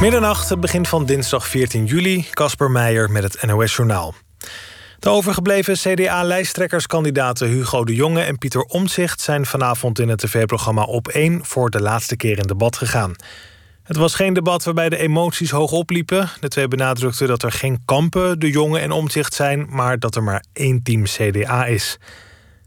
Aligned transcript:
Middernacht, 0.00 0.48
het 0.48 0.60
begin 0.60 0.86
van 0.86 1.04
dinsdag 1.04 1.48
14 1.48 1.84
juli. 1.84 2.26
Casper 2.30 2.70
Meijer 2.70 3.10
met 3.10 3.22
het 3.22 3.46
NOS-journaal. 3.46 4.14
De 4.98 5.08
overgebleven 5.08 5.74
CDA-lijsttrekkerskandidaten 5.74 7.48
Hugo 7.48 7.84
de 7.84 7.94
Jonge 7.94 8.20
en 8.20 8.38
Pieter 8.38 8.62
Omtzigt... 8.62 9.20
zijn 9.20 9.46
vanavond 9.46 9.98
in 9.98 10.08
het 10.08 10.18
tv-programma 10.18 10.82
Op 10.82 11.08
1 11.08 11.44
voor 11.44 11.70
de 11.70 11.80
laatste 11.80 12.16
keer 12.16 12.38
in 12.38 12.46
debat 12.46 12.76
gegaan. 12.76 13.14
Het 13.82 13.96
was 13.96 14.14
geen 14.14 14.32
debat 14.32 14.64
waarbij 14.64 14.88
de 14.88 14.96
emoties 14.96 15.50
hoog 15.50 15.72
opliepen. 15.72 16.30
De 16.40 16.48
twee 16.48 16.68
benadrukten 16.68 17.28
dat 17.28 17.42
er 17.42 17.52
geen 17.52 17.82
kampen 17.84 18.38
de 18.38 18.50
Jonge 18.50 18.78
en 18.78 18.90
Omtzigt 18.90 19.34
zijn... 19.34 19.66
maar 19.68 19.98
dat 19.98 20.16
er 20.16 20.22
maar 20.22 20.44
één 20.52 20.82
team 20.82 21.02
CDA 21.02 21.66
is. 21.66 21.98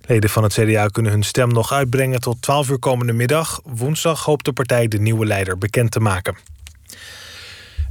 Leden 0.02 0.30
van 0.30 0.44
het 0.44 0.54
CDA 0.54 0.88
kunnen 0.88 1.12
hun 1.12 1.24
stem 1.24 1.50
nog 1.50 1.72
uitbrengen 1.72 2.20
tot 2.20 2.42
12 2.42 2.70
uur 2.70 2.80
komende 2.80 3.14
middag. 3.14 3.62
Woensdag 3.64 4.24
hoopt 4.26 4.46
de 4.46 4.54
partij 4.54 4.88
de 4.88 5.00
nieuwe 5.00 5.26
leider 5.26 5.58
bekend 5.58 5.92
te 5.92 6.00
maken. 6.00 6.53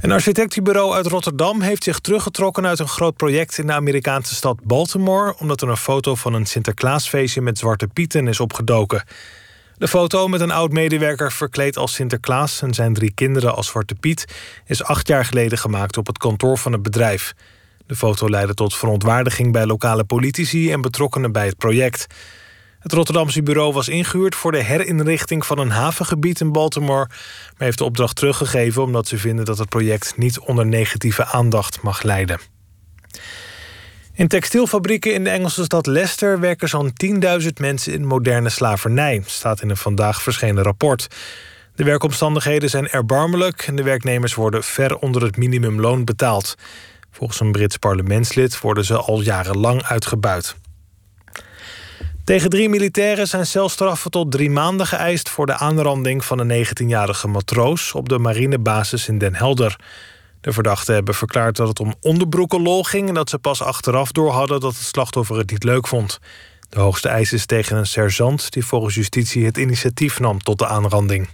Een 0.03 0.11
architectenbureau 0.11 0.93
uit 0.93 1.05
Rotterdam 1.05 1.61
heeft 1.61 1.83
zich 1.83 1.99
teruggetrokken 1.99 2.67
uit 2.67 2.79
een 2.79 2.87
groot 2.87 3.15
project 3.15 3.57
in 3.57 3.67
de 3.67 3.73
Amerikaanse 3.73 4.35
stad 4.35 4.63
Baltimore, 4.63 5.35
omdat 5.37 5.61
er 5.61 5.69
een 5.69 5.77
foto 5.77 6.15
van 6.15 6.33
een 6.33 6.45
Sinterklaasfeestje 6.45 7.41
met 7.41 7.57
zwarte 7.57 7.87
pieten 7.87 8.27
is 8.27 8.39
opgedoken. 8.39 9.03
De 9.77 9.87
foto 9.87 10.27
met 10.27 10.41
een 10.41 10.51
oud-medewerker 10.51 11.31
verkleed 11.31 11.77
als 11.77 11.93
Sinterklaas 11.93 12.61
en 12.61 12.73
zijn 12.73 12.93
drie 12.93 13.11
kinderen 13.13 13.55
als 13.55 13.67
Zwarte 13.67 13.95
Piet 13.95 14.25
is 14.65 14.83
acht 14.83 15.07
jaar 15.07 15.25
geleden 15.25 15.57
gemaakt 15.57 15.97
op 15.97 16.07
het 16.07 16.17
kantoor 16.17 16.57
van 16.57 16.71
het 16.71 16.83
bedrijf. 16.83 17.33
De 17.87 17.95
foto 17.95 18.29
leidde 18.29 18.53
tot 18.53 18.75
verontwaardiging 18.75 19.51
bij 19.51 19.65
lokale 19.65 20.03
politici 20.03 20.71
en 20.71 20.81
betrokkenen 20.81 21.31
bij 21.31 21.45
het 21.45 21.57
project. 21.57 22.07
Het 22.83 22.93
Rotterdamse 22.93 23.43
bureau 23.43 23.73
was 23.73 23.87
ingehuurd 23.87 24.35
voor 24.35 24.51
de 24.51 24.63
herinrichting 24.63 25.45
van 25.45 25.59
een 25.59 25.69
havengebied 25.69 26.39
in 26.39 26.51
Baltimore, 26.51 27.07
maar 27.07 27.53
heeft 27.57 27.77
de 27.77 27.83
opdracht 27.83 28.15
teruggegeven 28.15 28.83
omdat 28.83 29.07
ze 29.07 29.17
vinden 29.17 29.45
dat 29.45 29.57
het 29.57 29.69
project 29.69 30.17
niet 30.17 30.39
onder 30.39 30.65
negatieve 30.65 31.25
aandacht 31.25 31.81
mag 31.81 32.01
leiden. 32.01 32.39
In 34.13 34.27
textielfabrieken 34.27 35.13
in 35.13 35.23
de 35.23 35.29
Engelse 35.29 35.63
stad 35.63 35.85
Leicester 35.85 36.39
werken 36.39 36.69
zo'n 36.69 36.93
10.000 37.41 37.47
mensen 37.59 37.93
in 37.93 38.05
moderne 38.05 38.49
slavernij, 38.49 39.21
staat 39.25 39.61
in 39.61 39.69
een 39.69 39.77
vandaag 39.77 40.21
verschenen 40.21 40.63
rapport. 40.63 41.07
De 41.75 41.83
werkomstandigheden 41.83 42.69
zijn 42.69 42.89
erbarmelijk 42.89 43.61
en 43.61 43.75
de 43.75 43.83
werknemers 43.83 44.35
worden 44.35 44.63
ver 44.63 44.97
onder 44.97 45.23
het 45.23 45.37
minimumloon 45.37 46.05
betaald. 46.05 46.55
Volgens 47.11 47.39
een 47.39 47.51
Brits 47.51 47.77
parlementslid 47.77 48.59
worden 48.59 48.85
ze 48.85 48.97
al 48.97 49.21
jarenlang 49.21 49.83
uitgebuit. 49.83 50.55
Tegen 52.23 52.49
drie 52.49 52.69
militairen 52.69 53.27
zijn 53.27 53.45
celstraffen 53.45 54.11
tot 54.11 54.31
drie 54.31 54.49
maanden 54.49 54.87
geëist 54.87 55.29
voor 55.29 55.45
de 55.45 55.57
aanranding 55.57 56.25
van 56.25 56.39
een 56.39 56.65
19-jarige 56.65 57.27
matroos 57.27 57.93
op 57.93 58.09
de 58.09 58.17
marinebasis 58.17 59.07
in 59.07 59.17
Den 59.17 59.35
Helder. 59.35 59.79
De 60.41 60.51
verdachten 60.51 60.93
hebben 60.93 61.15
verklaard 61.15 61.55
dat 61.55 61.67
het 61.67 61.79
om 61.79 61.93
onderbroekenlol 62.01 62.83
ging 62.83 63.07
en 63.07 63.13
dat 63.13 63.29
ze 63.29 63.39
pas 63.39 63.61
achteraf 63.61 64.11
door 64.11 64.31
hadden 64.31 64.59
dat 64.59 64.73
het 64.73 64.83
slachtoffer 64.83 65.37
het 65.37 65.51
niet 65.51 65.63
leuk 65.63 65.87
vond. 65.87 66.19
De 66.69 66.79
hoogste 66.79 67.09
eis 67.09 67.33
is 67.33 67.45
tegen 67.45 67.77
een 67.77 67.85
sergeant 67.85 68.51
die 68.51 68.65
volgens 68.65 68.95
justitie 68.95 69.45
het 69.45 69.57
initiatief 69.57 70.19
nam 70.19 70.39
tot 70.39 70.59
de 70.59 70.67
aanranding. 70.67 71.29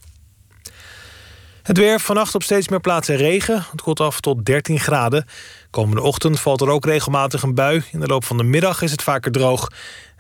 Het 1.64 1.78
weer 1.78 2.00
vannacht 2.00 2.36
op 2.36 2.44
steeds 2.44 2.68
meer 2.68 2.80
plaatsen 2.80 3.16
regen. 3.16 3.66
Het 3.72 3.82
koelt 3.82 4.00
af 4.00 4.20
tot 4.20 4.46
13 4.46 4.80
graden. 4.80 5.26
Komende 5.70 6.02
ochtend 6.02 6.40
valt 6.40 6.62
er 6.62 6.70
ook 6.70 6.86
regelmatig 6.86 7.44
een 7.44 7.56
bui. 7.56 7.84
In 7.92 8.00
de 8.00 8.08
loop 8.08 8.24
van 8.24 8.38
de 8.38 8.44
middag 8.44 8.82
is 8.82 8.92
het 8.92 9.02
vaker 9.02 9.32
droog. 9.32 9.70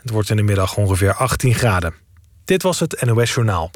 Het 0.09 0.17
wordt 0.17 0.33
in 0.33 0.37
de 0.37 0.43
middag 0.43 0.77
ongeveer 0.77 1.13
18 1.13 1.53
graden. 1.53 1.93
Dit 2.45 2.63
was 2.63 2.79
het 2.79 3.01
NOS 3.05 3.33
Journaal. 3.33 3.71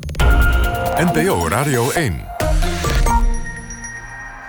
NPO 0.96 1.48
Radio 1.48 1.92
1. 1.92 2.26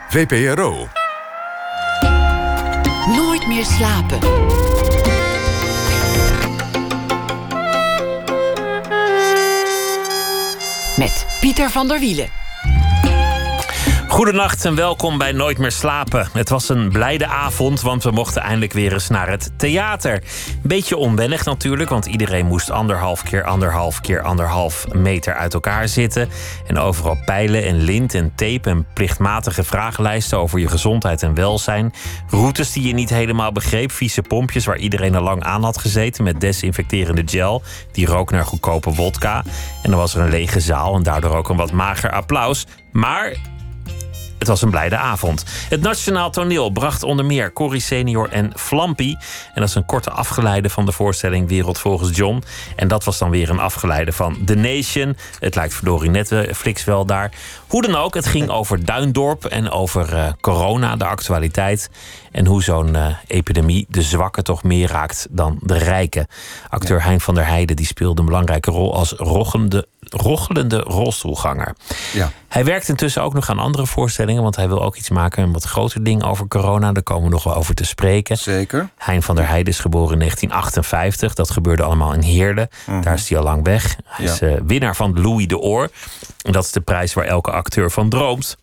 VPRO. 0.08 0.88
Nooit 3.16 3.46
meer 3.46 3.64
slapen. 3.64 4.18
Met 10.96 11.26
Pieter 11.40 11.70
van 11.70 11.88
der 11.88 12.00
Wielen. 12.00 12.43
Goedenacht 14.14 14.64
en 14.64 14.74
welkom 14.74 15.18
bij 15.18 15.32
Nooit 15.32 15.58
meer 15.58 15.72
slapen. 15.72 16.28
Het 16.32 16.48
was 16.48 16.68
een 16.68 16.88
blijde 16.88 17.26
avond, 17.26 17.80
want 17.80 18.02
we 18.02 18.10
mochten 18.10 18.42
eindelijk 18.42 18.72
weer 18.72 18.92
eens 18.92 19.08
naar 19.08 19.28
het 19.28 19.52
theater. 19.56 20.22
Beetje 20.62 20.96
onwennig 20.96 21.44
natuurlijk, 21.44 21.90
want 21.90 22.06
iedereen 22.06 22.46
moest 22.46 22.70
anderhalf 22.70 23.22
keer 23.22 23.44
anderhalf 23.44 24.00
keer 24.00 24.22
anderhalf 24.22 24.86
meter 24.92 25.34
uit 25.34 25.54
elkaar 25.54 25.88
zitten. 25.88 26.28
En 26.66 26.78
overal 26.78 27.16
pijlen 27.24 27.64
en 27.64 27.76
lint 27.76 28.14
en 28.14 28.32
tape 28.34 28.70
en 28.70 28.86
plichtmatige 28.94 29.64
vragenlijsten 29.64 30.38
over 30.38 30.58
je 30.58 30.68
gezondheid 30.68 31.22
en 31.22 31.34
welzijn. 31.34 31.92
Routes 32.30 32.72
die 32.72 32.86
je 32.86 32.94
niet 32.94 33.10
helemaal 33.10 33.52
begreep, 33.52 33.92
vieze 33.92 34.22
pompjes 34.22 34.64
waar 34.64 34.78
iedereen 34.78 35.14
al 35.14 35.22
lang 35.22 35.42
aan 35.42 35.64
had 35.64 35.78
gezeten 35.78 36.24
met 36.24 36.40
desinfecterende 36.40 37.22
gel. 37.26 37.62
Die 37.92 38.06
rook 38.06 38.30
naar 38.30 38.46
goedkope 38.46 38.94
wodka. 38.94 39.42
En 39.82 39.90
dan 39.90 39.98
was 39.98 40.14
er 40.14 40.20
een 40.20 40.30
lege 40.30 40.60
zaal 40.60 40.94
en 40.94 41.02
daardoor 41.02 41.36
ook 41.36 41.48
een 41.48 41.56
wat 41.56 41.72
mager 41.72 42.10
applaus. 42.12 42.66
Maar 42.92 43.36
het 44.44 44.52
was 44.52 44.62
een 44.62 44.70
blijde 44.70 44.96
avond. 44.96 45.44
Het 45.68 45.80
Nationaal 45.80 46.30
Toneel 46.30 46.70
bracht 46.70 47.02
onder 47.02 47.24
meer 47.24 47.52
Corrie 47.52 47.80
Senior 47.80 48.28
en 48.28 48.52
Flampy. 48.56 49.16
En 49.54 49.60
dat 49.60 49.68
is 49.68 49.74
een 49.74 49.84
korte 49.84 50.10
afgeleide 50.10 50.70
van 50.70 50.86
de 50.86 50.92
voorstelling 50.92 51.48
Wereld 51.48 51.78
volgens 51.78 52.16
John. 52.16 52.42
En 52.76 52.88
dat 52.88 53.04
was 53.04 53.18
dan 53.18 53.30
weer 53.30 53.50
een 53.50 53.58
afgeleide 53.58 54.12
van 54.12 54.44
The 54.44 54.54
Nation. 54.54 55.16
Het 55.38 55.54
lijkt 55.54 55.74
verdorie 55.74 56.10
net 56.10 56.34
Flix 56.54 56.84
wel 56.84 57.06
daar. 57.06 57.30
Hoe 57.74 57.82
dan 57.82 57.96
ook, 57.96 58.14
het 58.14 58.26
ging 58.26 58.48
over 58.48 58.84
Duindorp 58.84 59.44
en 59.44 59.70
over 59.70 60.12
uh, 60.12 60.28
corona, 60.40 60.96
de 60.96 61.04
actualiteit. 61.04 61.90
En 62.32 62.46
hoe 62.46 62.62
zo'n 62.62 62.94
uh, 62.94 63.06
epidemie 63.26 63.86
de 63.88 64.02
zwakken 64.02 64.44
toch 64.44 64.62
meer 64.62 64.88
raakt 64.88 65.26
dan 65.30 65.58
de 65.62 65.78
rijken. 65.78 66.26
Acteur 66.68 67.02
Hein 67.02 67.20
van 67.20 67.34
der 67.34 67.46
Heijden 67.46 67.76
die 67.76 67.86
speelde 67.86 68.20
een 68.20 68.26
belangrijke 68.26 68.70
rol 68.70 68.94
als 68.94 69.12
rochelende, 69.12 69.86
rochelende 70.00 70.78
rolstoelganger. 70.78 71.74
Ja. 72.12 72.30
Hij 72.48 72.64
werkt 72.64 72.88
intussen 72.88 73.22
ook 73.22 73.34
nog 73.34 73.50
aan 73.50 73.58
andere 73.58 73.86
voorstellingen, 73.86 74.42
want 74.42 74.56
hij 74.56 74.68
wil 74.68 74.82
ook 74.82 74.96
iets 74.96 75.10
maken, 75.10 75.42
een 75.42 75.52
wat 75.52 75.64
groter 75.64 76.04
ding 76.04 76.24
over 76.24 76.48
corona. 76.48 76.92
Daar 76.92 77.02
komen 77.02 77.24
we 77.24 77.30
nog 77.30 77.44
wel 77.44 77.54
over 77.54 77.74
te 77.74 77.84
spreken. 77.84 78.36
Zeker. 78.36 78.88
Hein 78.96 79.22
van 79.22 79.36
der 79.36 79.48
Heijden 79.48 79.72
is 79.72 79.78
geboren 79.78 80.12
in 80.12 80.18
1958. 80.18 81.34
Dat 81.34 81.50
gebeurde 81.50 81.82
allemaal 81.82 82.12
in 82.12 82.22
Heerlen. 82.22 82.68
Mhm. 82.86 83.00
Daar 83.00 83.14
is 83.14 83.28
hij 83.28 83.38
al 83.38 83.44
lang 83.44 83.64
weg. 83.64 83.96
Hij 84.04 84.24
is 84.24 84.42
uh, 84.42 84.54
winnaar 84.66 84.96
van 84.96 85.20
Louis 85.20 85.46
de 85.46 85.58
Oor. 85.58 85.90
Dat 86.52 86.64
is 86.64 86.72
de 86.72 86.80
prijs 86.80 87.14
waar 87.14 87.24
elke 87.24 87.50
acteur 87.50 87.90
van 87.90 88.08
droomt. 88.08 88.56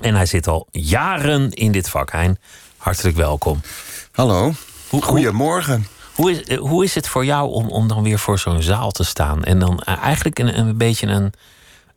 En 0.00 0.14
hij 0.14 0.26
zit 0.26 0.46
al 0.46 0.68
jaren 0.70 1.50
in 1.50 1.72
dit 1.72 1.88
vak. 1.88 2.10
Hein, 2.10 2.38
hartelijk 2.76 3.16
welkom. 3.16 3.60
Hallo. 4.12 4.52
Goedemorgen. 4.88 5.86
Hoe 6.14 6.30
is, 6.30 6.42
eh, 6.42 6.58
hoe 6.58 6.84
is 6.84 6.94
het 6.94 7.08
voor 7.08 7.24
jou 7.24 7.50
om, 7.50 7.68
om 7.68 7.88
dan 7.88 8.02
weer 8.02 8.18
voor 8.18 8.38
zo'n 8.38 8.62
zaal 8.62 8.90
te 8.90 9.04
staan? 9.04 9.44
En 9.44 9.58
dan 9.58 9.80
eh, 9.80 10.02
eigenlijk 10.02 10.38
een, 10.38 10.58
een 10.58 10.76
beetje 10.76 11.06
een 11.06 11.32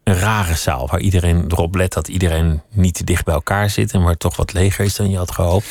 een 0.06 0.20
rare 0.20 0.56
zaal 0.56 0.88
waar 0.92 1.00
iedereen 1.00 1.46
erop 1.48 1.76
let 1.76 1.94
dat 1.94 2.08
iedereen 2.08 2.62
niet 2.72 2.94
te 2.94 3.04
dicht 3.04 3.26
bij 3.26 3.34
elkaar 3.34 3.70
zit 3.70 3.92
en 3.92 4.04
waar 4.04 4.18
toch 4.18 4.36
wat 4.36 4.54
leger 4.54 4.86
is 4.86 4.96
dan 4.96 5.10
je 5.10 5.18
had 5.18 5.32
gehoopt? 5.32 5.66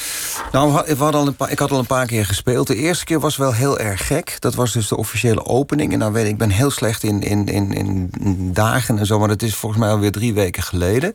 Nou, 0.52 0.72
we 0.86 0.94
hadden 0.96 1.20
al 1.20 1.26
een 1.26 1.36
paar, 1.36 1.50
ik 1.50 1.58
had 1.58 1.70
al 1.70 1.78
een 1.78 1.86
paar 1.86 2.06
keer 2.06 2.26
gespeeld. 2.26 2.66
De 2.66 2.76
eerste 2.76 3.04
keer 3.04 3.20
was 3.20 3.36
wel 3.36 3.52
heel 3.52 3.78
erg 3.78 4.06
gek. 4.06 4.36
Dat 4.38 4.54
was 4.54 4.72
dus 4.72 4.88
de 4.88 4.96
officiële 4.96 5.44
opening. 5.44 5.92
En 5.92 5.98
dan 5.98 6.12
weet 6.12 6.24
ik, 6.24 6.30
ik 6.30 6.38
ben 6.38 6.50
heel 6.50 6.70
slecht 6.70 7.02
in, 7.02 7.22
in, 7.22 7.46
in, 7.46 7.72
in 7.72 8.10
dagen 8.52 8.98
en 8.98 9.06
zo, 9.06 9.18
maar 9.18 9.28
dat 9.28 9.42
is 9.42 9.54
volgens 9.54 9.80
mij 9.80 9.90
alweer 9.90 10.12
drie 10.12 10.34
weken 10.34 10.62
geleden. 10.62 11.14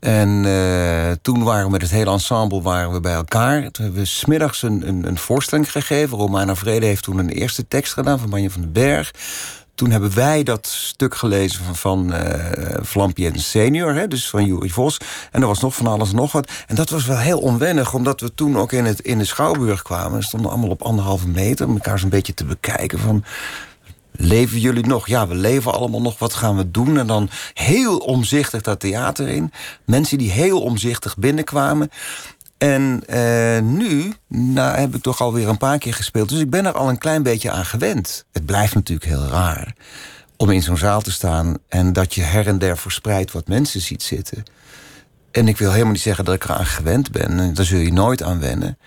En 0.00 0.44
uh, 0.44 1.10
toen 1.22 1.42
waren 1.42 1.64
we 1.64 1.70
met 1.70 1.82
het 1.82 1.90
hele 1.90 2.10
ensemble 2.10 2.62
waren 2.62 2.92
we 2.92 3.00
bij 3.00 3.14
elkaar. 3.14 3.70
Toen 3.70 3.84
hebben 3.84 4.02
we 4.02 4.08
smiddags 4.08 4.62
een, 4.62 4.88
een, 4.88 5.06
een 5.06 5.18
voorstelling 5.18 5.72
gegeven. 5.72 6.18
Romana 6.18 6.56
Vrede 6.56 6.86
heeft 6.86 7.02
toen 7.02 7.18
een 7.18 7.28
eerste 7.28 7.68
tekst 7.68 7.92
gedaan 7.92 8.18
van 8.18 8.28
Manje 8.28 8.50
van 8.50 8.60
den 8.60 8.72
Berg 8.72 9.10
toen 9.74 9.90
hebben 9.90 10.14
wij 10.14 10.42
dat 10.42 10.66
stuk 10.66 11.14
gelezen 11.14 11.64
van, 11.64 11.76
van 11.76 12.14
uh, 12.14 12.20
Vlampje 12.80 13.30
en 13.30 13.40
Senior, 13.40 13.94
hè, 13.94 14.08
dus 14.08 14.28
van 14.28 14.44
Jurie 14.44 14.72
Vos. 14.72 14.98
En 15.30 15.40
er 15.40 15.46
was 15.46 15.60
nog 15.60 15.74
van 15.74 15.86
alles 15.86 16.12
nog 16.12 16.32
wat. 16.32 16.50
En 16.66 16.74
dat 16.74 16.90
was 16.90 17.06
wel 17.06 17.18
heel 17.18 17.38
onwennig, 17.38 17.94
omdat 17.94 18.20
we 18.20 18.34
toen 18.34 18.58
ook 18.58 18.72
in, 18.72 18.84
het, 18.84 19.00
in 19.00 19.18
de 19.18 19.24
Schouwburg 19.24 19.82
kwamen. 19.82 20.18
We 20.18 20.24
stonden 20.24 20.50
allemaal 20.50 20.70
op 20.70 20.82
anderhalve 20.82 21.28
meter, 21.28 21.66
om 21.66 21.72
elkaar 21.72 21.98
zo'n 21.98 22.08
beetje 22.08 22.34
te 22.34 22.44
bekijken 22.44 22.98
van... 22.98 23.24
Leven 24.16 24.58
jullie 24.58 24.86
nog? 24.86 25.06
Ja, 25.06 25.28
we 25.28 25.34
leven 25.34 25.72
allemaal 25.72 26.00
nog. 26.00 26.18
Wat 26.18 26.34
gaan 26.34 26.56
we 26.56 26.70
doen? 26.70 26.98
En 26.98 27.06
dan 27.06 27.30
heel 27.54 27.96
omzichtig 27.96 28.62
dat 28.62 28.80
theater 28.80 29.28
in. 29.28 29.52
Mensen 29.84 30.18
die 30.18 30.30
heel 30.30 30.60
omzichtig 30.60 31.16
binnenkwamen. 31.16 31.90
En 32.64 33.02
uh, 33.08 33.60
nu 33.60 34.12
nou, 34.28 34.76
heb 34.78 34.94
ik 34.94 35.02
toch 35.02 35.20
alweer 35.20 35.48
een 35.48 35.56
paar 35.56 35.78
keer 35.78 35.94
gespeeld. 35.94 36.28
Dus 36.28 36.40
ik 36.40 36.50
ben 36.50 36.66
er 36.66 36.72
al 36.72 36.88
een 36.88 36.98
klein 36.98 37.22
beetje 37.22 37.50
aan 37.50 37.64
gewend. 37.64 38.24
Het 38.32 38.46
blijft 38.46 38.74
natuurlijk 38.74 39.08
heel 39.08 39.26
raar 39.26 39.74
om 40.36 40.50
in 40.50 40.62
zo'n 40.62 40.76
zaal 40.76 41.00
te 41.00 41.12
staan... 41.12 41.56
en 41.68 41.92
dat 41.92 42.14
je 42.14 42.22
her 42.22 42.46
en 42.46 42.58
der 42.58 42.78
verspreid 42.78 43.32
wat 43.32 43.48
mensen 43.48 43.80
ziet 43.80 44.02
zitten. 44.02 44.42
En 45.30 45.48
ik 45.48 45.58
wil 45.58 45.70
helemaal 45.70 45.92
niet 45.92 46.00
zeggen 46.00 46.24
dat 46.24 46.34
ik 46.34 46.44
eraan 46.44 46.66
gewend 46.66 47.10
ben. 47.10 47.38
En 47.38 47.54
daar 47.54 47.64
zul 47.64 47.78
je 47.78 47.92
nooit 47.92 48.22
aan 48.22 48.40
wennen. 48.40 48.78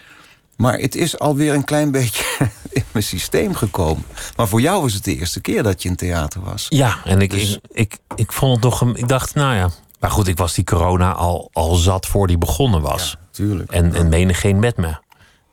Maar 0.56 0.78
het 0.78 0.96
is 0.96 1.20
alweer 1.20 1.54
een 1.54 1.64
klein 1.64 1.92
beetje 1.98 2.24
in 2.70 2.84
mijn 2.92 3.04
systeem 3.04 3.56
gekomen. 3.56 4.04
Maar 4.36 4.48
voor 4.48 4.62
jou 4.62 4.82
was 4.82 4.94
het 4.94 5.04
de 5.04 5.18
eerste 5.18 5.42
keer 5.42 5.64
dat 5.64 5.84
je 5.84 5.90
in 5.90 5.96
theater 5.96 6.42
was. 6.42 6.66
Ja, 6.70 6.98
en 7.04 7.22
ik, 7.22 7.30
dus... 7.30 7.54
ik, 7.54 7.60
ik, 7.72 7.98
ik 8.16 8.32
vond 8.32 8.52
het 8.52 8.62
toch... 8.62 8.96
Ik 8.96 9.08
dacht, 9.08 9.36
nou 9.36 9.56
ja, 9.56 9.70
Maar 10.00 10.12
goed, 10.12 10.28
ik 10.28 10.38
was 10.38 10.54
die 10.54 10.64
corona 10.64 11.12
al, 11.12 11.50
al 11.54 11.76
zat 11.76 12.06
voor 12.06 12.28
die 12.28 12.38
begonnen 12.38 12.82
was. 12.82 13.18
Ja, 13.20 13.28
tuurlijk. 13.32 13.72
En, 13.72 13.94
en 13.94 14.10
menigeen 14.10 14.60
met 14.60 14.78
me, 14.78 14.98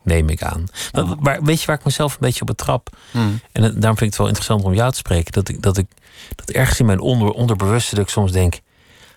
neem 0.03 0.29
ik 0.29 0.43
aan. 0.43 0.65
Maar, 0.93 1.05
maar 1.21 1.43
weet 1.43 1.61
je 1.61 1.67
waar 1.67 1.79
ik 1.79 1.85
mezelf 1.85 2.13
een 2.13 2.19
beetje 2.21 2.41
op 2.41 2.47
betrap? 2.47 2.97
Hmm. 3.11 3.41
En 3.53 3.63
daarom 3.63 3.81
vind 3.81 4.01
ik 4.01 4.07
het 4.07 4.17
wel 4.17 4.27
interessant 4.27 4.65
om 4.65 4.75
jou 4.75 4.91
te 4.91 4.97
spreken. 4.97 5.33
Dat 5.33 5.49
ik, 5.49 5.63
dat 5.63 5.77
ik 5.77 5.87
dat 6.35 6.51
ergens 6.51 6.81
in 6.81 6.87
mijn 6.87 7.01
onder, 7.01 7.31
onderbewuste 7.31 7.95
dat 7.95 8.05
ik 8.05 8.11
soms 8.11 8.33
denk... 8.33 8.61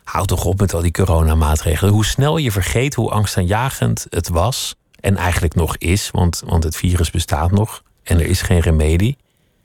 Houd 0.04 0.28
toch 0.28 0.46
op 0.46 0.60
met 0.60 0.74
al 0.74 0.82
die 0.82 0.92
coronamaatregelen. 0.92 1.94
Hoe 1.94 2.06
snel 2.06 2.38
je 2.38 2.52
vergeet 2.52 2.96
hoe 2.96 3.12
angstaanjagend 3.12 4.06
het 4.10 4.30
was. 4.30 4.76
En 5.00 5.18
eigenlijk 5.18 5.56
nog 5.56 5.78
is, 5.78 6.10
want, 6.12 6.42
want 6.46 6.64
het 6.64 6.76
virus 6.76 7.12
bestaat 7.12 7.52
nog. 7.52 7.84
En 8.04 8.20
er 8.20 8.26
is 8.26 8.42
geen 8.42 8.60
remedie. 8.60 9.18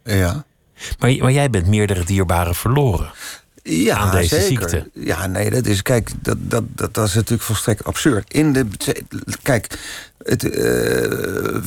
Ja. 0.04 0.44
Maar, 0.98 1.16
maar 1.16 1.32
jij 1.32 1.50
bent 1.50 1.66
meerdere 1.66 2.04
dierbaren 2.04 2.54
verloren. 2.54 3.10
Ja, 3.62 3.96
aan 3.96 4.10
deze 4.10 4.40
zeker. 4.40 4.46
ziekte. 4.46 4.90
Ja, 4.92 5.26
nee, 5.26 5.50
dat 5.50 5.66
is, 5.66 5.82
kijk, 5.82 6.10
dat, 6.22 6.36
dat, 6.40 6.64
dat, 6.68 6.94
dat 6.94 7.08
is 7.08 7.14
natuurlijk 7.14 7.42
volstrekt 7.42 7.84
absurd. 7.84 8.32
In 8.32 8.52
de, 8.52 8.66
kijk, 9.42 9.78
het, 10.22 10.50
eh 10.50 11.62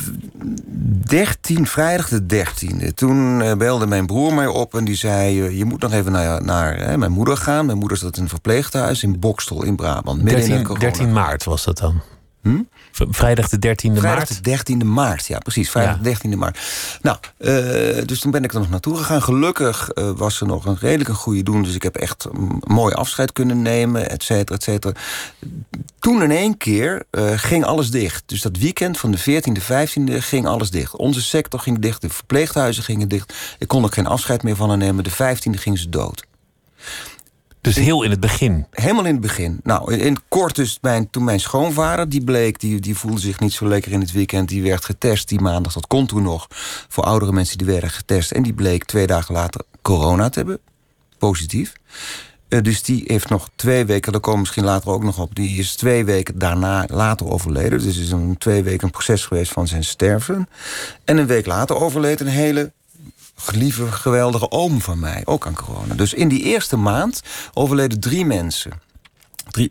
13, 1.06 1.66
vrijdag 1.66 2.08
de 2.08 2.44
13e, 2.44 2.94
toen 2.94 3.42
eh, 3.42 3.54
belde 3.56 3.86
mijn 3.86 4.06
broer 4.06 4.34
mij 4.34 4.46
op 4.46 4.74
en 4.74 4.84
die 4.84 4.94
zei: 4.94 5.42
eh, 5.42 5.58
Je 5.58 5.64
moet 5.64 5.80
nog 5.80 5.92
even 5.92 6.12
naar, 6.12 6.44
naar 6.44 6.76
hè, 6.76 6.98
mijn 6.98 7.12
moeder 7.12 7.36
gaan. 7.36 7.66
Mijn 7.66 7.78
moeder 7.78 7.96
zat 7.96 8.16
in 8.16 8.22
een 8.22 8.28
verpleeghuis 8.28 9.02
in 9.02 9.18
Bokstel 9.18 9.62
in 9.62 9.76
Brabant. 9.76 10.22
Midden 10.22 10.42
in 10.42 10.48
de 10.48 10.48
13, 10.48 10.66
corona. 10.66 10.90
13 10.90 11.12
maart 11.12 11.44
was 11.44 11.64
dat 11.64 11.78
dan. 11.78 12.00
Hm? 12.42 12.62
Vrijdag 13.08 13.48
de 13.48 13.56
13e 13.56 13.92
Vrijdag 13.94 14.02
maart. 14.02 14.44
de 14.44 14.50
13e 14.50 14.84
maart, 14.86 15.26
ja, 15.26 15.38
precies. 15.38 15.70
Vrijdag 15.70 15.96
Ja. 15.96 16.02
de 16.02 16.08
13e 16.08 16.36
maart. 16.36 16.58
Nou, 17.02 17.16
eh, 17.38 18.04
dus 18.04 18.20
toen 18.20 18.30
ben 18.30 18.44
ik 18.44 18.52
er 18.52 18.58
nog 18.58 18.70
naartoe 18.70 18.96
gegaan. 18.96 19.22
Gelukkig 19.22 19.90
eh, 19.90 20.10
was 20.16 20.40
er 20.40 20.46
nog 20.46 20.64
een 20.64 20.76
redelijk 20.80 21.08
een 21.08 21.14
goede 21.14 21.42
doen. 21.42 21.62
Dus 21.62 21.74
ik 21.74 21.82
heb 21.82 21.96
echt 21.96 22.26
mooi 22.60 22.94
afscheid 22.94 23.32
kunnen 23.32 23.62
nemen, 23.62 24.10
et 24.10 24.22
cetera, 24.22 24.54
et 24.56 24.62
cetera. 24.62 24.94
Toen 25.98 26.22
in 26.22 26.30
één 26.30 26.56
keer 26.56 27.02
eh, 27.10 27.32
ging 27.36 27.64
alles 27.64 27.90
dicht. 27.90 28.22
Dus 28.26 28.42
dat 28.42 28.56
weekend 28.56 28.98
van 28.98 29.10
de 29.10 29.18
14e, 29.18 29.60
15e 29.62 30.18
ging 30.18 30.46
alles 30.46 30.70
dicht. 30.70 30.96
Onze 30.96 31.22
sector 31.22 31.60
ging 31.60 31.78
dicht, 31.78 32.00
de 32.00 32.08
verpleeghuizen 32.10 32.82
gingen 32.82 33.08
dicht. 33.08 33.34
Ik 33.58 33.68
kon 33.68 33.82
er 33.82 33.92
geen 33.92 34.06
afscheid 34.06 34.42
meer 34.42 34.56
van 34.56 34.68
haar 34.68 34.78
nemen. 34.78 35.04
De 35.04 35.10
15e 35.10 35.50
ging 35.60 35.78
ze 35.78 35.88
dood. 35.88 36.24
Dus 37.66 37.76
heel 37.76 38.02
in 38.02 38.10
het 38.10 38.20
begin. 38.20 38.66
Helemaal 38.70 39.04
in 39.04 39.12
het 39.12 39.20
begin. 39.20 39.60
Nou, 39.62 39.94
in, 39.94 40.18
kort 40.28 40.54
dus, 40.54 40.78
mijn, 40.80 41.10
toen 41.10 41.24
mijn 41.24 41.40
schoonvader, 41.40 42.08
die 42.08 42.24
bleek, 42.24 42.60
die, 42.60 42.80
die 42.80 42.96
voelde 42.96 43.20
zich 43.20 43.40
niet 43.40 43.52
zo 43.52 43.68
lekker 43.68 43.92
in 43.92 44.00
het 44.00 44.12
weekend. 44.12 44.48
Die 44.48 44.62
werd 44.62 44.84
getest 44.84 45.28
die 45.28 45.40
maandag, 45.40 45.72
dat 45.72 45.86
kon 45.86 46.06
toen 46.06 46.22
nog. 46.22 46.46
Voor 46.88 47.04
oudere 47.04 47.32
mensen 47.32 47.58
die 47.58 47.66
werden 47.66 47.90
getest. 47.90 48.30
En 48.30 48.42
die 48.42 48.52
bleek 48.52 48.84
twee 48.84 49.06
dagen 49.06 49.34
later 49.34 49.60
corona 49.82 50.28
te 50.28 50.38
hebben. 50.38 50.58
Positief. 51.18 51.72
Eh, 52.48 52.62
dus 52.62 52.82
die 52.82 53.02
heeft 53.06 53.28
nog 53.28 53.48
twee 53.56 53.84
weken, 53.84 54.12
daar 54.12 54.20
komen 54.20 54.34
we 54.34 54.44
misschien 54.44 54.64
later 54.64 54.90
ook 54.90 55.02
nog 55.02 55.18
op. 55.18 55.34
Die 55.34 55.58
is 55.58 55.74
twee 55.74 56.04
weken 56.04 56.38
daarna 56.38 56.84
later 56.90 57.26
overleden. 57.26 57.82
Dus 57.82 57.98
is 57.98 58.10
een 58.10 58.38
twee 58.38 58.62
weken 58.62 58.84
een 58.84 58.90
proces 58.90 59.24
geweest 59.24 59.52
van 59.52 59.66
zijn 59.66 59.84
sterven. 59.84 60.48
En 61.04 61.16
een 61.16 61.26
week 61.26 61.46
later 61.46 61.76
overleed 61.76 62.20
een 62.20 62.26
hele 62.26 62.72
lieve, 63.44 63.92
geweldige 63.92 64.50
oom 64.50 64.80
van 64.80 64.98
mij, 64.98 65.22
ook 65.24 65.46
aan 65.46 65.54
corona. 65.54 65.94
Dus 65.94 66.14
in 66.14 66.28
die 66.28 66.42
eerste 66.42 66.76
maand 66.76 67.22
overleden 67.54 68.00
drie 68.00 68.26
mensen. 68.26 68.80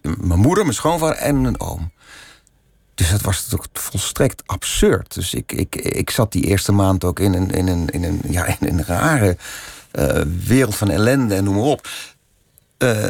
Mijn 0.01 0.39
moeder, 0.39 0.63
mijn 0.63 0.75
schoonvader 0.75 1.17
en 1.17 1.44
een 1.44 1.59
oom. 1.59 1.91
Dus 2.95 3.09
dat 3.09 3.21
was 3.21 3.47
toch 3.47 3.67
volstrekt 3.73 4.44
absurd. 4.45 5.13
Dus 5.13 5.33
ik, 5.33 5.51
ik, 5.51 5.75
ik 5.75 6.09
zat 6.09 6.31
die 6.31 6.44
eerste 6.44 6.71
maand 6.71 7.03
ook 7.03 7.19
in 7.19 7.33
een, 7.33 7.51
in 7.51 7.67
een, 7.67 7.89
in 7.89 8.03
een, 8.03 8.21
ja, 8.27 8.45
in 8.45 8.67
een 8.67 8.85
rare 8.85 9.38
eh, 9.91 10.21
wereld 10.45 10.75
van 10.75 10.89
ellende 10.89 11.35
en 11.35 11.44
noem 11.44 11.56
maar 11.56 11.63
op. 11.63 11.88
Eh, 12.77 13.07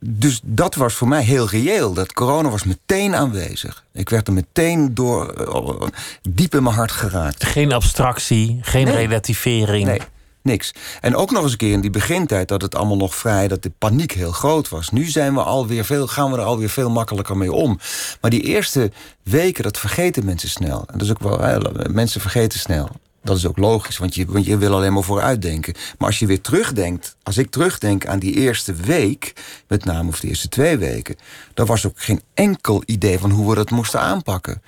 dus 0.00 0.40
dat 0.44 0.74
was 0.74 0.94
voor 0.94 1.08
mij 1.08 1.22
heel 1.22 1.48
reëel. 1.48 1.92
Dat 1.92 2.12
corona 2.12 2.48
was 2.48 2.64
meteen 2.64 3.14
aanwezig. 3.14 3.84
Ik 3.92 4.08
werd 4.08 4.26
er 4.26 4.32
meteen 4.32 4.94
door 4.94 5.28
eh, 5.32 5.88
diep 6.30 6.54
in 6.54 6.62
mijn 6.62 6.74
hart 6.74 6.92
geraakt. 6.92 7.44
Geen 7.44 7.72
abstractie, 7.72 8.58
geen 8.62 8.84
Nee. 8.84 8.94
relativering. 8.96 9.84
Nee, 9.86 10.00
niks. 10.42 10.74
En 11.00 11.16
ook 11.16 11.30
nog 11.30 11.42
eens 11.42 11.52
een 11.52 11.58
keer 11.58 11.72
in 11.72 11.80
die 11.80 11.90
begintijd 11.90 12.48
dat 12.48 12.62
het 12.62 12.74
allemaal 12.74 12.96
nog 12.96 13.14
vrij, 13.14 13.48
dat 13.48 13.62
de 13.62 13.72
paniek 13.78 14.12
heel 14.12 14.32
groot 14.32 14.68
was. 14.68 14.90
Nu 14.90 15.04
zijn 15.04 15.34
we 15.34 15.42
alweer 15.42 15.84
veel, 15.84 16.06
gaan 16.06 16.30
we 16.30 16.36
er 16.38 16.44
alweer 16.44 16.70
veel 16.70 16.90
makkelijker 16.90 17.36
mee 17.36 17.52
om. 17.52 17.78
Maar 18.20 18.30
die 18.30 18.42
eerste 18.42 18.90
weken, 19.22 19.62
dat 19.62 19.78
vergeten 19.78 20.24
mensen 20.24 20.48
snel. 20.48 20.78
En 20.86 20.98
dat 20.98 21.02
is 21.02 21.10
ook 21.10 21.38
wel, 21.38 21.60
mensen 21.90 22.20
vergeten 22.20 22.58
snel. 22.58 22.88
Dat 23.28 23.36
is 23.36 23.46
ook 23.46 23.58
logisch, 23.58 23.98
want 23.98 24.14
je, 24.14 24.26
want 24.26 24.44
je 24.44 24.58
wil 24.58 24.74
alleen 24.74 24.92
maar 24.92 25.02
vooruitdenken. 25.02 25.74
Maar 25.98 26.08
als 26.08 26.18
je 26.18 26.26
weer 26.26 26.40
terugdenkt, 26.40 27.16
als 27.22 27.38
ik 27.38 27.50
terugdenk 27.50 28.06
aan 28.06 28.18
die 28.18 28.34
eerste 28.34 28.74
week, 28.74 29.32
met 29.66 29.84
name 29.84 30.08
of 30.08 30.20
de 30.20 30.28
eerste 30.28 30.48
twee 30.48 30.76
weken, 30.78 31.16
dan 31.54 31.66
was 31.66 31.86
ook 31.86 32.00
geen 32.00 32.20
enkel 32.34 32.82
idee 32.86 33.18
van 33.18 33.30
hoe 33.30 33.48
we 33.48 33.54
dat 33.54 33.70
moesten 33.70 34.00
aanpakken. 34.00 34.62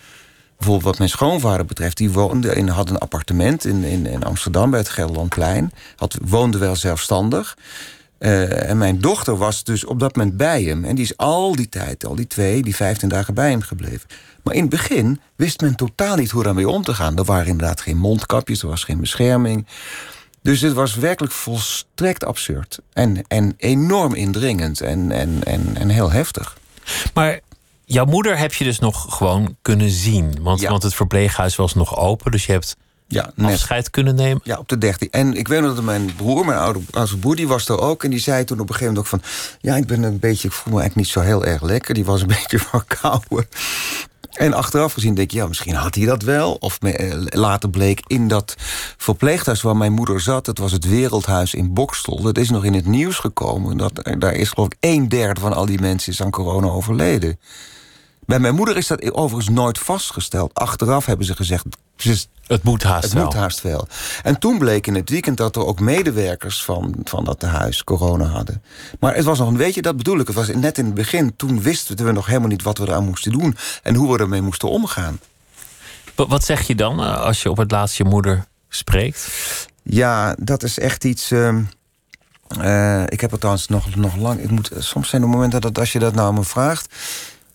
Bijvoorbeeld 0.57 0.87
wat 0.87 0.99
mijn 0.99 1.11
schoonvader 1.11 1.65
betreft, 1.65 1.97
die 1.97 2.11
woonde 2.11 2.55
in, 2.55 2.69
had 2.69 2.91
een 2.91 2.99
appartement 2.99 3.65
in, 3.65 3.85
in, 3.85 4.07
in 4.07 4.25
Amsterdam 4.25 4.71
bij 4.71 4.81
het 4.81 4.89
Gelderlandplein. 4.89 5.73
Had, 5.97 6.19
woonde 6.23 6.59
wel 6.59 6.77
zelfstandig. 6.77 7.57
Eh, 8.19 8.69
en 8.71 8.79
mijn 8.79 9.01
dochter 9.01 9.37
was 9.37 9.65
dus 9.65 9.85
op 9.85 10.01
dat 10.01 10.17
moment 10.17 10.37
bij 10.37 10.62
hem. 10.62 10.85
En 10.85 10.95
die 10.95 11.05
is 11.05 11.17
al 11.17 11.57
die 11.57 11.69
tijd, 11.69 12.05
al 12.05 12.15
die 12.15 12.27
twee, 12.27 12.62
die 12.62 12.77
vijftien 12.77 13.09
dagen 13.09 13.35
bij 13.35 13.51
hem 13.51 13.61
gebleven. 13.61 14.09
Maar 14.42 14.54
in 14.54 14.60
het 14.60 14.70
begin 14.70 15.20
wist 15.37 15.60
men 15.60 15.75
totaal 15.76 16.16
niet 16.16 16.31
hoe 16.31 16.42
daarmee 16.42 16.69
om 16.69 16.82
te 16.82 16.94
gaan. 16.94 17.16
Er 17.19 17.25
waren 17.25 17.46
inderdaad 17.46 17.81
geen 17.81 17.96
mondkapjes, 17.96 18.62
er 18.62 18.69
was 18.69 18.84
geen 18.84 19.00
bescherming. 19.00 19.66
Dus 20.42 20.60
het 20.60 20.72
was 20.72 20.94
werkelijk 20.94 21.32
volstrekt 21.34 22.25
absurd. 22.25 22.78
En, 22.92 23.25
en 23.28 23.54
enorm 23.56 24.14
indringend 24.14 24.81
en, 24.81 25.10
en, 25.12 25.44
en, 25.44 25.76
en 25.76 25.88
heel 25.88 26.10
heftig. 26.10 26.58
Maar 27.14 27.40
jouw 27.84 28.04
moeder 28.04 28.38
heb 28.38 28.52
je 28.54 28.64
dus 28.64 28.78
nog 28.78 29.06
gewoon 29.16 29.56
kunnen 29.62 29.90
zien. 29.90 30.38
Want, 30.40 30.60
Ja. 30.60 30.70
want 30.70 30.82
het 30.82 30.94
verpleeghuis 30.94 31.56
was 31.56 31.75
nog 31.75 31.96
open. 31.96 32.31
Dus 32.31 32.46
je 32.46 32.52
hebt 32.52 32.76
Ja, 33.12 33.31
net. 33.35 33.53
afscheid 33.53 33.91
kunnen 33.91 34.15
nemen. 34.15 34.41
Ja, 34.45 34.59
op 34.59 34.69
de 34.69 34.79
13. 34.79 35.09
En 35.11 35.35
ik 35.35 35.49
weet 35.49 35.61
nog 35.61 35.75
dat 35.75 35.85
mijn 35.85 36.15
broer, 36.17 36.45
mijn 36.45 36.59
oude, 36.59 36.81
oudste 36.91 37.19
broer, 37.19 37.37
die 37.37 37.49
was 37.49 37.69
er 37.69 37.81
ook. 37.81 38.05
En 38.05 38.11
die 38.11 38.19
zei 38.21 38.45
toen 38.45 38.61
op 38.61 38.69
een 38.69 38.75
gegeven 38.75 38.95
moment 38.95 39.12
ook 39.15 39.21
van... 39.21 39.31
Ja, 39.61 39.77
ik 39.77 39.87
ben 39.87 40.03
een 40.03 40.19
beetje, 40.19 40.49
ik 40.49 40.55
voel 40.55 40.73
me 40.75 40.81
eigenlijk 40.81 40.97
niet 40.97 41.07
zo 41.17 41.21
heel 41.21 41.45
erg 41.45 41.62
lekker. 41.62 41.95
Die 41.95 42.05
was 42.05 42.21
een 42.21 42.27
beetje 42.39 42.59
verkouden. 42.59 43.49
En 44.31 44.53
achteraf 44.53 44.93
gezien 44.93 45.15
denk 45.15 45.31
je, 45.31 45.37
ja, 45.37 45.47
misschien 45.47 45.75
had 45.75 45.95
hij 45.95 46.05
dat 46.05 46.23
wel. 46.23 46.55
Of 46.55 46.81
me- 46.81 46.93
eh, 46.93 47.17
later 47.41 47.71
bleek 47.71 48.03
in 48.07 48.29
dat 48.29 48.55
verpleeghuis 48.97 49.62
waar 49.62 49.77
mijn 49.77 49.93
moeder 49.93 50.21
zat... 50.21 50.47
het 50.47 50.59
was 50.59 50.73
het 50.73 50.89
Wereldhuis 50.89 51.55
in 51.55 51.75
Bokstel. 51.75 52.23
Dat 52.23 52.39
is 52.39 52.51
nog 52.51 52.65
in 52.65 52.75
het 52.75 52.87
nieuws 52.87 53.17
gekomen. 53.19 53.77
Dat, 53.77 53.93
daar 54.19 54.35
is 54.35 54.49
geloof 54.49 54.67
ik 54.67 54.77
een 54.81 55.09
derde 55.09 55.41
van 55.41 55.53
al 55.53 55.67
die 55.67 55.81
mensen 55.81 56.12
is 56.12 56.23
aan 56.23 56.31
corona 56.31 56.67
overleden. 56.69 57.39
Bij 58.31 58.38
mijn 58.38 58.55
moeder 58.55 58.77
is 58.77 58.87
dat 58.87 59.12
overigens 59.12 59.49
nooit 59.57 59.78
vastgesteld. 59.78 60.54
Achteraf 60.54 61.07
hebben 61.07 61.26
ze 61.26 61.37
gezegd... 61.37 61.64
Ze 61.97 62.25
Het 62.47 62.62
moet 62.62 62.83
haast 62.83 63.02
het 63.02 63.12
wel. 63.12 63.25
moet 63.25 63.35
haast 63.35 63.61
wel. 63.61 63.88
En 64.23 64.38
toen 64.38 64.59
bleek 64.59 64.87
in 64.87 64.95
het 64.95 65.11
weekend 65.11 65.37
dat 65.37 65.57
er 65.57 65.66
ook 65.66 65.81
medewerkers 65.81 66.64
van, 66.64 66.95
van 67.04 67.25
dat 67.25 67.43
huis 67.43 67.85
corona 67.85 68.25
hadden. 68.25 68.62
Maar 69.00 69.14
het 69.14 69.25
was 69.25 69.38
nog 69.38 69.49
een 69.49 69.57
beetje, 69.57 69.83
dat 69.83 69.97
bedoel 69.97 70.19
ik. 70.19 70.26
Het 70.26 70.37
was 70.37 70.49
net 70.49 70.78
in 70.78 70.85
het 70.85 70.95
begin, 70.95 71.37
toen 71.37 71.62
wisten 71.62 72.04
we 72.04 72.12
nog 72.12 72.26
helemaal 72.26 72.49
niet 72.49 72.62
wat 72.62 72.78
we 72.78 72.85
eraan 72.87 73.04
moesten 73.04 73.33
doen. 73.33 73.57
En 73.83 73.95
hoe 73.95 74.12
we 74.12 74.19
ermee 74.23 74.43
moesten 74.43 74.69
omgaan. 74.71 75.21
Wa- 76.14 76.26
Wat 76.26 76.45
zeg 76.45 76.66
je 76.66 76.75
dan 76.75 77.00
eh, 77.02 77.21
als 77.21 77.43
je 77.43 77.50
op 77.50 77.57
het 77.57 77.71
laatst 77.71 77.97
je 77.97 78.04
moeder 78.04 78.45
spreekt? 78.69 79.28
Ja, 79.83 80.35
dat 80.38 80.62
is 80.62 80.78
echt 80.78 81.04
iets. 81.04 81.31
ehm, 81.31 81.62
eh, 82.61 83.02
ik 83.07 83.21
heb 83.21 83.31
het 83.31 83.40
trouwens 83.40 83.69
nog, 83.69 83.95
nog 83.97 84.16
lang. 84.16 84.40
Ik 84.40 84.50
moet, 84.50 84.71
soms 84.78 85.09
zijn 85.09 85.23
er 85.23 85.28
momenten 85.28 85.61
dat 85.61 85.78
als 85.78 85.93
je 85.93 85.99
dat 85.99 86.14
nou 86.14 86.35
me 86.35 86.45
vraagt. 86.45 86.95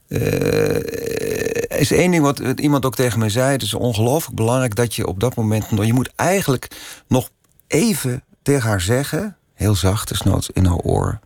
Eh, 0.08 1.80
is 1.80 1.92
één 1.92 2.12
ding 2.12 2.24
wat 2.24 2.40
iemand 2.40 2.86
ook 2.86 2.96
tegen 2.96 3.20
mij 3.20 3.30
zei. 3.30 3.52
Het 3.52 3.62
is 3.62 3.74
ongelooflijk 3.74 4.36
belangrijk 4.36 4.76
dat 4.76 4.96
je 4.96 5.08
op 5.08 5.20
dat 5.20 5.36
moment. 5.36 5.66
Je 5.70 5.94
moet 5.94 6.12
eigenlijk 6.16 6.68
nog 7.08 7.30
even 7.68 8.24
tegen 8.42 8.70
haar 8.70 8.82
zeggen. 8.82 9.38
Heel 9.54 9.76
zacht, 9.76 10.08
desnoods 10.08 10.50
in 10.54 10.66
haar 10.66 10.78
oor. 10.78 11.20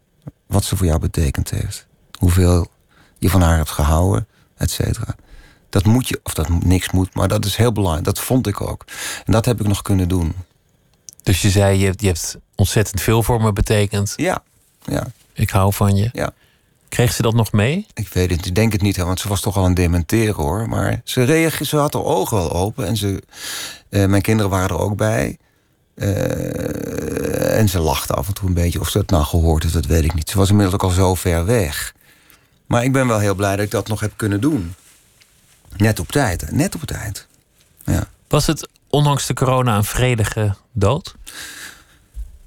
Wat 0.47 0.63
ze 0.63 0.77
voor 0.77 0.85
jou 0.85 0.99
betekend 0.99 1.49
heeft. 1.49 1.87
Hoeveel 2.17 2.67
je 3.17 3.29
van 3.29 3.41
haar 3.41 3.57
hebt 3.57 3.69
gehouden, 3.69 4.27
et 4.57 4.71
cetera. 4.71 5.15
Dat 5.69 5.85
moet 5.85 6.07
je, 6.07 6.19
of 6.23 6.33
dat 6.33 6.49
niks 6.63 6.91
moet, 6.91 7.13
maar 7.15 7.27
dat 7.27 7.45
is 7.45 7.55
heel 7.55 7.71
belangrijk. 7.71 8.05
Dat 8.05 8.19
vond 8.19 8.47
ik 8.47 8.61
ook. 8.61 8.85
En 9.25 9.31
dat 9.31 9.45
heb 9.45 9.59
ik 9.59 9.67
nog 9.67 9.81
kunnen 9.81 10.07
doen. 10.07 10.33
Dus 11.23 11.41
je 11.41 11.49
zei, 11.49 11.79
je 11.79 11.85
hebt, 11.85 12.01
je 12.01 12.07
hebt 12.07 12.37
ontzettend 12.55 13.01
veel 13.01 13.23
voor 13.23 13.41
me 13.41 13.53
betekend. 13.53 14.13
Ja, 14.15 14.43
ja, 14.83 15.07
Ik 15.33 15.49
hou 15.49 15.73
van 15.73 15.95
je. 15.95 16.09
ja. 16.13 16.31
Kreeg 16.89 17.13
ze 17.13 17.21
dat 17.21 17.33
nog 17.33 17.51
mee? 17.51 17.85
Ik 17.93 18.07
weet 18.07 18.31
het, 18.31 18.45
ik 18.45 18.55
denk 18.55 18.71
het 18.71 18.81
niet, 18.81 18.97
want 18.97 19.19
ze 19.19 19.27
was 19.27 19.41
toch 19.41 19.57
al 19.57 19.63
het 19.63 19.75
dementeren 19.75 20.35
hoor. 20.35 20.69
Maar 20.69 21.01
ze, 21.03 21.23
reageerde, 21.23 21.65
ze 21.65 21.77
had 21.77 21.93
haar 21.93 22.03
ogen 22.03 22.37
wel 22.37 22.51
open 22.51 22.87
en 22.87 22.97
ze, 22.97 23.23
eh, 23.89 24.05
mijn 24.05 24.21
kinderen 24.21 24.51
waren 24.51 24.69
er 24.69 24.79
ook 24.79 24.95
bij. 24.95 25.37
Eh, 25.95 27.57
en 27.57 27.69
ze 27.69 27.79
lachte 27.79 28.13
af 28.13 28.27
en 28.27 28.33
toe 28.33 28.47
een 28.47 28.53
beetje. 28.53 28.79
Of 28.79 28.89
ze 28.89 28.97
het 28.97 29.09
nou 29.09 29.23
gehoord 29.23 29.63
heeft, 29.63 29.75
dat 29.75 29.85
weet 29.85 30.03
ik 30.03 30.13
niet. 30.13 30.29
Ze 30.29 30.37
was 30.37 30.49
inmiddels 30.49 30.75
ook 30.75 30.89
al 30.89 30.95
zo 30.95 31.15
ver 31.15 31.45
weg. 31.45 31.93
Maar 32.65 32.83
ik 32.83 32.91
ben 32.91 33.07
wel 33.07 33.19
heel 33.19 33.35
blij 33.35 33.55
dat 33.55 33.65
ik 33.65 33.71
dat 33.71 33.87
nog 33.87 33.99
heb 33.99 34.13
kunnen 34.15 34.41
doen. 34.41 34.75
Net 35.77 35.99
op 35.99 36.11
tijd, 36.11 36.51
net 36.51 36.75
op 36.75 36.81
tijd. 36.81 37.27
Ja. 37.83 38.07
Was 38.27 38.45
het 38.47 38.69
ondanks 38.89 39.25
de 39.25 39.33
corona 39.33 39.75
een 39.75 39.83
vredige 39.83 40.55
dood? 40.71 41.15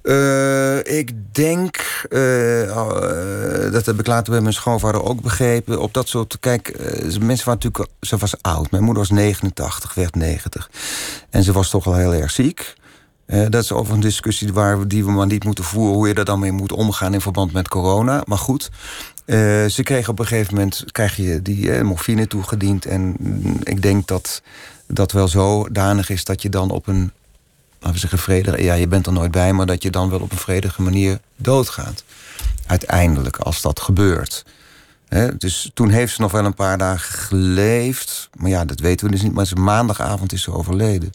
Uh, 0.03 0.79
ik 0.79 1.35
denk, 1.35 2.07
uh, 2.11 3.73
dat 3.73 3.87
heb 3.87 3.99
ik 3.99 4.07
later 4.07 4.33
bij 4.33 4.41
mijn 4.41 4.55
schoonvader 4.55 5.03
ook 5.03 5.21
begrepen. 5.21 5.81
Op 5.81 5.95
dat 5.95 6.09
soort, 6.09 6.37
kijk, 6.41 6.79
mensen 7.03 7.47
waren 7.47 7.61
natuurlijk, 7.63 7.87
ze 8.01 8.17
was 8.17 8.43
oud. 8.43 8.71
Mijn 8.71 8.83
moeder 8.83 9.03
was 9.03 9.19
89, 9.19 9.95
werd 9.95 10.15
90. 10.15 10.71
En 11.31 11.43
ze 11.43 11.53
was 11.53 11.71
toch 11.71 11.87
al 11.87 11.95
heel 11.95 12.15
erg 12.15 12.31
ziek. 12.31 12.75
dat 13.27 13.63
is 13.63 13.73
over 13.73 13.95
een 13.95 14.01
discussie 14.01 14.53
waar, 14.53 14.89
die 14.89 15.05
we 15.05 15.11
maar 15.11 15.27
niet 15.27 15.45
moeten 15.45 15.65
voeren... 15.65 15.95
hoe 15.95 16.09
je 16.09 16.15
daar 16.15 16.25
dan 16.25 16.39
mee 16.39 16.53
moet 16.53 16.73
omgaan 16.73 17.15
in 17.15 17.21
verband 17.21 17.53
met 17.53 17.69
corona. 17.69 18.23
Maar 18.27 18.39
goed, 18.39 18.71
ze 19.69 19.81
kreeg 19.83 20.09
op 20.09 20.19
een 20.19 20.27
gegeven 20.27 20.55
moment 20.55 20.85
krijg 20.93 21.17
je 21.17 21.43
die 21.43 21.83
morfine 21.83 22.27
toegediend. 22.27 22.87
En 22.87 23.17
ik 23.63 23.83
denk 23.83 24.07
dat 24.07 24.43
dat 24.87 25.13
wel 25.13 25.29
zodanig 25.29 26.11
is 26.11 26.25
dat 26.25 26.43
je 26.43 26.49
dan 26.49 26.71
op 26.71 26.87
een 26.87 27.13
laten 27.83 27.93
we 27.93 27.99
zeggen, 27.99 28.19
vredig. 28.19 28.61
Ja, 28.61 28.75
je 28.75 28.89
bent 28.89 29.07
er 29.07 29.13
nooit 29.13 29.31
bij, 29.31 29.53
maar 29.53 29.67
dat 29.67 29.83
je 29.83 29.91
dan 29.91 30.11
wel 30.11 30.21
op 30.21 30.33
een 30.33 30.39
vredige 30.39 30.83
manier 30.83 31.21
doodgaat. 31.37 32.05
Uiteindelijk, 32.67 33.37
als 33.37 33.61
dat 33.61 33.81
gebeurt. 33.81 34.45
dus 35.39 35.71
toen 35.75 35.89
heeft 35.89 36.15
ze 36.15 36.21
nog 36.21 36.33
wel 36.33 36.45
een 36.45 36.55
paar 36.55 36.79
dagen 36.79 37.15
geleefd. 37.15 38.29
Maar 38.37 38.51
ja, 38.51 38.65
dat 38.65 38.81
weten 38.81 39.07
we 39.07 39.13
dus 39.13 39.23
niet. 39.23 39.33
Maar 39.33 39.47
ze, 39.47 39.55
maandagavond 39.55 40.33
is 40.33 40.43
ze 40.43 40.53
overleden. 40.53 41.13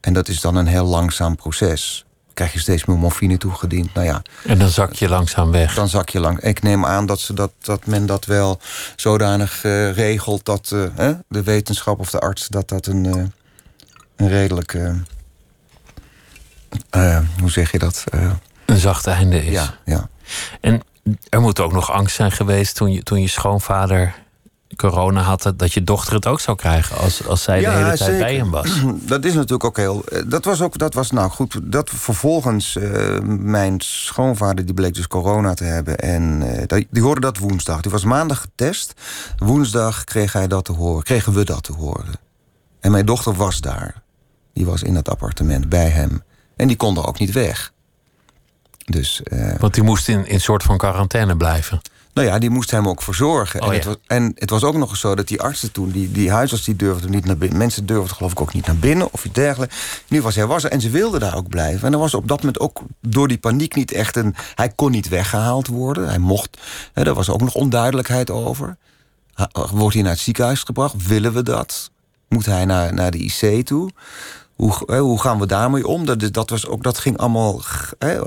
En 0.00 0.12
dat 0.12 0.28
is 0.28 0.40
dan 0.40 0.56
een 0.56 0.66
heel 0.66 0.84
langzaam 0.86 1.36
proces. 1.36 2.04
Krijg 2.34 2.52
je 2.52 2.58
steeds 2.58 2.84
meer 2.84 2.98
morfine 2.98 3.38
toegediend. 3.38 3.94
Nou 3.94 4.06
ja. 4.06 4.22
En 4.44 4.58
dan 4.58 4.68
zak 4.68 4.92
je 4.92 5.08
langzaam 5.08 5.50
weg. 5.50 5.74
Dan 5.74 5.88
zak 5.88 6.08
je 6.08 6.20
lang. 6.20 6.40
Ik 6.40 6.62
neem 6.62 6.84
aan 6.84 7.06
dat, 7.06 7.20
ze 7.20 7.34
dat, 7.34 7.52
dat 7.60 7.86
men 7.86 8.06
dat 8.06 8.24
wel 8.24 8.60
zodanig 8.96 9.64
uh, 9.64 9.92
regelt 9.92 10.44
dat 10.44 10.70
uh, 10.74 11.10
de 11.28 11.42
wetenschap 11.42 12.00
of 12.00 12.10
de 12.10 12.18
arts 12.18 12.48
dat 12.48 12.68
dat 12.68 12.86
een, 12.86 13.04
uh, 13.04 13.24
een 14.16 14.28
redelijk 14.28 14.78
uh, 16.96 17.18
hoe 17.40 17.50
zeg 17.50 17.72
je 17.72 17.78
dat? 17.78 18.04
Uh, 18.14 18.30
een 18.66 18.76
zacht 18.76 19.06
einde 19.06 19.44
is. 19.44 19.52
Ja, 19.52 19.74
ja. 19.84 20.08
En 20.60 20.82
er 21.28 21.40
moet 21.40 21.60
ook 21.60 21.72
nog 21.72 21.92
angst 21.92 22.16
zijn 22.16 22.32
geweest 22.32 22.76
toen 22.76 22.92
je, 22.92 23.02
toen 23.02 23.20
je 23.20 23.28
schoonvader 23.28 24.14
corona 24.76 25.22
had, 25.22 25.52
dat 25.56 25.72
je 25.72 25.84
dochter 25.84 26.14
het 26.14 26.26
ook 26.26 26.40
zou 26.40 26.56
krijgen 26.56 26.96
als, 26.96 27.26
als 27.26 27.42
zij 27.42 27.60
de 27.60 27.70
hele 27.70 27.96
tijd 27.96 28.18
bij 28.18 28.36
hem 28.36 28.50
was. 28.50 28.82
Dat 29.06 29.24
is 29.24 29.34
natuurlijk 29.34 29.64
ook 29.64 29.76
heel. 29.76 30.04
Eh, 30.04 30.22
dat 30.26 30.44
was 30.44 30.60
ook, 30.62 30.78
dat 30.78 30.94
was 30.94 31.10
nou 31.10 31.30
goed. 31.30 31.60
Dat 31.62 31.90
vervolgens 31.90 32.76
uh, 32.76 33.18
mijn 33.20 33.74
schoonvader, 33.78 34.64
die 34.64 34.74
bleek 34.74 34.94
dus 34.94 35.06
corona 35.06 35.54
te 35.54 35.64
hebben. 35.64 35.98
En 35.98 36.42
uh, 36.70 36.82
die 36.90 37.02
hoorde 37.02 37.20
dat 37.20 37.38
woensdag. 37.38 37.80
Die 37.80 37.90
was 37.90 38.04
maandag 38.04 38.40
getest. 38.40 38.94
Woensdag 39.36 40.04
kreeg 40.04 40.32
hij 40.32 40.46
dat 40.46 40.64
te 40.64 40.72
horen, 40.72 41.02
kregen 41.02 41.32
we 41.32 41.44
dat 41.44 41.62
te 41.62 41.72
horen. 41.72 42.14
En 42.80 42.90
mijn 42.90 43.06
dochter 43.06 43.34
was 43.34 43.60
daar. 43.60 44.02
Die 44.52 44.66
was 44.66 44.82
in 44.82 44.94
dat 44.94 45.08
appartement 45.08 45.68
bij 45.68 45.88
hem. 45.88 46.22
En 46.62 46.68
die 46.68 46.76
konden 46.76 47.04
ook 47.04 47.18
niet 47.18 47.32
weg. 47.32 47.72
Dus, 48.84 49.20
uh, 49.32 49.54
Want 49.58 49.74
die 49.74 49.82
moest 49.82 50.08
in 50.08 50.24
een 50.28 50.40
soort 50.40 50.62
van 50.62 50.78
quarantaine 50.78 51.36
blijven. 51.36 51.80
Nou 52.14 52.26
ja, 52.26 52.38
die 52.38 52.50
moest 52.50 52.70
hem 52.70 52.88
ook 52.88 53.02
verzorgen. 53.02 53.60
Oh, 53.60 53.66
en, 53.66 53.72
ja. 53.72 53.78
het 53.78 53.86
was, 53.86 53.96
en 54.06 54.32
het 54.34 54.50
was 54.50 54.64
ook 54.64 54.76
nog 54.76 54.90
eens 54.90 55.00
zo 55.00 55.14
dat 55.14 55.28
die 55.28 55.40
artsen 55.40 55.72
toen, 55.72 55.90
die, 55.90 56.12
die 56.12 56.30
huisarts, 56.30 56.64
die 56.64 56.76
durfden 56.76 57.10
niet 57.10 57.24
naar 57.24 57.36
binnen. 57.36 57.58
Mensen 57.58 57.86
durfden 57.86 58.16
geloof 58.16 58.32
ik 58.32 58.40
ook 58.40 58.54
niet 58.54 58.66
naar 58.66 58.76
binnen 58.76 59.12
of 59.12 59.24
iets 59.24 59.34
dergelijks. 59.34 59.76
Nu 60.08 60.22
was 60.22 60.34
hij 60.34 60.46
was 60.46 60.64
er 60.64 60.70
en 60.70 60.80
ze 60.80 60.90
wilden 60.90 61.20
daar 61.20 61.36
ook 61.36 61.48
blijven. 61.48 61.86
En 61.86 61.92
er 61.92 61.98
was 61.98 62.14
op 62.14 62.28
dat 62.28 62.38
moment 62.38 62.60
ook 62.60 62.82
door 63.00 63.28
die 63.28 63.38
paniek 63.38 63.74
niet 63.74 63.92
echt 63.92 64.16
een. 64.16 64.34
Hij 64.54 64.68
kon 64.68 64.90
niet 64.90 65.08
weggehaald 65.08 65.66
worden. 65.66 66.08
Hij 66.08 66.18
mocht. 66.18 66.58
Hè, 66.92 67.04
er 67.04 67.14
was 67.14 67.30
ook 67.30 67.40
nog 67.40 67.54
onduidelijkheid 67.54 68.30
over. 68.30 68.76
Wordt 69.72 69.94
hij 69.94 70.02
naar 70.02 70.12
het 70.12 70.20
ziekenhuis 70.20 70.62
gebracht? 70.62 71.06
Willen 71.06 71.32
we 71.32 71.42
dat? 71.42 71.90
Moet 72.28 72.46
hij 72.46 72.64
naar, 72.64 72.94
naar 72.94 73.10
de 73.10 73.18
IC 73.18 73.66
toe? 73.66 73.90
Hoe, 74.62 74.98
hoe 74.98 75.20
gaan 75.20 75.38
we 75.38 75.46
daarmee 75.46 75.86
om? 75.86 76.04
Dat, 76.04 76.32
dat, 76.32 76.50
was 76.50 76.66
ook, 76.66 76.82
dat 76.82 76.98
ging 76.98 77.16
allemaal. 77.16 77.62
Hè, 77.98 78.20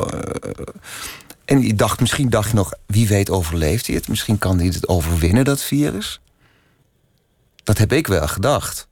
en 1.45 1.61
je 1.61 1.73
dacht, 1.73 1.99
misschien 1.99 2.29
dacht 2.29 2.49
je 2.49 2.55
nog, 2.55 2.73
wie 2.85 3.07
weet 3.07 3.29
overleeft 3.29 3.87
hij 3.87 3.95
het? 3.95 4.07
Misschien 4.07 4.37
kan 4.37 4.57
hij 4.57 4.67
het 4.67 4.87
overwinnen, 4.87 5.45
dat 5.45 5.61
virus. 5.61 6.19
Dat 7.63 7.77
heb 7.77 7.93
ik 7.93 8.07
wel 8.07 8.27
gedacht. 8.27 8.87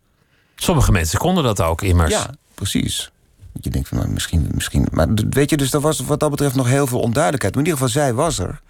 Sommige 0.55 0.91
mensen 0.91 1.19
konden 1.19 1.43
dat 1.43 1.62
ook 1.62 1.81
immers. 1.81 2.12
Ja, 2.12 2.29
precies. 2.53 3.12
Je 3.62 3.69
denkt 3.69 3.88
van, 3.88 3.97
nou, 3.97 4.09
misschien, 4.09 4.50
misschien. 4.53 4.88
Maar 4.91 5.07
weet 5.29 5.50
je, 5.50 5.57
dus 5.57 5.73
er 5.73 5.79
was 5.79 6.00
wat 6.00 6.19
dat 6.19 6.29
betreft 6.29 6.55
nog 6.55 6.67
heel 6.67 6.88
veel 6.88 7.00
onduidelijkheid. 7.00 7.55
Maar 7.55 7.63
in 7.63 7.69
ieder 7.69 7.85
geval, 7.85 8.01
zij 8.01 8.13
was 8.13 8.39
er. 8.39 8.62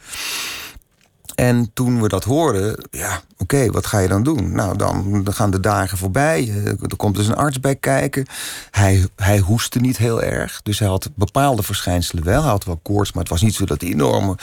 En 1.36 1.72
toen 1.74 2.02
we 2.02 2.08
dat 2.08 2.24
hoorden, 2.24 2.88
ja, 2.92 3.22
oké, 3.38 3.72
wat 3.72 3.86
ga 3.86 4.00
je 4.00 4.08
dan 4.08 4.24
doen? 4.24 4.52
Nou, 4.52 4.78
dan, 4.78 5.28
gaan 5.30 5.52
de 5.52 5.60
dagen 5.60 5.98
voorbij. 5.98 6.50
Eh, 6.50 6.66
er 6.66 6.96
komt 6.98 7.16
dus 7.16 7.28
een 7.28 7.36
arts 7.36 7.60
bij 7.60 7.76
kijken. 7.76 8.26
Hij, 8.72 9.08
hij 9.16 9.40
hoestte 9.40 9.80
niet 9.80 9.98
heel 9.98 10.22
erg. 10.22 10.62
Dus 10.64 10.80
hij 10.80 10.88
had 10.88 11.10
bepaalde 11.16 11.64
verschijnselen 11.64 12.24
wel. 12.24 12.42
Hij 12.42 12.52
had 12.52 12.64
wel 12.64 12.80
koorts, 12.84 13.12
maar 13.12 13.24
het 13.24 13.32
was 13.32 13.42
niet 13.42 13.56
zo 13.56 13.66
dat 13.66 13.82
hij 13.82 13.90
enorme 13.90 14.36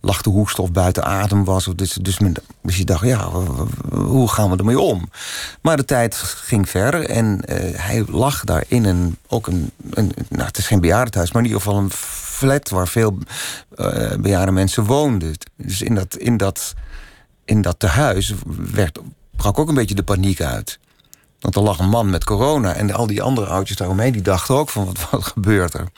lachte 0.00 0.28
hoeststof 0.28 0.72
buiten 0.72 1.04
adem 1.04 1.44
was. 1.44 1.68
Dus, 1.74 1.92
dus, 1.92 2.18
dus 2.62 2.76
je 2.76 2.84
dacht, 2.84 3.04
ja, 3.04 3.30
hoe 3.90 4.28
gaan 4.28 4.50
we 4.50 4.56
ermee 4.56 4.80
om? 4.80 5.08
Maar 5.62 5.76
de 5.76 5.84
tijd 5.84 6.14
ging 6.16 6.68
verder 6.68 7.08
en 7.08 7.42
uh, 7.48 7.56
hij 7.74 8.04
lag 8.08 8.44
daar 8.44 8.64
in 8.68 8.84
een, 8.84 9.16
ook 9.28 9.46
een, 9.46 9.70
een, 9.90 10.12
nou, 10.28 10.44
het 10.44 10.58
is 10.58 10.66
geen 10.66 10.80
bejaardenhuis, 10.80 11.32
maar 11.32 11.42
in 11.42 11.48
ieder 11.48 11.62
geval 11.62 11.78
een 11.78 11.90
flat 12.40 12.68
waar 12.68 12.88
veel 12.88 13.18
uh, 13.74 14.12
bejaarde 14.20 14.52
mensen 14.52 14.84
woonden. 14.84 15.34
Dus 15.56 15.82
in 15.82 15.94
dat, 15.94 16.16
in 16.16 16.36
dat, 16.36 16.74
in 17.44 17.62
dat 17.62 17.78
tehuis 17.78 18.34
werd, 18.72 18.98
brak 19.36 19.58
ook 19.58 19.68
een 19.68 19.74
beetje 19.74 19.94
de 19.94 20.02
paniek 20.02 20.40
uit. 20.40 20.78
Want 21.40 21.56
er 21.56 21.62
lag 21.62 21.78
een 21.78 21.88
man 21.88 22.10
met 22.10 22.24
corona 22.24 22.74
en 22.74 22.92
al 22.92 23.06
die 23.06 23.22
andere 23.22 23.46
oudjes 23.46 23.76
daaromheen... 23.76 24.12
die 24.12 24.22
dachten 24.22 24.54
ook 24.54 24.68
van, 24.70 24.84
wat, 24.84 25.10
wat 25.10 25.24
gebeurt 25.24 25.74
er? 25.74 25.88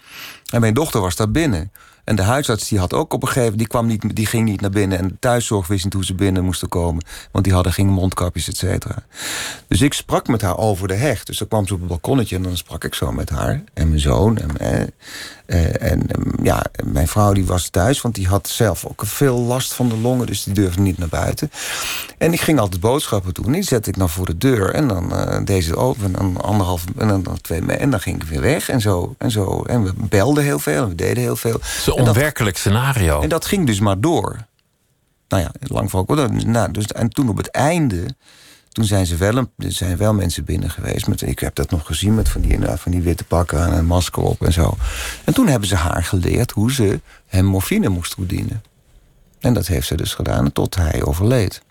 En 0.51 0.61
mijn 0.61 0.75
dochter 0.75 1.01
was 1.01 1.17
daar 1.17 1.31
binnen. 1.31 1.73
En 2.05 2.17
de 2.17 2.23
huisarts 2.23 2.69
die 2.69 2.79
had 2.79 2.93
ook 2.93 3.13
op 3.13 3.23
een 3.23 3.29
gegeven 3.29 3.51
moment... 3.51 3.59
die, 3.59 3.67
kwam 3.69 3.87
niet, 3.87 4.17
die 4.17 4.27
ging 4.27 4.49
niet 4.49 4.61
naar 4.61 4.71
binnen. 4.71 4.99
En 4.99 5.09
de 5.09 5.19
thuiszorg 5.19 5.67
wist 5.67 5.85
niet 5.85 5.93
hoe 5.93 6.05
ze 6.05 6.15
binnen 6.15 6.45
moesten 6.45 6.69
komen. 6.69 7.05
Want 7.33 7.45
die 7.45 7.55
hadden 7.55 7.73
geen 7.73 7.89
mondkapjes, 7.89 8.49
et 8.49 8.57
cetera. 8.57 9.05
Dus 9.69 9.81
ik 9.81 9.93
sprak 9.93 10.29
met 10.29 10.43
haar 10.43 10.57
over 10.57 10.89
de 10.89 10.95
hecht. 10.95 11.27
Dus 11.27 11.39
dan 11.39 11.49
kwam 11.49 11.67
ze 11.67 11.75
op 11.75 11.79
het 11.79 11.89
balkonnetje 11.89 12.37
en 12.37 12.43
dan 12.43 12.57
sprak 12.57 12.85
ik 12.85 12.95
zo 12.95 13.13
met 13.13 13.31
haar. 13.31 13.63
En 13.75 13.89
mijn 13.89 14.01
zoon. 14.01 14.39
En, 14.39 14.93
eh, 15.53 15.75
eh, 15.75 15.91
en 15.91 16.07
ja, 16.43 16.65
mijn 16.85 17.09
vrouw 17.09 17.33
die 17.33 17.47
was 17.47 17.69
thuis, 17.69 18.01
want 18.01 18.15
die 18.15 18.27
had 18.27 18.49
zelf 18.49 18.87
ook 18.87 19.03
veel 19.07 19.39
last 19.39 19.75
van 19.75 19.89
de 19.89 19.97
longen. 19.97 20.27
Dus 20.27 20.45
die 20.45 20.55
durfde 20.55 20.81
niet 20.81 20.99
naar 20.99 21.09
buiten. 21.09 21.51
En 22.19 22.33
ik 22.33 22.41
ging 22.41 22.59
altijd 22.59 22.81
boodschappen 22.81 23.35
doen. 23.35 23.53
Die 23.53 23.63
zette 23.63 23.91
ik 23.91 23.99
dan 23.99 24.09
voor 24.09 24.27
de 24.27 24.39
deur. 24.39 24.75
En 24.75 24.89
dan 24.89 25.13
uh, 25.13 25.45
deze 25.45 25.77
open. 25.77 26.05
En 26.05 26.13
dan 26.13 26.41
anderhalf. 26.41 26.85
En 26.97 27.09
dan, 27.09 27.23
dan 27.23 27.41
twee. 27.41 27.61
En 27.61 27.91
dan 27.91 28.01
ging 28.01 28.23
ik 28.23 28.29
weer 28.29 28.41
weg. 28.41 28.69
En 28.69 28.81
zo. 28.81 29.15
En 29.19 29.31
zo. 29.31 29.63
En 29.63 29.85
we 29.85 29.93
belden 29.97 30.45
heel 30.45 30.59
veel. 30.59 30.83
En 30.83 30.89
we 30.89 30.95
deden 30.95 31.23
heel 31.23 31.37
veel. 31.37 31.61
Een 31.87 31.93
onwerkelijk 31.93 32.57
scenario. 32.57 33.21
En 33.21 33.29
dat 33.29 33.47
ging 33.47 33.67
dus 33.67 33.81
maar 33.81 34.01
door. 34.01 34.37
Nou 35.29 35.43
ja, 35.43 35.51
lang 35.61 35.91
voor. 35.91 36.05
Nou, 36.47 36.73
dus, 36.73 36.87
en 36.87 37.09
toen 37.09 37.29
op 37.29 37.37
het 37.37 37.51
einde. 37.51 38.07
Toen 38.73 38.85
zijn 38.85 39.07
ze 39.07 39.17
wel, 39.17 39.37
er 39.37 39.73
zijn 39.73 39.97
wel 39.97 40.15
mensen 40.15 40.45
binnen 40.45 40.71
geweest. 40.71 41.07
Met, 41.07 41.23
ik 41.23 41.39
heb 41.39 41.55
dat 41.55 41.71
nog 41.71 41.87
gezien 41.87 42.15
met 42.15 42.29
van 42.29 42.41
die, 42.41 42.59
van 42.77 42.93
die 42.93 43.03
witte 43.03 43.25
pakken 43.25 43.67
en 43.67 43.73
een 43.73 43.87
masker 43.87 44.23
op 44.23 44.43
en 44.43 44.53
zo. 44.53 44.77
En 45.25 45.35
toen 45.35 45.47
hebben 45.47 45.69
ze 45.69 45.77
haar 45.77 46.05
geleerd 46.05 46.51
hoe 46.51 46.73
ze 46.73 47.01
hem 47.27 47.45
morfine 47.45 47.89
moest 47.89 48.15
toedienen. 48.15 48.63
En 49.41 49.55
dat 49.55 49.67
heeft 49.67 49.87
ze 49.87 49.97
dus 49.97 50.15
gedaan 50.15 50.53
tot 50.53 50.75
hij 50.75 51.05
overleed. 51.05 51.63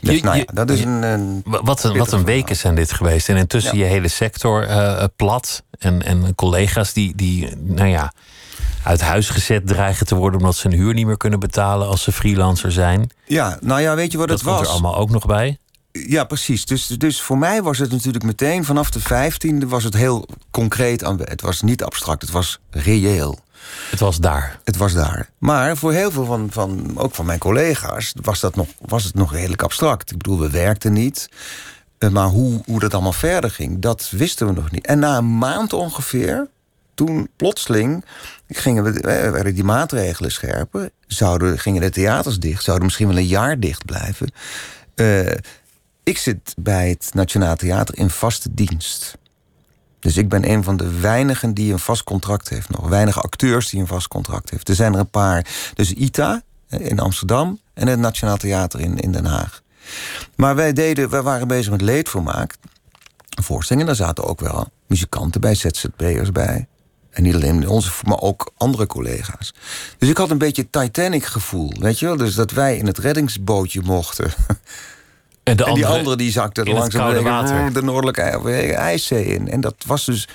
Dus, 0.00 0.16
je, 0.16 0.22
nou 0.22 0.36
ja, 0.36 0.44
dat 0.52 0.70
is 0.70 0.80
een, 0.80 1.02
een 1.02 1.42
wat 1.44 1.84
een, 1.84 1.96
wat 1.96 2.12
een 2.12 2.24
weken 2.24 2.56
zijn 2.56 2.74
dit 2.74 2.92
geweest. 2.92 3.28
En 3.28 3.36
intussen 3.36 3.78
ja. 3.78 3.84
je 3.84 3.90
hele 3.90 4.08
sector 4.08 4.68
uh, 4.68 5.04
plat. 5.16 5.62
En, 5.78 6.02
en 6.02 6.34
collega's 6.34 6.92
die, 6.92 7.14
die, 7.14 7.56
nou 7.56 7.88
ja, 7.88 8.12
uit 8.82 9.00
huis 9.00 9.28
gezet 9.28 9.66
dreigen 9.66 10.06
te 10.06 10.14
worden 10.14 10.40
omdat 10.40 10.56
ze 10.56 10.68
hun 10.68 10.78
huur 10.78 10.94
niet 10.94 11.06
meer 11.06 11.16
kunnen 11.16 11.40
betalen 11.40 11.88
als 11.88 12.02
ze 12.02 12.12
freelancer 12.12 12.72
zijn. 12.72 13.10
Ja, 13.26 13.58
nou 13.60 13.80
ja, 13.80 13.94
weet 13.94 14.12
je 14.12 14.18
wat 14.18 14.28
dat 14.28 14.38
het 14.38 14.46
was? 14.46 14.58
Dat 14.58 14.66
komt 14.66 14.78
er 14.78 14.84
allemaal 14.84 15.00
ook 15.02 15.10
nog 15.10 15.26
bij. 15.26 15.58
Ja, 16.06 16.24
precies. 16.24 16.64
Dus, 16.64 16.86
dus 16.86 17.22
voor 17.22 17.38
mij 17.38 17.62
was 17.62 17.78
het 17.78 17.90
natuurlijk 17.90 18.24
meteen 18.24 18.64
vanaf 18.64 18.90
de 18.90 19.00
15e 19.00 19.66
was 19.66 19.84
het 19.84 19.94
heel 19.94 20.28
concreet. 20.50 21.00
Het 21.00 21.40
was 21.40 21.62
niet 21.62 21.82
abstract, 21.82 22.22
het 22.22 22.30
was 22.30 22.60
reëel. 22.70 23.38
Het 23.90 24.00
was 24.00 24.18
daar. 24.18 24.60
Het 24.64 24.76
was 24.76 24.92
daar. 24.92 25.28
Maar 25.38 25.76
voor 25.76 25.92
heel 25.92 26.10
veel 26.10 26.24
van, 26.24 26.48
van 26.50 26.98
ook 26.98 27.14
van 27.14 27.26
mijn 27.26 27.38
collega's 27.38 28.12
was, 28.22 28.40
dat 28.40 28.56
nog, 28.56 28.68
was 28.80 29.04
het 29.04 29.14
nog 29.14 29.32
redelijk 29.32 29.62
abstract. 29.62 30.10
Ik 30.10 30.16
bedoel, 30.16 30.38
we 30.38 30.50
werkten 30.50 30.92
niet. 30.92 31.28
Maar 32.10 32.26
hoe, 32.26 32.60
hoe 32.64 32.80
dat 32.80 32.94
allemaal 32.94 33.12
verder 33.12 33.50
ging, 33.50 33.78
dat 33.78 34.10
wisten 34.10 34.46
we 34.46 34.52
nog 34.52 34.70
niet. 34.70 34.86
En 34.86 34.98
na 34.98 35.16
een 35.16 35.38
maand 35.38 35.72
ongeveer, 35.72 36.48
toen 36.94 37.28
plotseling 37.36 38.04
gingen 38.48 38.84
we, 38.84 39.00
werden 39.00 39.54
die 39.54 39.64
maatregelen 39.64 40.32
scherpen. 40.32 40.90
Zouden, 41.06 41.58
gingen 41.58 41.80
de 41.80 41.90
theaters 41.90 42.38
dicht, 42.38 42.62
zouden 42.64 42.86
misschien 42.86 43.08
wel 43.08 43.16
een 43.16 43.26
jaar 43.26 43.60
dicht 43.60 43.84
blijven. 43.84 44.30
Uh, 44.94 45.30
ik 46.06 46.18
zit 46.18 46.54
bij 46.58 46.88
het 46.88 47.10
Nationaal 47.14 47.56
Theater 47.56 47.98
in 47.98 48.10
vaste 48.10 48.54
dienst. 48.54 49.18
Dus 49.98 50.16
ik 50.16 50.28
ben 50.28 50.50
een 50.50 50.64
van 50.64 50.76
de 50.76 50.98
weinigen 51.00 51.54
die 51.54 51.72
een 51.72 51.78
vast 51.78 52.04
contract 52.04 52.48
heeft 52.48 52.70
nog. 52.70 52.88
Weinige 52.88 53.20
acteurs 53.20 53.68
die 53.68 53.80
een 53.80 53.86
vast 53.86 54.08
contract 54.08 54.50
heeft. 54.50 54.68
Er 54.68 54.74
zijn 54.74 54.92
er 54.92 54.98
een 54.98 55.10
paar. 55.10 55.46
Dus 55.74 55.92
ITA 55.92 56.42
in 56.68 56.98
Amsterdam 56.98 57.60
en 57.74 57.86
het 57.86 57.98
Nationaal 57.98 58.36
Theater 58.36 58.80
in, 58.80 58.98
in 58.98 59.12
Den 59.12 59.24
Haag. 59.24 59.62
Maar 60.36 60.54
wij, 60.54 60.72
deden, 60.72 61.10
wij 61.10 61.22
waren 61.22 61.48
bezig 61.48 61.70
met 61.70 61.80
leedvermaak. 61.80 62.54
Voorstellingen, 63.42 63.86
daar 63.86 63.96
zaten 63.96 64.24
ook 64.24 64.40
wel 64.40 64.68
muzikanten 64.86 65.40
bij, 65.40 65.54
ZZP'ers 65.54 66.32
bij. 66.32 66.66
En 67.10 67.22
niet 67.22 67.34
alleen 67.34 67.68
onze, 67.68 67.90
maar 68.04 68.20
ook 68.20 68.52
andere 68.56 68.86
collega's. 68.86 69.54
Dus 69.98 70.08
ik 70.08 70.16
had 70.16 70.30
een 70.30 70.38
beetje 70.38 70.70
Titanic-gevoel, 70.70 71.72
weet 71.78 71.98
je 71.98 72.06
wel? 72.06 72.16
Dus 72.16 72.34
dat 72.34 72.50
wij 72.50 72.76
in 72.76 72.86
het 72.86 72.98
reddingsbootje 72.98 73.80
mochten. 73.82 74.32
En, 75.46 75.56
de 75.56 75.64
en 75.64 75.74
die 75.74 75.86
andere 75.86 76.16
die 76.16 76.30
zakte 76.30 76.60
er 76.60 76.72
langzaam 76.72 77.08
tegen 77.08 77.24
water. 77.24 77.72
de 77.72 77.82
noordelijke 77.82 78.20
IJ- 78.22 78.70
ijszee 78.70 79.24
in. 79.24 79.48
En 79.50 79.60
dat 79.60 79.74
was 79.86 80.04
dus 80.04 80.28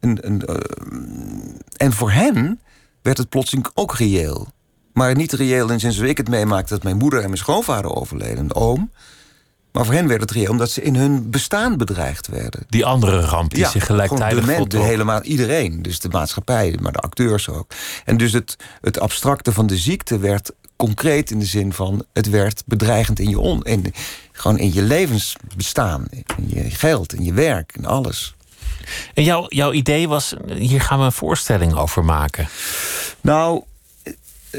een. 0.00 0.18
een 0.20 0.42
eh, 0.46 0.54
en 1.76 1.92
voor 1.92 2.10
hen 2.10 2.60
werd 3.02 3.18
het 3.18 3.28
plotseling 3.28 3.66
ook 3.74 3.94
reëel. 3.96 4.48
Maar 4.92 5.14
niet 5.16 5.32
reëel 5.32 5.70
in 5.70 5.80
zoals 5.80 5.98
ik 5.98 6.16
het 6.16 6.28
meemaakte... 6.28 6.74
dat 6.74 6.82
mijn 6.82 6.96
moeder 6.96 7.18
en 7.18 7.24
mijn 7.26 7.38
schoonvader 7.38 7.94
overleden, 7.94 8.38
een 8.38 8.54
oom. 8.54 8.90
Maar 9.72 9.84
voor 9.84 9.94
hen 9.94 10.08
werd 10.08 10.20
het 10.20 10.30
reëel 10.30 10.50
omdat 10.50 10.70
ze 10.70 10.82
in 10.82 10.94
hun 10.94 11.30
bestaan 11.30 11.76
bedreigd 11.76 12.28
werden. 12.28 12.64
Die 12.68 12.84
andere 12.84 13.20
ramp 13.20 13.54
die 13.54 13.66
zich 13.66 13.86
gelijktijdig 13.86 14.44
de, 14.44 14.50
de 14.50 14.56
voltrok. 14.56 14.84
hele 14.84 15.04
ma- 15.04 15.22
iedereen. 15.22 15.82
Dus 15.82 16.00
de 16.00 16.08
maatschappij, 16.08 16.78
maar 16.80 16.92
de 16.92 16.98
acteurs 16.98 17.48
ook. 17.48 17.70
En 18.04 18.16
dus 18.16 18.32
het, 18.32 18.56
het 18.80 19.00
abstracte 19.00 19.52
van 19.52 19.66
de 19.66 19.76
ziekte 19.76 20.18
werd 20.18 20.52
concreet 20.80 21.30
in 21.30 21.38
de 21.38 21.44
zin 21.44 21.72
van... 21.72 22.04
het 22.12 22.30
werd 22.30 22.62
bedreigend 22.66 23.18
in 23.18 23.28
je, 23.28 23.38
on, 23.38 23.62
in, 23.62 23.94
gewoon 24.32 24.58
in 24.58 24.72
je 24.72 24.82
levensbestaan. 24.82 26.06
In 26.10 26.48
je 26.48 26.70
geld, 26.70 27.14
in 27.14 27.24
je 27.24 27.32
werk, 27.32 27.72
in 27.76 27.86
alles. 27.86 28.34
En 29.14 29.24
jouw, 29.24 29.46
jouw 29.48 29.72
idee 29.72 30.08
was, 30.08 30.34
hier 30.46 30.80
gaan 30.80 30.98
we 30.98 31.04
een 31.04 31.12
voorstelling 31.12 31.74
over 31.74 32.04
maken. 32.04 32.48
Nou, 33.20 33.62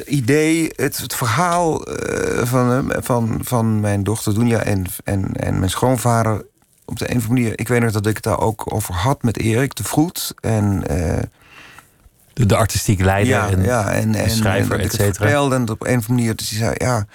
idee, 0.06 0.72
het, 0.76 0.98
het 0.98 1.16
verhaal 1.16 1.86
eh, 1.86 2.46
van, 2.46 2.92
eh, 2.92 2.98
van, 3.02 3.40
van 3.44 3.80
mijn 3.80 4.04
dochter 4.04 4.34
Dunja 4.34 4.60
en, 4.64 4.86
en, 5.04 5.32
en 5.34 5.60
mijn 5.60 5.72
schoonvader... 5.72 6.46
op 6.86 7.00
de 7.00 7.12
een 7.12 7.18
of 7.18 7.24
andere 7.24 7.42
manier, 7.42 7.60
ik 7.60 7.68
weet 7.68 7.82
nog 7.82 7.92
dat 7.92 8.06
ik 8.06 8.16
het 8.16 8.24
daar 8.24 8.40
ook 8.40 8.74
over 8.74 8.94
had 8.94 9.24
met 9.24 9.38
Erik 9.38 9.76
de 9.76 9.84
Vroet... 9.84 10.34
en 10.40 10.88
eh, 10.88 11.24
De, 12.34 12.46
de 12.46 12.56
artistiek 12.56 13.00
leider 13.02 13.34
ja, 13.34 13.50
en, 13.50 13.64
ja, 13.64 13.92
en, 13.92 14.16
en, 14.16 14.30
schrijver, 14.30 14.80
en 14.80 14.86
et 14.86 14.92
cetera. 14.92 15.14
vertelde 15.14 15.56
en 15.56 15.70
op 15.70 15.82
een 15.82 15.98
of 15.98 16.10
andere 16.10 16.14
manier... 16.14 16.36
Dus 16.36 16.50
hij 16.50 16.60
zei, 16.60 16.74
ja... 16.78 17.06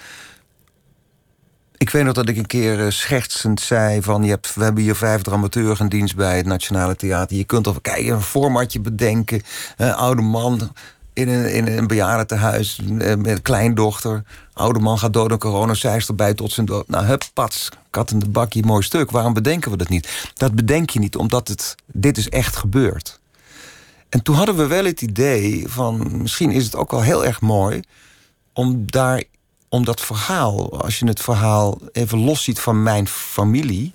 Ik 1.77 1.89
weet 1.89 2.03
nog 2.03 2.13
dat 2.13 2.29
ik 2.29 2.37
een 2.37 2.45
keer 2.45 2.85
eh, 2.85 2.91
schertsend 2.91 3.61
zei 3.61 4.01
van... 4.01 4.23
Je 4.23 4.29
hebt, 4.29 4.55
we 4.55 4.63
hebben 4.63 4.83
hier 4.83 4.95
vijf 4.95 5.21
dramaturgen 5.21 5.83
in 5.83 5.89
dienst 5.89 6.15
bij 6.15 6.37
het 6.37 6.45
Nationale 6.45 6.95
Theater. 6.95 7.37
Je 7.37 7.43
kunt 7.43 7.67
of 7.67 7.81
kijken, 7.81 8.13
een 8.13 8.21
formatje 8.21 8.79
bedenken. 8.79 9.41
Een 9.77 9.93
oude 9.93 10.21
man 10.21 10.71
in 11.13 11.29
een, 11.29 11.53
in 11.53 11.67
een 11.67 11.87
bejaardentehuis 11.87 12.79
eh, 12.79 13.15
met 13.15 13.27
een 13.27 13.41
kleindochter. 13.41 14.23
Oude 14.53 14.79
man 14.79 14.99
gaat 14.99 15.13
dood 15.13 15.31
aan 15.31 15.37
corona, 15.37 15.73
zij 15.73 15.95
is 15.95 16.07
erbij 16.07 16.33
tot 16.33 16.51
zijn 16.51 16.65
dood. 16.65 16.87
Nou, 16.87 17.05
hup, 17.05 17.23
pats, 17.33 17.69
kat 17.89 18.11
in 18.11 18.19
de 18.19 18.29
bakje, 18.29 18.63
mooi 18.63 18.83
stuk. 18.83 19.11
Waarom 19.11 19.33
bedenken 19.33 19.71
we 19.71 19.77
dat 19.77 19.89
niet? 19.89 20.31
Dat 20.33 20.55
bedenk 20.55 20.89
je 20.89 20.99
niet, 20.99 21.15
omdat 21.15 21.47
het, 21.47 21.75
dit 21.85 22.17
is 22.17 22.29
echt 22.29 22.55
gebeurd. 22.55 23.19
En 24.09 24.23
toen 24.23 24.35
hadden 24.35 24.55
we 24.55 24.67
wel 24.67 24.85
het 24.85 25.01
idee 25.01 25.67
van... 25.67 26.21
misschien 26.21 26.51
is 26.51 26.65
het 26.65 26.75
ook 26.75 26.91
wel 26.91 27.01
heel 27.01 27.25
erg 27.25 27.41
mooi... 27.41 27.81
om 28.53 28.83
daar 28.85 29.23
om 29.69 29.85
dat 29.85 30.01
verhaal, 30.01 30.81
als 30.81 30.99
je 30.99 31.07
het 31.07 31.21
verhaal 31.21 31.79
even 31.91 32.19
los 32.19 32.43
ziet 32.43 32.59
van 32.59 32.83
mijn 32.83 33.07
familie, 33.07 33.93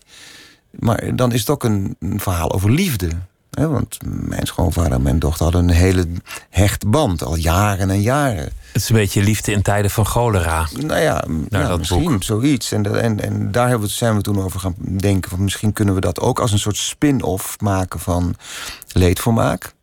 maar 0.71 1.17
dan 1.17 1.33
is 1.33 1.41
het 1.41 1.51
ook 1.51 1.65
een, 1.65 1.97
een 2.01 2.21
verhaal 2.21 2.53
over 2.53 2.71
liefde. 2.71 3.11
Hè? 3.51 3.69
Want 3.69 3.99
mijn 4.05 4.47
schoonvader 4.47 4.93
en 4.93 5.03
mijn 5.03 5.19
dochter 5.19 5.43
hadden 5.43 5.69
een 5.69 5.75
hele 5.75 6.07
hechte 6.51 6.87
band, 6.87 7.23
al 7.23 7.37
jaren 7.37 7.91
en 7.91 8.01
jaren. 8.01 8.53
Het 8.73 8.83
is 8.83 8.89
een 8.89 8.95
beetje 8.95 9.23
liefde 9.23 9.53
in 9.53 9.63
tijden 9.63 9.91
van 9.91 10.07
cholera. 10.07 10.69
Nou 10.81 11.01
ja, 11.01 11.25
dat 11.49 11.79
misschien 11.79 12.05
boek. 12.05 12.23
zoiets. 12.23 12.73
En, 12.73 13.03
en, 13.03 13.21
en 13.21 13.53
daar 13.53 13.69
hebben 13.69 13.89
we, 13.89 13.95
zijn 13.95 14.17
we 14.17 14.21
toen 14.21 14.43
over 14.43 14.61
gaan 14.61 14.75
denken. 14.79 15.31
Van 15.31 15.43
misschien 15.43 15.73
kunnen 15.73 15.95
we 15.95 16.01
dat 16.01 16.21
ook 16.21 16.41
als 16.41 16.53
een 16.53 16.59
soort 16.59 16.77
spin-off 16.77 17.61
maken 17.61 18.01
van 18.01 18.35
leedvermaak. 18.93 19.75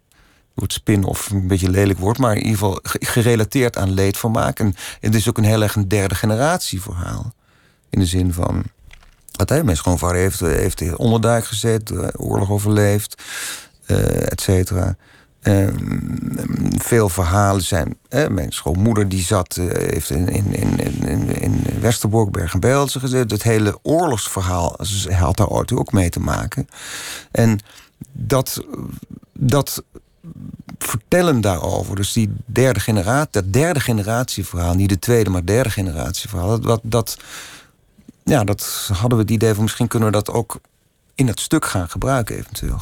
Het 0.61 0.73
spin-off 0.73 1.29
een 1.29 1.47
beetje 1.47 1.69
lelijk 1.69 1.99
woord, 1.99 2.17
maar 2.17 2.31
in 2.31 2.37
ieder 2.43 2.57
geval 2.57 2.79
ge- 2.83 3.05
gerelateerd 3.05 3.77
aan 3.77 3.91
leedvermaak. 3.91 4.59
En 4.59 4.75
het 4.99 5.15
is 5.15 5.29
ook 5.29 5.37
een 5.37 5.43
heel 5.43 5.61
erg 5.61 5.75
een 5.75 5.87
derde 5.87 6.15
generatie 6.15 6.81
verhaal. 6.81 7.33
In 7.89 7.99
de 7.99 8.05
zin 8.05 8.33
van. 8.33 8.63
Dat, 9.31 9.49
hè, 9.49 9.63
mijn 9.63 9.77
schoonvader 9.77 10.15
heeft, 10.15 10.39
heeft 10.39 10.95
onderduik 10.95 11.45
gezet, 11.45 11.91
eh, 11.91 12.07
oorlog 12.13 12.49
overleefd, 12.49 13.21
eh 13.85 14.31
et 14.31 14.41
cetera. 14.41 14.95
Ehm, 15.39 15.75
veel 16.77 17.09
verhalen 17.09 17.63
zijn. 17.63 17.97
Hè, 18.09 18.29
mijn 18.29 18.51
schoonmoeder 18.51 19.09
die 19.09 19.23
zat, 19.23 19.57
eh, 19.57 19.65
heeft 19.91 20.09
in, 20.09 20.27
in, 20.27 20.53
in, 20.53 20.79
in, 21.07 21.41
in 21.41 21.63
Westerbork, 21.79 22.31
Bergen-Belsen 22.31 23.01
gezet. 23.01 23.31
Het 23.31 23.43
hele 23.43 23.79
oorlogsverhaal 23.81 24.75
had 25.11 25.37
daar 25.37 25.47
ooit 25.47 25.71
ook 25.73 25.91
mee 25.91 26.09
te 26.09 26.19
maken. 26.19 26.67
En 27.31 27.59
dat, 28.11 28.63
dat 29.33 29.83
vertellen 30.77 31.41
daarover, 31.41 31.95
dus 31.95 32.13
die 32.13 32.33
derde 32.45 32.79
generatie, 32.79 33.29
dat 33.31 33.53
derde 33.53 33.79
generatieverhaal, 33.79 34.73
niet 34.73 34.89
de 34.89 34.99
tweede, 34.99 35.29
maar 35.29 35.45
derde 35.45 35.69
generatieverhaal, 35.69 36.47
dat, 36.49 36.63
dat, 36.63 36.79
dat, 36.83 37.17
ja, 38.23 38.43
dat 38.43 38.89
hadden 38.93 39.17
we 39.17 39.23
het 39.23 39.31
idee 39.33 39.53
van 39.53 39.63
misschien 39.63 39.87
kunnen 39.87 40.07
we 40.09 40.13
dat 40.15 40.29
ook 40.29 40.59
in 41.15 41.27
het 41.27 41.39
stuk 41.39 41.65
gaan 41.65 41.89
gebruiken, 41.89 42.37
eventueel. 42.37 42.81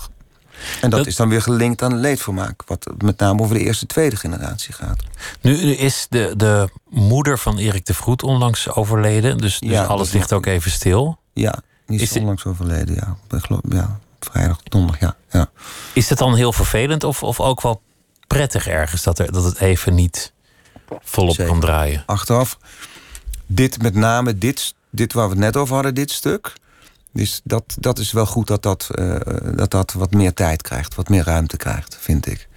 En 0.82 0.90
dat, 0.90 1.00
Dat- 1.00 1.08
is 1.08 1.16
dan 1.16 1.30
weer 1.30 1.42
gelinkt 1.42 1.82
aan 1.82 2.00
leedvermaak, 2.00 2.64
wat 2.66 2.88
met 3.04 3.20
name 3.20 3.42
over 3.42 3.56
de 3.56 3.62
eerste, 3.64 3.86
tweede 3.86 4.16
generatie 4.16 4.74
gaat. 4.74 5.04
Nu, 5.42 5.52
nu 5.64 5.72
is 5.74 6.08
de, 6.10 6.34
de 6.38 6.70
moeder 6.90 7.38
van 7.40 7.58
Erik 7.58 7.86
de 7.86 7.94
Vroet 7.94 8.24
onlangs 8.24 8.70
overleden. 8.70 9.38
Dus, 9.38 9.60
dus 9.60 9.70
Ja, 9.70 9.84
alles 9.84 10.12
ligt 10.12 10.34
ook 10.34 10.46
even 10.46 10.72
stil. 10.72 11.18
Ja, 11.34 11.60
die 11.86 12.00
is, 12.00 12.14
onlangs 12.14 12.46
overleden, 12.46 12.96
ja. 12.96 13.18
Ik 13.38 13.44
geloof, 13.46 13.62
ja. 13.70 14.00
Vrijdag, 14.32 14.64
donderdag, 14.64 15.00
ja. 15.00 15.16
ja. 15.32 15.50
Is 15.94 16.10
het 16.10 16.18
dan 16.18 16.36
heel 16.36 16.54
vervelend 16.54 17.04
of, 17.04 17.24
of 17.24 17.40
ook 17.40 17.62
wel 17.62 17.82
prettig 18.28 18.68
ergens 18.68 19.04
dat, 19.04 19.20
er, 19.20 19.32
dat 19.32 19.44
het 19.44 19.60
even 19.60 19.96
niet 19.96 20.34
volop 21.02 21.36
Zeker. 21.36 21.52
kan 21.52 21.60
draaien? 21.60 22.04
achteraf. 22.06 22.58
Dit 23.46 23.82
met 23.82 23.96
name, 23.96 24.38
dit, 24.38 24.74
dit 24.90 25.14
waar 25.14 25.26
we 25.26 25.32
het 25.32 25.40
net 25.44 25.58
over 25.58 25.74
hadden, 25.74 25.96
dit 25.96 26.12
stuk. 26.12 26.54
Dus 27.14 27.42
dat, 27.44 27.76
dat 27.80 28.00
is 28.00 28.12
wel 28.12 28.26
goed 28.26 28.48
dat 28.48 28.64
dat, 28.64 28.90
eh, 28.92 29.16
dat 29.56 29.72
dat 29.72 29.94
wat 29.94 30.12
meer 30.12 30.34
tijd 30.34 30.62
krijgt, 30.62 30.96
wat 30.96 31.10
meer 31.10 31.24
ruimte 31.24 31.58
krijgt, 31.58 31.98
vind 32.00 32.28
ik. 32.28 32.48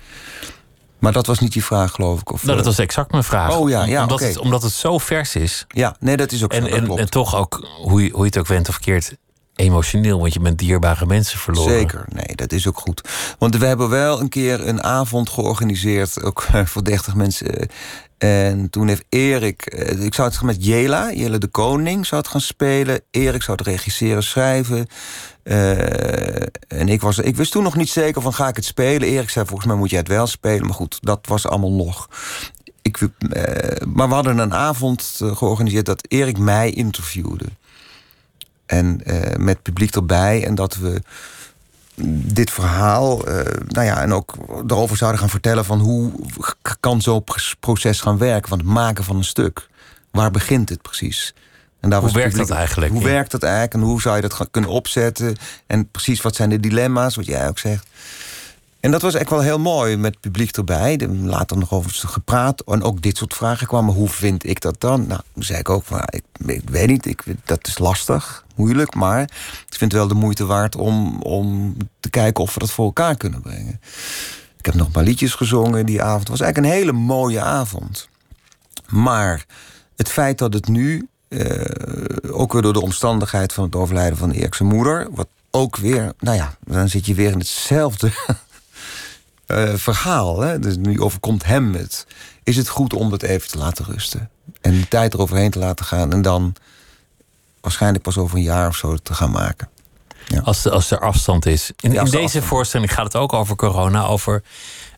Maar 0.99 1.13
dat 1.13 1.27
was 1.27 1.39
niet 1.39 1.53
die 1.53 1.65
vraag, 1.65 1.93
geloof 1.93 2.21
ik. 2.21 2.33
Of, 2.33 2.43
Nou, 2.43 2.57
dat 2.57 2.67
eh, 2.67 2.71
was 2.71 2.81
exact 2.81 3.11
mijn 3.11 3.25
vraag. 3.25 3.57
Oh 3.57 3.69
ja, 3.69 3.85
ja, 3.85 4.03
omdat, 4.03 4.21
het, 4.21 4.39
omdat 4.39 4.63
het 4.63 4.73
zo 4.73 4.99
vers 4.99 5.35
is. 5.35 5.65
Ja, 5.69 5.97
nee, 6.01 6.17
dat 6.17 6.33
is 6.33 6.45
ook 6.45 6.53
En, 6.53 6.63
zo. 6.63 6.69
Dat 6.69 6.89
en, 6.89 6.99
en 6.99 7.11
toch 7.11 7.37
ook, 7.37 7.69
hoe 7.83 8.05
je, 8.05 8.11
hoe 8.11 8.21
je 8.21 8.27
het 8.27 8.39
ook 8.39 8.47
went 8.47 8.69
of 8.69 8.79
keert, 8.79 9.17
emotioneel. 9.61 10.21
Want 10.21 10.33
je 10.33 10.41
bent 10.41 10.59
dierbare 10.59 11.07
mensen 11.07 11.39
verloren. 11.39 11.73
Zeker, 11.73 12.05
nee, 12.13 12.37
dat 12.37 12.53
is 12.53 12.69
ook 12.69 12.79
goed. 12.79 13.09
Want 13.39 13.57
we 13.57 13.67
hebben 13.67 13.89
wel 13.89 14.21
een 14.21 14.29
keer 14.29 14.69
een 14.69 14.83
avond 14.83 15.31
georganiseerd, 15.31 16.23
ook 16.23 16.47
eh, 16.53 16.67
voor 16.67 16.85
30 16.85 17.15
mensen. 17.15 17.69
En 18.19 18.71
toen 18.71 18.89
heeft 18.89 19.05
Erik, 19.09 19.67
eh, 19.67 20.05
ik 20.05 20.15
zou 20.15 20.29
het 20.29 20.43
met 20.43 20.65
Jela, 20.65 21.13
Jela 21.13 21.39
de 21.39 21.47
Koning 21.47 22.07
zou 22.07 22.21
het 22.21 22.31
gaan 22.31 22.41
spelen. 22.41 23.01
Erik 23.11 23.43
zou 23.43 23.57
het 23.57 23.67
regisseren, 23.67 24.23
schrijven. 24.23 24.87
Eh, 25.43 26.43
en 26.69 26.89
ik, 26.89 27.01
was, 27.01 27.19
ik 27.19 27.37
wist 27.37 27.53
toen 27.53 27.63
nog 27.63 27.77
niet 27.77 27.89
zeker 27.89 28.23
van 28.23 28.35
ga 28.35 28.49
ik 28.49 28.57
het 28.57 28.65
spelen. 28.65 29.09
Erik 29.09 29.31
zei 29.31 29.47
volgens 29.47 29.69
mij 29.69 29.77
moet 29.77 29.91
jij 29.91 29.99
het 29.99 30.09
wel 30.09 30.27
spelen. 30.27 30.67
Maar 30.67 30.75
goed, 30.75 30.99
dat 31.01 31.27
was 31.27 31.47
allemaal 31.47 31.73
nog. 31.73 32.09
Ik, 32.83 32.99
eh, 33.01 33.87
maar 33.87 34.09
we 34.09 34.15
hadden 34.15 34.39
een 34.39 34.55
avond 34.55 35.19
eh, 35.23 35.37
georganiseerd 35.37 35.87
dat 35.87 36.05
Erik 36.09 36.39
mij 36.39 36.71
interviewde. 36.71 37.45
En 38.71 39.01
eh, 39.05 39.37
met 39.37 39.63
publiek 39.63 39.95
erbij. 39.95 40.45
En 40.47 40.55
dat 40.55 40.77
we 40.77 41.03
dit 42.33 42.51
verhaal, 42.51 43.27
eh, 43.27 43.35
nou 43.69 43.87
ja, 43.87 44.03
en 44.03 44.13
ook 44.13 44.35
erover 44.67 44.97
zouden 44.97 45.21
gaan 45.21 45.31
vertellen 45.31 45.65
van 45.65 45.79
hoe 45.81 46.13
kan 46.81 47.03
zo'n 47.03 47.25
pr- 47.25 47.55
proces 47.61 48.01
gaan 48.01 48.19
werken, 48.19 48.49
van 48.49 48.59
het 48.59 48.67
maken 48.67 49.05
van 49.05 49.17
een 49.17 49.25
stuk. 49.25 49.69
Waar 50.11 50.31
begint 50.31 50.69
het 50.69 50.83
precies? 50.83 51.35
En 51.81 51.91
daar 51.91 52.01
Hoe 52.01 52.13
werkt 52.13 52.37
dat 52.37 52.51
eigenlijk? 52.51 52.93
Hoe 52.93 53.01
Ja. 53.01 53.07
werkt 53.09 53.31
dat 53.31 53.43
eigenlijk 53.43 53.75
en 53.75 53.81
hoe 53.81 54.01
zou 54.01 54.17
je 54.17 54.23
dat 54.23 54.33
gaan- 54.33 54.51
kunnen 54.51 54.71
opzetten? 54.71 55.37
En 55.67 55.91
precies 55.91 56.21
wat 56.23 56.37
zijn 56.37 56.49
de 56.51 56.61
dilemma's, 56.61 57.17
wat 57.17 57.27
jij 57.27 57.49
ook 57.49 57.59
zegt. 57.59 57.87
En 58.81 58.91
dat 58.91 59.03
was 59.03 59.15
echt 59.15 59.31
wel 59.31 59.41
heel 59.41 59.59
mooi 59.59 59.97
met 59.97 60.11
het 60.13 60.21
publiek 60.21 60.57
erbij. 60.57 61.09
Later 61.23 61.59
nog 61.59 61.73
over 61.73 61.91
gepraat. 61.95 62.61
En 62.65 62.83
ook 62.83 63.03
dit 63.03 63.17
soort 63.17 63.35
vragen 63.35 63.67
kwamen. 63.67 63.95
Hoe 63.95 64.09
vind 64.09 64.45
ik 64.47 64.61
dat 64.61 64.81
dan? 64.81 65.07
Nou, 65.07 65.21
toen 65.35 65.43
zei 65.43 65.59
ik 65.59 65.69
ook 65.69 65.85
van, 65.85 66.03
ik, 66.07 66.23
ik 66.47 66.71
weet 66.71 66.87
niet, 66.89 67.07
ik, 67.07 67.23
dat 67.45 67.67
is 67.67 67.79
lastig, 67.79 68.45
moeilijk. 68.61 68.95
Maar 68.95 69.23
ik 69.23 69.75
vind 69.77 69.93
het 69.93 70.01
wel 70.01 70.09
de 70.09 70.15
moeite 70.15 70.47
waard 70.47 70.77
om, 70.77 71.23
om 71.23 71.77
te 72.01 72.11
kijken 72.11 72.43
of 72.43 72.55
we 72.55 72.61
dat 72.61 72.71
voor 72.71 72.85
elkaar 72.85 73.17
kunnen 73.17 73.41
brengen. 73.41 73.81
Ik 74.59 74.67
heb 74.67 74.75
nog 74.75 74.87
een 74.87 74.93
paar 74.93 75.05
liedjes 75.05 75.35
gezongen 75.35 75.87
die 75.87 76.03
avond. 76.03 76.21
Het 76.21 76.29
was 76.29 76.41
eigenlijk 76.41 76.73
een 76.73 76.79
hele 76.81 76.93
mooie 76.93 77.41
avond. 77.41 78.09
Maar 78.89 79.47
het 79.97 80.09
feit 80.09 80.39
dat 80.39 80.53
het 80.55 80.69
nu, 80.69 81.09
eh, 81.29 81.61
ook 82.31 82.53
weer 82.53 82.63
door 82.63 82.73
de 82.73 82.83
omstandigheid 82.83 83.53
van 83.53 83.65
het 83.65 83.75
overlijden 83.75 84.19
van 84.19 84.31
Erikse 84.31 84.65
moeder, 84.65 85.09
wat 85.11 85.29
ook 85.51 85.77
weer, 85.77 86.13
nou 86.19 86.37
ja, 86.37 86.55
dan 86.65 86.89
zit 86.89 87.07
je 87.07 87.15
weer 87.15 87.31
in 87.31 87.39
hetzelfde 87.39 88.11
eh, 89.47 89.75
verhaal. 89.75 90.41
Hè? 90.41 90.59
Dus 90.59 90.77
nu 90.77 91.01
overkomt 91.01 91.45
hem 91.45 91.75
het. 91.75 92.07
Is 92.43 92.57
het 92.57 92.69
goed 92.69 92.93
om 92.93 93.13
het 93.13 93.23
even 93.23 93.49
te 93.49 93.59
laten 93.59 93.85
rusten 93.85 94.31
en 94.61 94.73
de 94.81 94.89
tijd 94.89 95.15
eroverheen 95.15 95.51
te 95.51 95.59
laten 95.59 95.85
gaan 95.85 96.13
en 96.13 96.23
dan 96.23 96.55
waarschijnlijk 97.61 98.03
pas 98.03 98.19
over 98.19 98.37
een 98.37 98.43
jaar 98.43 98.69
of 98.69 98.77
zo 98.77 98.97
te 98.97 99.15
gaan 99.15 99.31
maken? 99.31 99.69
Als, 100.45 100.63
de, 100.63 100.71
als 100.71 100.91
er 100.91 101.01
afstand 101.01 101.47
is. 101.47 101.73
In, 101.81 101.89
Ja, 101.91 101.95
in 101.95 102.01
als 102.01 102.11
deze 102.11 102.23
afstand- 102.25 102.45
voorstelling 102.45 102.93
gaat 102.93 103.05
het 103.05 103.17
ook 103.17 103.33
over 103.33 103.57
corona. 103.57 104.07
Over 104.07 104.43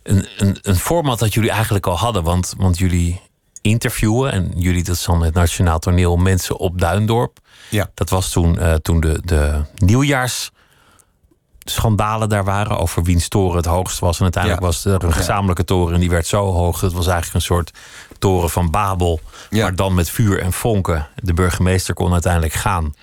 een, 0.03 0.27
een, 0.39 0.59
een 0.63 0.77
format 0.77 1.19
dat 1.19 1.35
jullie 1.35 1.51
eigenlijk 1.51 1.87
al 1.87 1.99
hadden. 1.99 2.23
Want, 2.23 2.55
want 2.57 2.79
jullie 2.79 3.21
interviewen. 3.61 4.33
En 4.33 4.53
jullie, 4.57 4.85
dat 4.85 4.95
is 4.95 5.05
dan 5.05 5.23
het 5.23 5.35
Nationaal 5.35 5.79
Toneel, 5.79 6.17
mensen 6.17 6.57
op 6.59 6.79
Duindorp. 6.81 7.39
Ja. 7.69 7.91
Dat 7.95 8.11
was 8.11 8.31
toen, 8.31 8.59
eh, 8.59 8.75
toen 8.75 9.01
de, 9.01 9.21
de 9.25 9.63
nieuwjaarsschandalen 9.75 12.29
daar 12.29 12.45
waren. 12.45 12.79
Over 12.79 13.03
wiens 13.03 13.29
toren 13.29 13.57
het 13.57 13.67
hoogst 13.67 13.99
was. 13.99 14.17
En 14.17 14.23
uiteindelijk 14.23 14.63
Ja. 14.63 14.69
was 14.69 14.85
er 14.85 15.05
een 15.05 15.13
gezamenlijke 15.13 15.65
toren. 15.65 15.95
En 15.95 16.01
die 16.01 16.11
werd 16.11 16.27
zo 16.27 16.53
hoog. 16.53 16.81
Dat 16.81 16.93
was 16.93 17.07
eigenlijk 17.07 17.35
een 17.35 17.43
soort 17.55 17.71
toren 18.23 18.51
van 18.51 18.71
Babel. 18.71 19.21
Ja. 19.51 19.63
Maar 19.63 19.77
dan 19.77 19.95
met 19.95 20.11
vuur 20.11 20.41
en 20.41 20.53
vonken. 20.53 21.09
De 21.17 21.35
burgemeester 21.35 21.95
kon 21.95 22.13
uiteindelijk 22.13 22.53
gaan. 22.53 22.95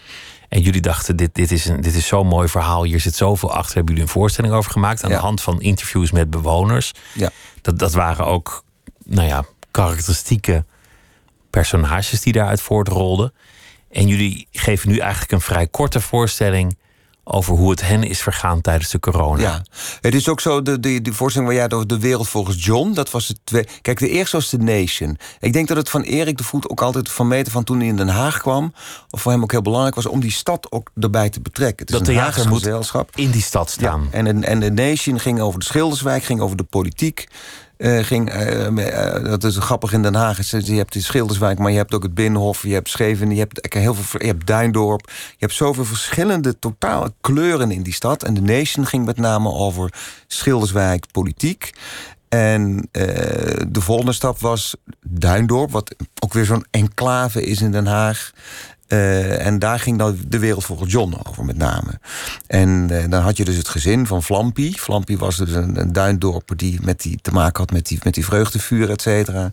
En 0.49 0.61
jullie 0.61 0.81
dachten, 0.81 1.15
dit, 1.15 1.35
dit, 1.35 1.51
is 1.51 1.65
een, 1.65 1.81
dit 1.81 1.95
is 1.95 2.07
zo'n 2.07 2.27
mooi 2.27 2.47
verhaal. 2.47 2.83
Hier 2.83 2.99
zit 2.99 3.15
zoveel 3.15 3.51
achter. 3.53 3.75
Hebben 3.75 3.93
jullie 3.93 4.07
een 4.09 4.13
voorstelling 4.13 4.53
over 4.53 4.71
gemaakt. 4.71 5.03
Aan 5.03 5.09
Ja. 5.09 5.15
de 5.15 5.21
hand 5.21 5.41
van 5.41 5.61
interviews 5.61 6.11
met 6.11 6.29
bewoners. 6.29 6.91
Ja. 7.13 7.29
Dat, 7.61 7.79
dat 7.79 7.93
waren 7.93 8.25
ook, 8.25 8.63
nou 9.05 9.27
ja, 9.27 9.45
karakteristieke 9.71 10.65
personages 11.49 12.21
die 12.21 12.33
daaruit 12.33 12.61
voortrolden. 12.61 13.33
En 13.91 14.07
jullie 14.07 14.47
geven 14.51 14.89
nu 14.89 14.97
eigenlijk 14.97 15.31
een 15.31 15.41
vrij 15.41 15.67
korte 15.67 16.01
voorstelling 16.01 16.77
over 17.31 17.55
hoe 17.55 17.69
het 17.69 17.81
hen 17.81 18.03
is 18.03 18.21
vergaan 18.21 18.61
tijdens 18.61 18.89
de 18.89 18.99
corona. 18.99 19.41
Ja, 19.41 19.63
het 20.01 20.15
is 20.15 20.29
ook 20.29 20.39
zo, 20.39 20.61
de, 20.61 20.79
de, 20.79 21.01
de 21.01 21.13
voorstelling 21.13 21.51
waar 21.51 21.59
jij 21.61 21.71
over 21.71 21.87
de 21.87 21.99
wereld 21.99 22.29
volgens 22.29 22.65
John, 22.65 22.93
dat 22.93 23.11
was 23.11 23.27
het 23.27 23.39
twee. 23.43 23.67
Kijk, 23.81 23.99
de 23.99 24.09
eerste 24.09 24.35
was 24.35 24.49
The 24.49 24.57
Nation. 24.57 25.17
Ik 25.39 25.53
denk 25.53 25.67
dat 25.67 25.77
het 25.77 25.89
van 25.89 26.01
Erik 26.01 26.37
de 26.37 26.43
Voet 26.43 26.69
ook 26.69 26.81
altijd 26.81 27.09
van 27.09 27.27
meter 27.27 27.51
van 27.51 27.63
toen 27.63 27.77
hij 27.79 27.87
in 27.87 27.95
Den 27.95 28.07
Haag 28.07 28.37
kwam, 28.41 28.73
of 29.09 29.21
voor 29.21 29.31
hem 29.31 29.43
ook 29.43 29.51
heel 29.51 29.61
belangrijk 29.61 29.95
was 29.95 30.05
om 30.05 30.19
die 30.19 30.31
stad 30.31 30.71
ook 30.71 30.89
erbij 30.99 31.29
te 31.29 31.41
betrekken. 31.41 31.85
Het 31.85 31.89
is 31.93 31.99
Dat 31.99 32.07
een 32.07 32.13
theater 32.13 32.49
moet 32.49 32.67
in 33.15 33.31
die 33.31 33.41
stad 33.41 33.75
Ja, 33.79 33.87
staan. 33.87 34.07
en, 34.11 34.39
de- 34.41 34.45
en 34.47 34.59
de 34.59 34.71
Nation 34.71 35.19
ging 35.19 35.39
over 35.41 35.59
de 35.59 35.65
Schilderswijk, 35.65 36.23
ging 36.23 36.39
over 36.41 36.57
de 36.57 36.63
politiek. 36.63 37.27
Eh, 37.79 38.03
ging, 38.03 38.29
eh, 38.29 38.67
eh, 38.67 39.23
dat 39.23 39.43
is 39.43 39.57
grappig 39.57 39.93
in 39.93 40.01
Den 40.01 40.15
Haag. 40.15 40.49
Je 40.49 40.73
hebt 40.73 40.93
die 40.93 41.01
Schilderswijk, 41.01 41.59
maar 41.59 41.71
je 41.71 41.77
hebt 41.77 41.93
ook 41.93 42.03
het 42.03 42.13
Binnenhof. 42.13 42.63
Je 42.63 42.73
hebt 42.73 42.89
Scheveningen, 42.89 43.35
je 43.35 43.41
hebt, 43.41 43.73
heel 43.73 43.93
veel, 43.93 44.21
je 44.21 44.27
hebt 44.27 44.47
Duindorp. 44.47 45.01
Je 45.07 45.35
hebt 45.37 45.53
zoveel 45.53 45.85
verschillende 45.85 46.59
totale 46.59 47.13
kleuren 47.21 47.71
in 47.71 47.81
die 47.81 47.93
stad. 47.93 48.23
En 48.23 48.33
de 48.33 48.41
Nation 48.41 48.85
ging 48.85 49.05
met 49.05 49.17
name 49.17 49.51
over 49.51 49.93
Schilderswijk, 50.27 51.05
politiek. 51.11 51.71
En 52.29 52.89
de 53.67 53.81
volgende 53.81 54.13
stap 54.13 54.39
was 54.39 54.75
Duindorp, 55.07 55.71
wat 55.71 55.95
ook 56.19 56.33
weer 56.33 56.45
zo'n 56.45 56.65
enclave 56.71 57.43
is 57.43 57.61
in 57.61 57.71
Den 57.71 57.87
Haag. 57.87 58.31
Eh, 58.89 59.45
en 59.45 59.59
daar 59.59 59.79
ging 59.79 59.97
dan 59.97 60.17
de 60.27 60.39
wereld 60.39 60.65
volgens 60.65 60.91
John 60.91 61.15
over, 61.23 61.45
met 61.45 61.57
name. 61.57 61.99
En 62.47 62.87
eh, 62.89 63.09
dan 63.09 63.21
had 63.21 63.37
je 63.37 63.45
dus 63.45 63.55
het 63.55 63.67
gezin 63.67 64.07
van 64.07 64.23
Vlampy. 64.23 64.73
Vlampy 64.75 65.17
was 65.17 65.37
dus 65.37 65.51
een, 65.51 65.79
een 65.79 65.93
duindorper 65.93 66.57
die, 66.57 66.79
met 66.81 67.01
die 67.01 67.19
te 67.21 67.31
maken 67.31 67.59
had 67.59 67.71
met 67.71 67.87
die, 67.87 67.99
met 68.03 68.13
die 68.13 68.25
vreugdevuur, 68.25 68.89
et 68.89 69.01
cetera. 69.01 69.51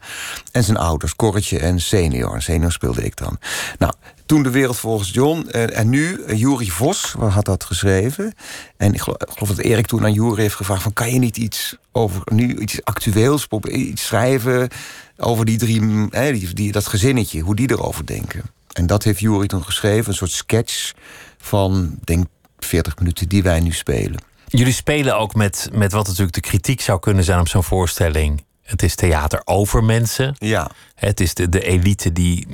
En 0.52 0.64
zijn 0.64 0.76
ouders, 0.76 1.16
Korretje 1.16 1.58
en 1.58 1.80
Senior. 1.80 2.34
En 2.34 2.42
Senior 2.42 2.72
speelde 2.72 3.04
ik 3.04 3.16
dan. 3.16 3.38
Nou, 3.78 3.92
toen 4.26 4.42
de 4.42 4.50
wereld 4.50 4.76
volgens 4.76 5.10
John. 5.10 5.48
eh, 5.50 5.78
en 5.78 5.88
nu, 5.88 6.20
uh, 6.26 6.38
Juri 6.38 6.70
Vos 6.70 7.14
had 7.18 7.44
dat 7.44 7.64
geschreven. 7.64 8.34
En 8.76 8.94
ik 8.94 9.00
geloof, 9.00 9.20
ik 9.40 9.46
dat 9.46 9.58
Erik 9.58 9.86
toen 9.86 10.04
aan 10.04 10.12
Juri 10.12 10.40
heeft 10.40 10.54
gevraagd: 10.54 10.82
van, 10.82 10.92
kan 10.92 11.12
je 11.12 11.18
niet 11.18 11.36
iets 11.36 11.76
over 11.92 12.22
nu 12.24 12.58
iets 12.58 12.84
actueels, 12.84 13.46
iets 13.70 14.06
schrijven 14.06 14.68
over 15.16 15.44
die 15.44 15.58
drie, 15.58 16.08
die, 16.54 16.72
dat 16.72 16.86
gezinnetje, 16.86 17.40
hoe 17.40 17.56
die 17.56 17.70
erover 17.70 18.06
denken. 18.06 18.55
En 18.76 18.86
dat 18.86 19.02
heeft 19.02 19.20
Juri 19.20 19.46
toen 19.46 19.64
geschreven, 19.64 20.08
een 20.08 20.14
soort 20.16 20.30
sketch 20.30 20.92
van, 21.38 21.98
denk 22.04 22.26
40 22.58 22.98
minuten 22.98 23.28
die 23.28 23.42
wij 23.42 23.60
nu 23.60 23.72
spelen. 23.72 24.20
Jullie 24.46 24.72
spelen 24.72 25.18
ook 25.18 25.34
met, 25.34 25.68
met 25.72 25.92
wat 25.92 26.06
natuurlijk 26.06 26.34
de 26.34 26.40
kritiek 26.40 26.80
zou 26.80 26.98
kunnen 27.00 27.24
zijn 27.24 27.40
op 27.40 27.48
zo'n 27.48 27.62
voorstelling. 27.64 28.44
Het 28.62 28.82
is 28.82 28.94
theater 28.94 29.40
over 29.44 29.84
mensen. 29.84 30.34
Ja. 30.38 30.70
Het 30.94 31.20
is 31.20 31.34
de, 31.34 31.48
de 31.48 31.64
elite 31.64 32.12
die 32.12 32.46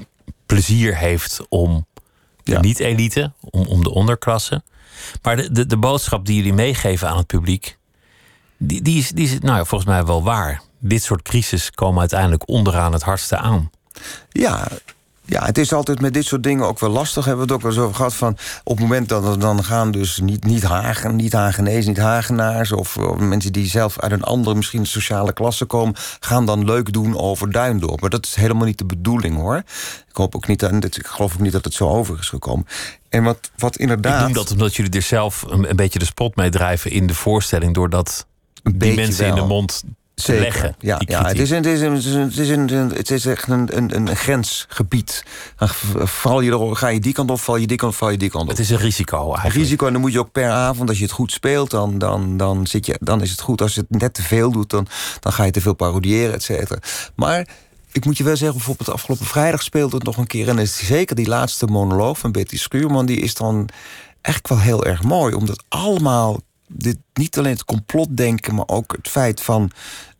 plezier 0.46 0.96
heeft 0.96 1.40
om 1.48 1.86
de 2.42 2.52
Ja. 2.52 2.60
niet-elite, 2.60 3.32
om, 3.40 3.66
om 3.66 3.82
de 3.82 3.90
onderklasse. 3.90 4.62
Maar 5.22 5.36
de, 5.36 5.52
de, 5.52 5.66
de 5.66 5.76
boodschap 5.76 6.26
die 6.26 6.36
jullie 6.36 6.52
meegeven 6.52 7.08
aan 7.08 7.16
het 7.16 7.26
publiek, 7.26 7.78
die, 8.56 8.82
die, 8.82 8.98
is, 8.98 9.10
die 9.10 9.24
is 9.24 9.38
nou 9.38 9.56
ja, 9.56 9.64
volgens 9.64 9.90
mij 9.90 10.04
wel 10.04 10.22
waar. 10.22 10.62
Dit 10.78 11.02
soort 11.02 11.22
crisis 11.22 11.70
komen 11.70 12.00
uiteindelijk 12.00 12.48
onderaan 12.48 12.92
het 12.92 13.02
hardste 13.02 13.36
aan. 13.36 13.70
Ja, 14.30 14.68
ja, 15.24 15.44
het 15.44 15.58
is 15.58 15.72
altijd 15.72 16.00
met 16.00 16.14
dit 16.14 16.24
soort 16.24 16.42
dingen 16.42 16.66
ook 16.66 16.78
wel 16.80 16.90
lastig. 16.90 17.24
Hebben 17.24 17.46
we 17.46 17.52
het 17.52 17.62
ook 17.62 17.68
wel 17.68 17.72
eens 17.76 17.80
over 17.80 17.96
gehad 17.96 18.14
van... 18.14 18.36
op 18.64 18.76
het 18.76 18.80
moment 18.80 19.08
dat 19.08 19.26
er 19.26 19.38
dan 19.38 19.64
gaan 19.64 19.90
dus 19.90 20.18
niet, 20.20 20.44
niet, 20.44 20.62
Hagen, 20.62 21.16
niet 21.16 21.32
Hagenees, 21.32 21.86
niet 21.86 21.98
Hagenaars... 21.98 22.72
Of, 22.72 22.96
of 22.96 23.18
mensen 23.18 23.52
die 23.52 23.66
zelf 23.66 23.98
uit 24.00 24.12
een 24.12 24.22
andere 24.22 24.56
misschien 24.56 24.86
sociale 24.86 25.32
klasse 25.32 25.64
komen... 25.64 25.94
gaan 26.20 26.46
dan 26.46 26.64
leuk 26.64 26.92
doen 26.92 27.18
over 27.18 27.52
Duindorp. 27.52 28.00
Maar 28.00 28.10
dat 28.10 28.26
is 28.26 28.34
helemaal 28.34 28.66
niet 28.66 28.78
de 28.78 28.84
bedoeling, 28.84 29.36
hoor. 29.36 29.56
Ik, 30.08 30.16
hoop 30.16 30.36
ook 30.36 30.46
niet, 30.46 30.60
dat- 30.60 30.96
ik 30.96 31.06
geloof 31.06 31.34
ook 31.34 31.40
niet 31.40 31.52
dat 31.52 31.64
het 31.64 31.74
zo 31.74 31.88
over 31.88 32.18
is 32.18 32.28
gekomen. 32.28 32.66
En 33.08 33.22
wat, 33.22 33.50
wat 33.56 33.76
inderdaad... 33.76 34.18
Ik 34.20 34.24
noem 34.24 34.32
dat 34.32 34.50
omdat 34.50 34.74
jullie 34.74 34.92
er 34.92 35.02
zelf 35.02 35.42
een, 35.42 35.70
een 35.70 35.76
beetje 35.76 35.98
de 35.98 36.04
spot 36.04 36.36
mee 36.36 36.50
drijven 36.50 36.90
in 36.90 37.06
de 37.06 37.14
voorstelling, 37.14 37.74
doordat 37.74 38.26
die 38.62 38.94
mensen 38.94 39.26
in 39.26 39.34
de 39.34 39.44
mond 39.44 39.82
Zeker. 40.22 40.42
leggen. 40.42 40.74
Ja, 40.78 41.00
ja 41.04 41.26
het, 41.26 41.38
is 41.38 41.50
een, 41.50 41.56
het, 41.56 41.66
is 41.66 41.80
een, 41.80 41.92
het, 41.92 42.38
is 42.38 42.48
een, 42.48 42.68
het, 42.68 43.10
is 43.10 43.24
een, 43.24 43.32
echt 43.32 43.48
een, 43.48 43.76
een, 43.76 43.96
een 43.96 44.16
grensgebied. 44.16 45.24
Val 45.94 46.40
je 46.40 46.50
er, 46.50 46.76
ga 46.76 46.88
je 46.88 47.00
die 47.00 47.12
kant 47.12 47.30
op, 47.30 47.40
val 47.40 47.56
je 47.56 47.66
die 47.66 47.76
kant 47.76 47.92
op, 47.92 47.98
val 47.98 48.10
je 48.10 48.18
die 48.18 48.30
kant 48.30 48.44
op. 48.44 48.50
Het 48.50 48.58
is 48.58 48.70
een 48.70 48.78
risico 48.78 49.24
eigenlijk. 49.26 49.54
Risico, 49.54 49.86
en 49.86 49.92
dan 49.92 50.00
moet 50.00 50.12
je 50.12 50.18
ook 50.18 50.32
per 50.32 50.50
avond, 50.50 50.88
als 50.88 50.98
je 50.98 51.04
het 51.04 51.12
goed 51.12 51.32
speelt, 51.32 51.70
dan, 51.70 51.98
dan, 51.98 52.36
dan, 52.36 52.66
zit 52.66 52.86
je, 52.86 52.96
dan 53.00 53.22
is 53.22 53.30
het 53.30 53.40
goed. 53.40 53.62
Als 53.62 53.74
je 53.74 53.80
het 53.88 54.00
net 54.00 54.14
te 54.14 54.22
veel 54.22 54.50
doet, 54.50 54.70
dan, 54.70 54.86
dan 55.20 55.32
ga 55.32 55.44
je 55.44 55.50
te 55.50 55.60
veel 55.60 55.74
parodiëren, 55.74 56.34
et 56.34 56.42
cetera. 56.42 56.80
Maar 57.14 57.46
ik 57.92 58.04
moet 58.04 58.16
je 58.16 58.24
wel 58.24 58.36
zeggen, 58.36 58.56
bijvoorbeeld 58.56 58.90
afgelopen 58.90 59.26
vrijdag 59.26 59.62
speelde 59.62 59.96
het 59.96 60.04
nog 60.04 60.16
een 60.16 60.26
keer. 60.26 60.48
En 60.48 60.58
is 60.58 60.86
zeker 60.86 61.16
die 61.16 61.28
laatste 61.28 61.66
monoloog 61.66 62.18
van 62.18 62.32
Betty 62.32 62.58
Schuurman, 62.58 63.06
die 63.06 63.20
is 63.20 63.34
dan 63.34 63.68
eigenlijk 64.20 64.54
wel 64.54 64.64
heel 64.64 64.84
erg 64.84 65.02
mooi. 65.02 65.34
Omdat 65.34 65.64
allemaal, 65.68 66.40
dit, 66.68 66.98
niet 67.14 67.38
alleen 67.38 67.52
het 67.52 67.64
complotdenken, 67.64 68.54
maar 68.54 68.68
ook 68.68 68.92
het 68.96 69.08
feit 69.08 69.40
van. 69.42 69.70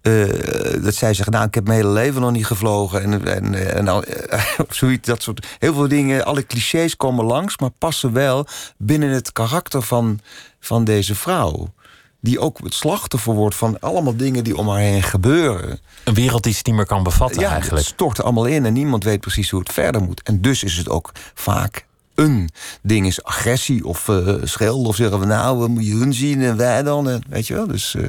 Eh, 0.02 0.82
dat 0.82 0.94
zij 0.94 1.14
zegt, 1.14 1.30
nou, 1.30 1.46
ik 1.46 1.54
heb 1.54 1.64
mijn 1.66 1.78
hele 1.80 1.92
leven 1.92 2.20
nog 2.20 2.30
niet 2.32 2.46
gevlogen. 2.46 3.02
En, 3.02 3.26
en, 3.26 3.74
en 3.74 3.88
al- 3.88 4.04
of 4.68 4.74
zoiets, 4.74 5.08
dat 5.08 5.22
soort. 5.22 5.46
Heel 5.58 5.74
veel 5.74 5.88
dingen, 5.88 6.24
alle 6.24 6.46
clichés 6.46 6.96
komen 6.96 7.24
langs, 7.24 7.58
maar 7.58 7.70
passen 7.78 8.12
wel 8.12 8.46
binnen 8.76 9.10
het 9.10 9.32
karakter 9.32 9.82
van, 9.82 10.20
van 10.60 10.84
deze 10.84 11.14
vrouw. 11.14 11.72
Die 12.20 12.38
ook 12.40 12.58
het 12.62 12.74
slachtoffer 12.74 13.34
wordt 13.34 13.54
van 13.56 13.80
allemaal 13.80 14.16
dingen 14.16 14.44
die 14.44 14.56
om 14.56 14.68
haar 14.68 14.78
heen 14.78 15.02
gebeuren. 15.02 15.80
Een 16.04 16.14
wereld 16.14 16.42
die 16.42 16.52
ze 16.54 16.60
niet 16.64 16.74
meer 16.74 16.86
kan 16.86 17.02
bevatten 17.02 17.40
Ja, 17.40 17.50
eigenlijk. 17.50 17.84
het 17.84 17.94
stort 17.94 18.22
allemaal 18.22 18.44
in 18.44 18.64
en 18.66 18.72
niemand 18.72 19.04
weet 19.04 19.20
precies 19.20 19.50
hoe 19.50 19.60
het 19.60 19.72
verder 19.72 20.02
moet. 20.02 20.22
En 20.22 20.40
dus 20.40 20.62
is 20.64 20.76
het 20.76 20.88
ook 20.88 21.12
vaak 21.34 21.86
een 22.14 22.50
ding 22.82 23.06
is 23.06 23.24
agressie 23.24 23.84
of 23.84 24.08
eh 24.08 24.34
schelden 24.42 24.86
of 24.88 24.96
zeggen 24.96 25.20
we 25.20 25.26
nou, 25.26 25.58
we 25.58 25.68
moeten 25.68 25.90
hun 25.98 26.14
zien 26.14 26.42
en 26.42 26.56
wij 26.56 26.82
dan, 26.82 27.08
en, 27.08 27.22
weet 27.28 27.46
je 27.46 27.54
wel. 27.54 27.66
Dus, 27.66 27.94
eh, 27.94 28.02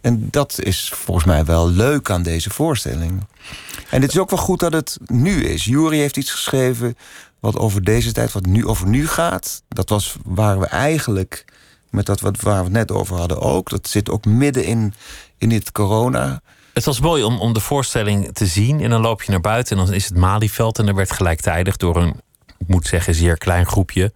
en 0.00 0.28
dat 0.30 0.60
is 0.62 0.92
volgens 0.94 1.26
mij 1.26 1.44
wel 1.44 1.68
leuk 1.68 2.10
aan 2.10 2.22
deze 2.22 2.50
voorstelling. 2.50 3.26
En 3.90 4.02
het 4.02 4.10
is 4.10 4.18
ook 4.18 4.30
wel 4.30 4.38
goed 4.38 4.60
dat 4.60 4.72
het 4.72 4.98
nu 5.06 5.44
is. 5.44 5.64
Jury 5.64 5.98
heeft 5.98 6.16
iets 6.16 6.30
geschreven 6.30 6.96
wat 7.40 7.56
over 7.56 7.84
deze 7.84 8.12
tijd, 8.12 8.32
wat 8.32 8.46
nu 8.46 8.66
over 8.66 8.88
nu 8.88 9.08
gaat. 9.08 9.62
Dat 9.68 9.88
was 9.88 10.16
waar 10.24 10.58
we 10.58 10.66
eigenlijk 10.66 11.44
met 11.90 12.06
dat 12.06 12.20
wat 12.20 12.40
waar 12.40 12.58
we 12.58 12.64
het 12.64 12.72
net 12.72 12.92
over 12.92 13.16
hadden 13.16 13.40
ook. 13.40 13.70
Dat 13.70 13.88
zit 13.88 14.10
ook 14.10 14.24
midden 14.24 14.64
in, 14.64 14.94
in 15.38 15.48
dit 15.48 15.72
corona. 15.72 16.40
Het 16.72 16.84
was 16.84 17.00
mooi 17.00 17.22
om, 17.22 17.40
om 17.40 17.52
de 17.52 17.60
voorstelling 17.60 18.30
te 18.32 18.46
zien. 18.46 18.80
En 18.80 18.90
dan 18.90 19.00
loop 19.00 19.22
je 19.22 19.30
naar 19.30 19.40
buiten 19.40 19.78
en 19.78 19.84
dan 19.84 19.94
is 19.94 20.04
het 20.04 20.16
Malieveld. 20.16 20.78
En 20.78 20.88
er 20.88 20.94
werd 20.94 21.12
gelijktijdig 21.12 21.76
door 21.76 21.96
een, 21.96 22.20
ik 22.58 22.66
moet 22.66 22.86
zeggen, 22.86 23.14
zeer 23.14 23.38
klein 23.38 23.66
groepje 23.66 24.12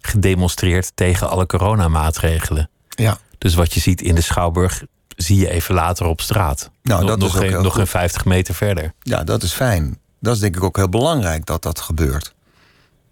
gedemonstreerd 0.00 0.92
tegen 0.94 1.30
alle 1.30 1.46
coronamaatregelen. 1.46 2.70
Ja. 2.88 3.18
Dus 3.38 3.54
wat 3.54 3.74
je 3.74 3.80
ziet 3.80 4.02
in 4.02 4.14
de 4.14 4.20
Schouwburg, 4.20 4.82
zie 5.16 5.38
je 5.38 5.50
even 5.50 5.74
later 5.74 6.06
op 6.06 6.20
straat. 6.20 6.70
Nou, 6.82 7.00
nog 7.00 7.10
dat 7.10 7.18
nog 7.18 7.34
is 7.34 7.40
geen, 7.40 7.52
nog 7.52 7.62
goed. 7.62 7.72
geen 7.72 7.86
50 7.86 8.24
meter 8.24 8.54
verder. 8.54 8.92
Ja, 9.02 9.24
dat 9.24 9.42
is 9.42 9.52
fijn. 9.52 9.98
Dat 10.20 10.34
is 10.34 10.40
denk 10.40 10.56
ik 10.56 10.62
ook 10.62 10.76
heel 10.76 10.88
belangrijk 10.88 11.46
dat 11.46 11.62
dat 11.62 11.80
gebeurt. 11.80 12.34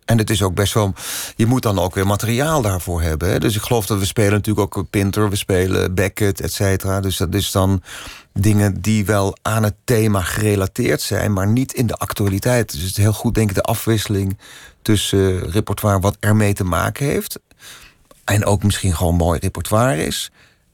En 0.04 0.18
het 0.18 0.30
is 0.30 0.42
ook 0.42 0.54
best 0.54 0.74
wel. 0.74 0.94
Je 1.36 1.46
moet 1.46 1.62
dan 1.62 1.78
ook 1.78 1.94
weer 1.94 2.06
materiaal 2.06 2.62
daarvoor 2.62 3.02
hebben. 3.02 3.30
Hè? 3.30 3.38
Dus 3.38 3.56
ik 3.56 3.62
geloof 3.62 3.86
dat 3.86 3.98
we 3.98 4.04
spelen 4.04 4.32
natuurlijk 4.32 4.76
ook 4.76 4.90
Pinter, 4.90 5.30
we 5.30 5.36
spelen 5.36 5.94
Beckett, 5.94 6.40
et 6.40 6.52
cetera. 6.52 7.00
Dus 7.00 7.16
dat 7.16 7.34
is 7.34 7.50
dan 7.50 7.82
dingen 8.32 8.80
die 8.80 9.04
wel 9.04 9.36
aan 9.42 9.62
het 9.62 9.74
thema 9.84 10.20
gerelateerd 10.20 11.00
zijn, 11.00 11.32
maar 11.32 11.46
niet 11.46 11.72
in 11.72 11.86
de 11.86 11.96
actualiteit. 11.96 12.72
Dus 12.72 12.80
het 12.80 12.90
is 12.90 12.96
heel 12.96 13.12
goed, 13.12 13.34
denk 13.34 13.48
ik, 13.48 13.54
de 13.54 13.62
afwisseling 13.62 14.38
tussen 14.82 15.50
repertoire 15.50 16.00
wat 16.00 16.16
ermee 16.20 16.52
te 16.52 16.64
maken 16.64 17.06
heeft. 17.06 17.38
En 18.24 18.44
ook 18.44 18.62
misschien 18.62 18.96
gewoon 18.96 19.14
mooi 19.14 19.38
repertoire 19.38 20.06
is. 20.06 20.30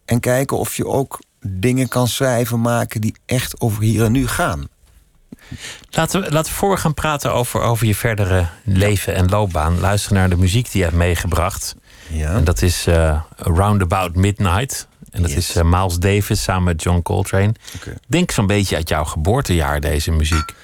En 0.09 0.21
kijken 0.21 0.59
of 0.59 0.77
je 0.77 0.87
ook 0.87 1.19
dingen 1.47 1.89
kan 1.89 2.09
schrijven, 2.09 2.61
maken 2.61 3.01
die 3.01 3.15
echt 3.27 3.61
over 3.61 3.83
hier 3.83 4.05
en 4.05 4.13
nu 4.13 4.27
gaan. 4.27 4.69
Laten 5.91 6.21
we, 6.23 6.31
laten 6.33 6.53
we 6.53 6.59
voor 6.59 6.71
we 6.71 6.77
gaan 6.77 6.95
praten 6.95 7.33
over, 7.33 7.61
over 7.61 7.87
je 7.87 7.95
verdere 7.95 8.47
leven 8.65 9.15
en 9.15 9.29
loopbaan. 9.29 9.81
Luister 9.81 10.13
naar 10.13 10.29
de 10.31 10.37
muziek 10.37 10.65
die 10.71 10.77
je 10.81 10.83
hebt 10.85 10.97
meegebracht. 10.97 11.75
Ja. 12.09 12.33
En 12.33 12.45
dat 12.45 12.63
is 12.63 12.87
uh, 12.87 13.21
Roundabout 13.37 14.15
Midnight. 14.15 14.89
En 15.11 15.23
dat 15.23 15.31
Yes. 15.31 15.51
is 15.51 15.57
uh, 15.57 15.63
Miles 15.65 15.99
Davis 15.99 16.43
samen 16.43 16.65
met 16.65 16.83
John 16.83 17.03
Coltrane. 17.03 17.55
Oké. 17.77 17.95
Denk 18.07 18.31
zo'n 18.31 18.47
beetje 18.47 18.77
uit 18.77 18.89
jouw 18.89 19.05
geboortejaar, 19.05 19.81
deze 19.81 20.11
muziek. 20.11 20.55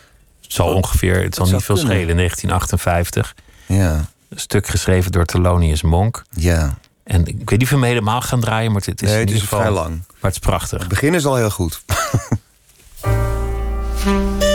Het 0.43 0.53
zal 0.53 0.75
ongeveer, 0.75 1.23
het 1.23 1.35
zal 1.35 1.47
niet 1.47 1.63
veel 1.63 1.75
kunnen. 1.77 1.95
schelen, 1.97 2.17
1958. 2.17 3.35
Ja, 3.67 3.95
Een 4.29 4.39
stuk 4.41 4.67
geschreven 4.67 5.13
door 5.13 5.25
Thelonious 5.25 5.83
Monk. 5.83 6.23
ja. 6.31 6.79
En 7.05 7.27
ik 7.27 7.51
weet 7.51 7.59
niet 7.59 7.63
of 7.63 7.69
we 7.69 7.75
hem 7.75 7.85
helemaal 7.85 8.21
gaan 8.21 8.41
draaien, 8.41 8.73
maar 8.73 8.83
het 8.85 9.03
is 9.03 9.09
Nee, 9.09 9.21
in 9.21 9.21
het 9.21 9.29
ieder 9.29 9.43
is 9.43 9.49
geval... 9.49 9.61
vrij 9.61 9.73
lang. 9.73 9.91
Maar 9.91 10.31
het 10.31 10.33
is 10.33 10.39
prachtig. 10.39 10.79
Het 10.79 10.89
begin 10.89 11.15
is 11.15 11.27
al 11.27 11.37
heel 11.37 11.51
goed. 11.51 11.83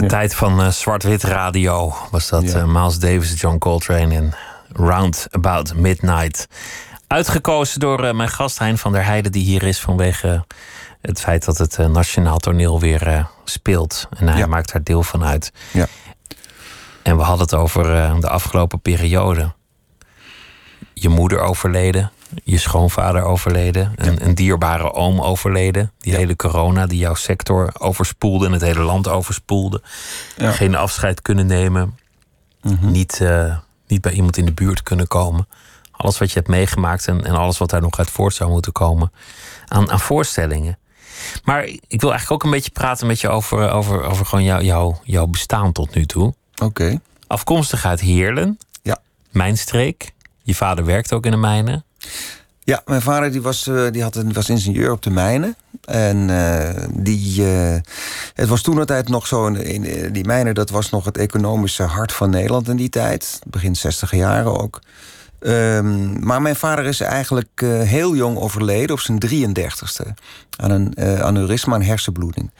De 0.00 0.06
tijd 0.06 0.34
van 0.34 0.60
uh, 0.60 0.68
zwart-wit 0.68 1.22
radio 1.22 1.94
was 2.10 2.28
dat 2.28 2.52
ja. 2.52 2.58
uh, 2.58 2.64
Miles 2.64 2.98
Davis, 2.98 3.40
John 3.40 3.58
Coltrane 3.58 4.14
en 4.14 4.34
Round 4.72 5.26
About 5.30 5.74
Midnight. 5.74 6.48
Uitgekozen 7.06 7.80
door 7.80 8.04
uh, 8.04 8.12
mijn 8.12 8.28
gast 8.28 8.58
Hein 8.58 8.78
van 8.78 8.92
der 8.92 9.04
Heijden, 9.04 9.32
die 9.32 9.44
hier 9.44 9.62
is 9.62 9.80
vanwege 9.80 10.44
het 11.00 11.20
feit 11.20 11.44
dat 11.44 11.58
het 11.58 11.78
Nationaal 11.78 12.38
Toneel 12.38 12.80
weer 12.80 13.28
speelt. 13.44 14.08
En 14.18 14.28
hij 14.28 14.38
ja. 14.38 14.46
maakt 14.46 14.72
daar 14.72 14.82
deel 14.82 15.02
van 15.02 15.24
uit. 15.24 15.52
Ja. 15.72 15.86
En 17.02 17.16
we 17.16 17.22
hadden 17.22 17.44
het 17.44 17.54
over 17.54 17.84
de 18.20 18.28
afgelopen 18.28 18.80
periode. 18.80 19.52
Je 20.94 21.08
moeder 21.08 21.40
overleden, 21.40 22.10
je 22.48 22.58
schoonvader 22.58 23.22
overleden, 23.22 23.92
een, 23.96 24.26
een 24.26 24.34
dierbare 24.34 24.92
oom 24.92 25.20
overleden. 25.20 25.92
Die 25.98 26.14
hele 26.14 26.36
corona 26.36 26.86
die 26.86 26.98
jouw 26.98 27.14
sector 27.14 27.72
overspoelde 27.78 28.46
en 28.46 28.52
het 28.52 28.62
hele 28.62 28.82
land 28.82 29.08
overspoelde. 29.08 29.82
Ja. 30.36 30.52
Geen 30.52 30.74
afscheid 30.74 31.22
kunnen 31.22 31.46
nemen, 31.46 31.98
Mhm. 32.62 32.90
niet, 32.90 33.18
uh, 33.22 33.56
niet 33.86 34.00
bij 34.00 34.12
iemand 34.12 34.36
in 34.36 34.44
de 34.44 34.52
buurt 34.52 34.82
kunnen 34.82 35.06
komen. 35.06 35.48
Alles 35.90 36.18
wat 36.18 36.28
je 36.28 36.34
hebt 36.34 36.48
meegemaakt 36.50 37.06
en, 37.08 37.24
en 37.24 37.34
alles 37.34 37.58
wat 37.58 37.70
daar 37.70 37.80
nog 37.80 37.98
uit 37.98 38.10
voort 38.10 38.34
zou 38.34 38.50
moeten 38.50 38.72
komen 38.72 39.12
aan, 39.66 39.90
aan 39.90 40.00
voorstellingen. 40.00 40.78
Maar 41.44 41.64
ik 41.64 42.00
wil 42.00 42.10
eigenlijk 42.10 42.30
ook 42.30 42.44
een 42.44 42.56
beetje 42.56 42.70
praten 42.70 43.06
met 43.06 43.20
je 43.20 43.28
over, 43.28 43.70
over, 43.70 44.02
over 44.02 44.26
gewoon 44.26 44.44
jou, 44.44 44.62
jou, 44.62 44.94
jouw 45.04 45.26
bestaan 45.26 45.72
tot 45.72 45.94
nu 45.94 46.06
toe. 46.06 46.34
Oké. 46.54 46.64
Okay. 46.64 47.00
Afkomstig 47.26 47.84
uit 47.84 48.00
Heerlen. 48.00 48.58
Ja. 48.82 48.98
Mijn 49.30 49.58
streek. 49.58 50.12
Je 50.42 50.54
vader 50.54 50.84
werkte 50.84 51.14
ook 51.14 51.24
in 51.24 51.30
de 51.30 51.36
mijnen. 51.36 51.84
Ja, 52.66 52.82
mijn 52.86 53.02
vader 53.02 53.32
die 53.32 53.42
was, 53.42 53.66
uh, 53.66 53.90
die 53.90 54.02
had 54.02 54.16
een, 54.16 54.32
was 54.32 54.48
ingenieur 54.48 54.90
op 54.90 55.02
de 55.02 55.10
mijnen. 55.10 55.56
En 55.84 56.28
uh, 56.28 56.68
die, 56.92 57.42
uh, 57.42 57.74
het 58.34 58.48
was 58.48 58.62
toen 58.62 58.78
altijd 58.78 59.08
nog 59.08 59.26
zo, 59.26 59.46
in, 59.46 60.12
die 60.12 60.24
mijnen, 60.24 60.54
dat 60.54 60.70
was 60.70 60.90
nog 60.90 61.04
het 61.04 61.16
economische 61.16 61.82
hart 61.82 62.12
van 62.12 62.30
Nederland 62.30 62.68
in 62.68 62.76
die 62.76 62.88
tijd. 62.88 63.38
Begin 63.46 63.76
60 63.76 64.14
jaren 64.14 64.60
ook. 64.60 64.80
Um, 65.40 66.24
maar 66.24 66.42
mijn 66.42 66.56
vader 66.56 66.84
is 66.84 67.00
eigenlijk 67.00 67.60
heel 67.64 68.14
jong 68.14 68.38
overleden, 68.38 68.94
op 68.94 69.00
zijn 69.00 69.22
33ste. 69.26 70.12
Aan 70.56 70.70
een 70.70 71.22
aneurysma, 71.22 71.74
een 71.74 71.82
hersenbloeding. 71.82 72.50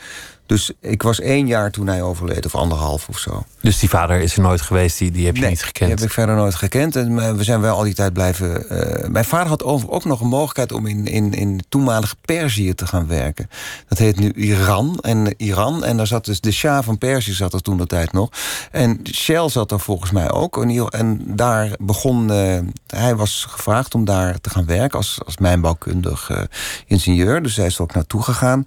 Dus 0.47 0.73
ik 0.81 1.03
was 1.03 1.21
één 1.21 1.47
jaar 1.47 1.71
toen 1.71 1.87
hij 1.87 2.03
overleed, 2.03 2.47
of 2.47 2.55
anderhalf 2.55 3.09
of 3.09 3.19
zo. 3.19 3.45
Dus 3.61 3.79
die 3.79 3.89
vader 3.89 4.21
is 4.21 4.37
er 4.37 4.43
nooit 4.43 4.61
geweest, 4.61 4.99
die, 4.99 5.11
die 5.11 5.27
heb 5.27 5.35
je 5.35 5.41
nee, 5.41 5.51
niet 5.51 5.63
gekend? 5.63 5.91
die 5.91 5.99
heb 5.99 6.07
ik 6.07 6.13
verder 6.13 6.35
nooit 6.35 6.55
gekend. 6.55 6.97
En 6.97 7.37
we 7.37 7.45
zijn 7.45 7.61
wel 7.61 7.77
al 7.77 7.83
die 7.83 7.95
tijd 7.95 8.13
blijven... 8.13 8.65
Uh, 8.73 9.09
mijn 9.09 9.25
vader 9.25 9.49
had 9.49 9.63
over, 9.63 9.91
ook 9.91 10.05
nog 10.05 10.21
een 10.21 10.29
mogelijkheid 10.29 10.73
om 10.73 10.87
in, 10.87 11.07
in, 11.07 11.33
in 11.33 11.65
toenmalige 11.69 12.17
Perzië 12.21 12.75
te 12.75 12.87
gaan 12.87 13.07
werken. 13.07 13.51
Dat 13.89 13.99
heet 13.99 14.19
nu 14.19 14.33
Iran. 14.33 14.99
En, 15.01 15.35
Iran, 15.37 15.85
en 15.85 15.97
daar 15.97 16.07
zat 16.07 16.25
dus 16.25 16.41
de 16.41 16.53
Shah 16.53 16.85
van 16.85 16.99
Perzië 16.99 17.33
zat 17.33 17.53
er 17.53 17.63
toen 17.63 17.77
de 17.77 17.87
tijd 17.87 18.13
nog. 18.13 18.31
En 18.71 19.01
Shell 19.13 19.49
zat 19.49 19.73
er 19.73 19.81
volgens 19.81 20.11
mij 20.11 20.31
ook. 20.31 20.65
En 20.91 21.23
daar 21.27 21.71
begon... 21.79 22.33
Uh, 22.33 22.59
hij 22.87 23.17
was 23.17 23.47
gevraagd 23.49 23.95
om 23.95 24.05
daar 24.05 24.41
te 24.41 24.51
gaan 24.51 24.67
werken 24.67 24.99
als, 24.99 25.19
als 25.25 25.39
mijnbouwkundig 25.39 26.31
uh, 26.31 26.39
ingenieur. 26.87 27.43
Dus 27.43 27.57
hij 27.57 27.67
is 27.67 27.77
er 27.77 27.83
ook 27.83 27.95
naartoe 27.95 28.23
gegaan. 28.23 28.67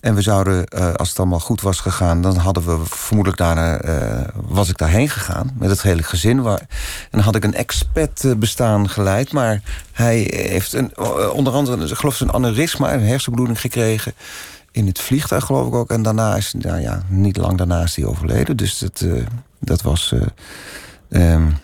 En 0.00 0.14
we 0.14 0.22
zouden, 0.22 0.66
uh, 0.74 0.94
als 0.94 1.08
het 1.08 1.18
allemaal 1.18 1.40
goed 1.40 1.60
was 1.60 1.80
gegaan, 1.80 2.22
dan 2.22 2.36
hadden 2.36 2.66
we 2.66 2.86
vermoedelijk 2.86 3.42
daarna 3.42 3.84
uh, 3.84 4.28
was 4.34 4.68
ik 4.68 4.78
daarheen 4.78 5.08
gegaan 5.08 5.50
met 5.58 5.70
het 5.70 5.82
hele 5.82 6.02
gezin. 6.02 6.42
Waar, 6.42 6.60
en 6.60 6.66
dan 7.10 7.20
had 7.20 7.34
ik 7.34 7.44
een 7.44 7.54
expat 7.54 8.34
bestaan 8.36 8.88
geleid, 8.88 9.32
maar 9.32 9.62
hij 9.92 10.30
heeft 10.32 10.72
een, 10.72 10.98
onder 11.32 11.52
andere, 11.52 11.88
ik 11.88 12.02
een 12.20 12.32
aneurysma, 12.32 12.92
een 12.92 13.04
hersenbloeding 13.04 13.60
gekregen. 13.60 14.12
In 14.72 14.86
het 14.86 15.00
vliegtuig, 15.00 15.44
geloof 15.44 15.66
ik 15.66 15.74
ook. 15.74 15.90
En 15.90 16.02
daarna 16.02 16.36
is, 16.36 16.54
nou 16.58 16.80
ja, 16.80 17.02
niet 17.08 17.36
lang 17.36 17.58
daarna 17.58 17.82
is 17.82 17.96
hij 17.96 18.04
overleden. 18.04 18.56
Dus 18.56 18.78
dat, 18.78 19.04
dat 19.58 19.82
was. 19.82 20.14
Um, 21.08 21.58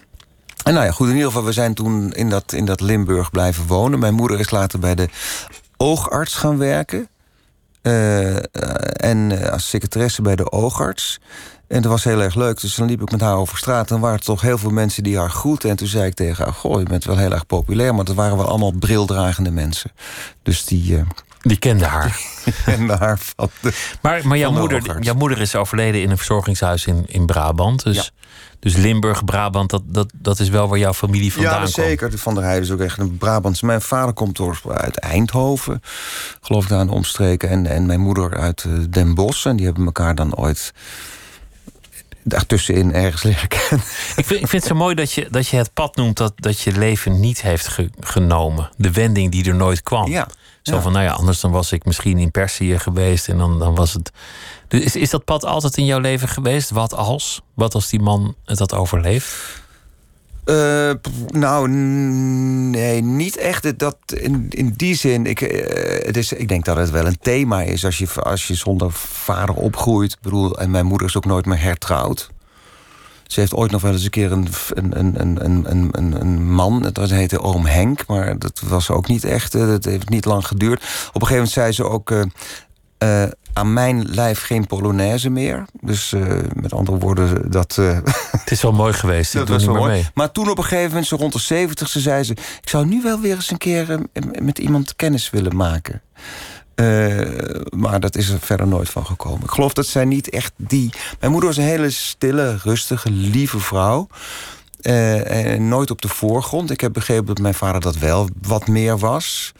en 0.66 0.74
nou 0.74 0.86
ja, 0.86 0.92
goed, 0.92 1.08
in 1.08 1.14
ieder 1.14 1.28
geval, 1.28 1.44
we 1.44 1.52
zijn 1.52 1.74
toen 1.74 2.12
in 2.12 2.28
dat, 2.28 2.52
in 2.52 2.64
dat 2.64 2.80
Limburg 2.80 3.30
blijven 3.30 3.66
wonen. 3.66 3.98
Mijn 3.98 4.14
moeder 4.14 4.40
is 4.40 4.50
later 4.50 4.78
bij 4.78 4.94
de 4.94 5.08
oogarts 5.76 6.34
gaan 6.34 6.58
werken. 6.58 7.08
Uh, 7.86 8.36
en 9.10 9.30
uh, 9.30 9.48
als 9.48 9.68
secretaresse 9.68 10.22
bij 10.22 10.36
de 10.36 10.50
oogarts. 10.50 11.20
En 11.68 11.82
dat 11.82 11.90
was 11.90 12.04
heel 12.04 12.22
erg 12.22 12.34
leuk. 12.34 12.60
Dus 12.60 12.74
dan 12.74 12.86
liep 12.86 13.02
ik 13.02 13.10
met 13.10 13.20
haar 13.20 13.36
over 13.36 13.58
straat. 13.58 13.90
En 13.90 14.00
waren 14.00 14.18
er 14.18 14.24
toch 14.24 14.40
heel 14.40 14.58
veel 14.58 14.70
mensen 14.70 15.02
die 15.02 15.18
haar 15.18 15.30
groeten. 15.30 15.70
En 15.70 15.76
toen 15.76 15.86
zei 15.86 16.06
ik 16.06 16.14
tegen 16.14 16.44
haar: 16.44 16.54
Goh, 16.54 16.78
je 16.78 16.84
bent 16.84 17.04
wel 17.04 17.16
heel 17.16 17.32
erg 17.32 17.46
populair. 17.46 17.94
Maar 17.94 18.04
dat 18.04 18.14
waren 18.14 18.36
wel 18.36 18.46
allemaal 18.46 18.72
brildragende 18.72 19.50
mensen. 19.50 19.92
Dus 20.42 20.64
die. 20.64 20.92
Uh, 20.92 21.02
die 21.40 21.58
kende 21.58 21.84
haar. 21.84 22.16
Die 22.44 22.54
kende 22.64 22.96
haar 22.96 23.18
van 23.18 23.50
de, 23.60 23.72
maar 24.02 24.26
maar 24.26 24.38
jouw, 24.38 24.50
moeder, 24.50 25.02
jouw 25.02 25.14
moeder 25.14 25.40
is 25.40 25.54
overleden 25.54 26.02
in 26.02 26.10
een 26.10 26.16
verzorgingshuis 26.16 26.86
in, 26.86 27.04
in 27.06 27.26
Brabant. 27.26 27.82
Dus, 27.82 27.96
ja. 27.96 28.25
Dus 28.58 28.76
Limburg, 28.76 29.24
Brabant, 29.24 29.70
dat, 29.70 29.82
dat, 29.86 30.10
dat 30.14 30.38
is 30.38 30.48
wel 30.48 30.68
waar 30.68 30.78
jouw 30.78 30.94
familie 30.94 31.32
vandaan 31.32 31.52
ja, 31.52 31.58
komt. 31.58 31.70
zeker. 31.70 32.18
Van 32.18 32.34
der 32.34 32.42
Heijden 32.42 32.64
is 32.64 32.70
ook 32.70 32.80
echt 32.80 32.98
een 32.98 33.16
Brabants. 33.16 33.62
Mijn 33.62 33.80
vader 33.80 34.14
komt 34.14 34.40
uit 34.68 34.98
Eindhoven, 34.98 35.82
geloof 36.40 36.62
ik, 36.62 36.68
daar 36.68 36.78
aan 36.78 36.86
de 36.86 36.92
omstreken. 36.92 37.48
En, 37.48 37.66
en 37.66 37.86
mijn 37.86 38.00
moeder 38.00 38.36
uit 38.36 38.64
uh, 38.66 38.84
Den 38.90 39.14
Bosch. 39.14 39.46
En 39.46 39.56
die 39.56 39.66
hebben 39.66 39.84
elkaar 39.84 40.14
dan 40.14 40.34
ooit 40.34 40.72
daartussenin 42.22 42.92
ergens 42.92 43.22
leren 43.22 43.48
kennen. 43.48 43.86
Ik 44.16 44.26
vind, 44.26 44.40
ik 44.40 44.48
vind 44.48 44.52
het 44.62 44.64
zo 44.64 44.74
mooi 44.74 44.94
dat 44.94 45.12
je, 45.12 45.28
dat 45.30 45.48
je 45.48 45.56
het 45.56 45.72
pad 45.72 45.96
noemt 45.96 46.16
dat, 46.16 46.32
dat 46.36 46.60
je 46.60 46.72
leven 46.72 47.20
niet 47.20 47.42
heeft 47.42 47.68
ge, 47.68 47.90
genomen. 48.00 48.70
De 48.76 48.90
wending 48.90 49.32
die 49.32 49.44
er 49.44 49.54
nooit 49.54 49.82
kwam. 49.82 50.10
Ja. 50.10 50.28
Zo 50.70 50.80
van, 50.80 50.92
nou 50.92 51.04
ja, 51.04 51.12
anders 51.12 51.40
dan 51.40 51.50
was 51.50 51.72
ik 51.72 51.84
misschien 51.84 52.18
in 52.18 52.30
Perzië 52.30 52.78
geweest 52.78 53.28
en 53.28 53.38
dan, 53.38 53.58
dan 53.58 53.74
was 53.74 53.92
het. 53.92 54.10
Dus 54.68 54.80
is, 54.80 54.96
is 54.96 55.10
dat 55.10 55.24
pad 55.24 55.44
altijd 55.44 55.76
in 55.76 55.84
jouw 55.84 55.98
leven 55.98 56.28
geweest? 56.28 56.70
Wat 56.70 56.94
als? 56.94 57.42
Wat 57.54 57.74
als 57.74 57.88
die 57.88 58.00
man 58.00 58.34
het 58.44 58.58
had 58.58 58.74
overleefd? 58.74 59.64
Uh, 60.44 60.92
nou, 61.26 61.68
nee, 61.68 63.02
niet 63.02 63.36
echt. 63.36 63.78
Dat, 63.78 63.96
in, 64.06 64.46
in 64.48 64.72
die 64.76 64.94
zin, 64.94 65.26
ik, 65.26 65.40
uh, 65.40 65.48
het 66.06 66.16
is, 66.16 66.32
ik 66.32 66.48
denk 66.48 66.64
dat 66.64 66.76
het 66.76 66.90
wel 66.90 67.06
een 67.06 67.18
thema 67.20 67.62
is 67.62 67.84
als 67.84 67.98
je, 67.98 68.08
als 68.12 68.46
je 68.46 68.54
zonder 68.54 68.92
vader 68.92 69.54
opgroeit. 69.54 70.12
Ik 70.12 70.20
bedoel, 70.20 70.58
en 70.58 70.70
mijn 70.70 70.86
moeder 70.86 71.06
is 71.06 71.16
ook 71.16 71.24
nooit 71.24 71.46
meer 71.46 71.60
hertrouwd. 71.60 72.30
Ze 73.26 73.40
heeft 73.40 73.54
ooit 73.54 73.70
nog 73.70 73.82
wel 73.82 73.92
eens 73.92 74.04
een 74.04 74.10
keer 74.10 74.32
een, 74.32 74.48
een, 74.74 74.98
een, 74.98 75.20
een, 75.20 75.70
een, 75.70 75.88
een, 75.92 76.20
een 76.20 76.52
man, 76.52 76.90
dat 76.92 77.10
heette 77.10 77.40
oom 77.40 77.66
Henk, 77.66 78.06
maar 78.06 78.38
dat 78.38 78.60
was 78.64 78.90
ook 78.90 79.08
niet 79.08 79.24
echt. 79.24 79.52
Dat 79.52 79.84
heeft 79.84 80.08
niet 80.08 80.24
lang 80.24 80.46
geduurd. 80.46 80.82
Op 81.12 81.22
een 81.22 81.26
gegeven 81.26 81.34
moment 81.34 81.52
zei 81.52 81.72
ze 81.72 81.84
ook. 81.84 82.10
Uh, 82.10 82.22
uh, 82.98 83.24
aan 83.52 83.72
mijn 83.72 84.04
lijf 84.08 84.42
geen 84.42 84.66
Polonaise 84.66 85.30
meer. 85.30 85.64
Dus 85.80 86.12
uh, 86.12 86.38
met 86.54 86.72
andere 86.72 86.98
woorden, 86.98 87.50
dat... 87.50 87.76
Uh, 87.80 87.98
het 88.42 88.50
is 88.50 88.62
wel 88.62 88.72
mooi 88.72 88.92
geweest, 88.92 89.32
doe 89.32 89.56
niet 89.56 89.66
meer 89.66 89.86
mee. 89.86 90.06
Maar 90.14 90.32
toen 90.32 90.50
op 90.50 90.58
een 90.58 90.64
gegeven 90.64 90.88
moment, 90.88 91.06
zo 91.06 91.16
rond 91.16 91.32
de 91.32 91.38
zeventigste, 91.38 92.00
zei 92.00 92.22
ze... 92.22 92.32
ik 92.32 92.68
zou 92.68 92.86
nu 92.86 93.02
wel 93.02 93.20
weer 93.20 93.34
eens 93.34 93.50
een 93.50 93.58
keer 93.58 94.00
met 94.40 94.58
iemand 94.58 94.96
kennis 94.96 95.30
willen 95.30 95.56
maken. 95.56 96.02
Maar 97.76 98.00
dat 98.00 98.16
is 98.16 98.28
er 98.28 98.40
verder 98.40 98.66
nooit 98.66 98.88
van 98.88 99.06
gekomen. 99.06 99.42
Ik 99.42 99.50
geloof 99.50 99.72
dat 99.72 99.86
zij 99.86 100.04
niet 100.04 100.30
echt 100.30 100.52
die... 100.56 100.90
Mijn 101.20 101.32
moeder 101.32 101.48
was 101.48 101.58
een 101.58 101.64
hele 101.64 101.90
stille, 101.90 102.58
rustige, 102.62 103.10
lieve 103.10 103.60
vrouw. 103.60 104.08
en 104.80 105.68
nooit 105.68 105.90
op 105.90 106.02
de 106.02 106.08
voorgrond. 106.08 106.70
Ik 106.70 106.80
heb 106.80 106.92
begrepen 106.92 107.26
dat 107.26 107.38
mijn 107.38 107.54
vader 107.54 107.80
dat 107.80 107.96
wel 107.96 108.28
wat 108.42 108.66
meer 108.66 108.98
was... 108.98 109.52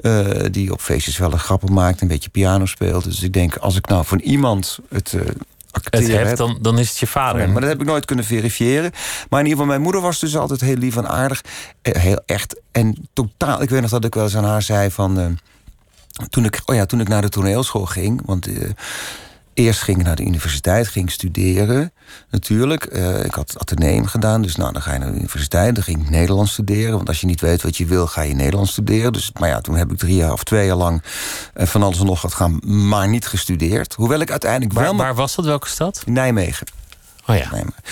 Uh, 0.00 0.26
die 0.50 0.72
op 0.72 0.80
feestjes 0.80 1.18
wel 1.18 1.32
een 1.32 1.38
grappen 1.38 1.72
maakt, 1.72 2.00
een 2.00 2.08
beetje 2.08 2.30
piano 2.30 2.66
speelt. 2.66 3.04
Dus 3.04 3.22
ik 3.22 3.32
denk, 3.32 3.56
als 3.56 3.76
ik 3.76 3.88
nou 3.88 4.04
van 4.04 4.18
iemand 4.18 4.78
het 4.88 5.12
uh, 5.12 5.22
het 5.72 6.06
heb, 6.08 6.36
dan, 6.36 6.58
dan 6.60 6.78
is 6.78 6.88
het 6.88 6.98
je 6.98 7.06
vader. 7.06 7.48
Maar 7.48 7.60
dat 7.60 7.70
heb 7.70 7.80
ik 7.80 7.86
nooit 7.86 8.04
kunnen 8.04 8.24
verifiëren. 8.24 8.90
Maar 9.28 9.40
in 9.40 9.46
ieder 9.46 9.50
geval, 9.50 9.66
mijn 9.66 9.80
moeder 9.80 10.00
was 10.00 10.18
dus 10.18 10.36
altijd 10.36 10.60
heel 10.60 10.76
lief 10.76 10.96
en 10.96 11.08
aardig. 11.08 11.42
Heel 11.82 12.20
echt 12.26 12.60
en 12.72 13.08
totaal. 13.12 13.62
Ik 13.62 13.70
weet 13.70 13.80
nog 13.80 13.90
dat 13.90 14.04
ik 14.04 14.14
wel 14.14 14.24
eens 14.24 14.36
aan 14.36 14.44
haar 14.44 14.62
zei 14.62 14.90
van... 14.90 15.38
Toen, 16.28 16.44
ik, 16.44 16.60
oh 16.64 16.74
ja, 16.74 16.86
toen 16.86 17.00
ik 17.00 17.08
naar 17.08 17.22
de 17.22 17.28
toneelschool 17.28 17.86
ging... 17.86 18.20
want 18.24 18.46
Eerst 19.58 19.82
ging 19.82 19.98
ik 19.98 20.04
naar 20.04 20.16
de 20.16 20.24
universiteit, 20.24 20.88
ging 20.88 21.10
studeren 21.10 21.92
natuurlijk. 22.30 22.88
Uh, 22.92 23.24
ik 23.24 23.34
had 23.34 23.54
ateneum 23.58 24.06
gedaan, 24.06 24.42
dus 24.42 24.56
nou, 24.56 24.72
dan 24.72 24.82
ga 24.82 24.92
je 24.92 24.98
naar 24.98 25.10
de 25.10 25.18
universiteit. 25.18 25.74
Dan 25.74 25.84
ging 25.84 26.02
ik 26.02 26.10
Nederlands 26.10 26.52
studeren, 26.52 26.96
want 26.96 27.08
als 27.08 27.20
je 27.20 27.26
niet 27.26 27.40
weet 27.40 27.62
wat 27.62 27.76
je 27.76 27.86
wil... 27.86 28.06
ga 28.06 28.22
je 28.22 28.34
Nederlands 28.34 28.70
studeren. 28.70 29.12
Dus, 29.12 29.30
maar 29.38 29.48
ja, 29.48 29.60
toen 29.60 29.76
heb 29.76 29.90
ik 29.90 29.98
drie 29.98 30.14
jaar 30.14 30.32
of 30.32 30.44
twee 30.44 30.66
jaar 30.66 30.76
lang... 30.76 31.02
Uh, 31.56 31.66
van 31.66 31.82
alles 31.82 31.98
en 31.98 32.06
nog 32.06 32.22
wat 32.22 32.34
gaan, 32.34 32.60
maar 32.64 33.08
niet 33.08 33.26
gestudeerd. 33.26 33.94
Hoewel 33.94 34.20
ik 34.20 34.30
uiteindelijk 34.30 34.72
waar, 34.72 34.84
wel... 34.84 34.96
Waar 34.96 35.14
was 35.14 35.34
dat? 35.34 35.44
Welke 35.44 35.68
stad? 35.68 36.02
Nijmegen. 36.06 36.66
Oh 37.28 37.36
ja. 37.36 37.50
Nijmegen. 37.50 37.82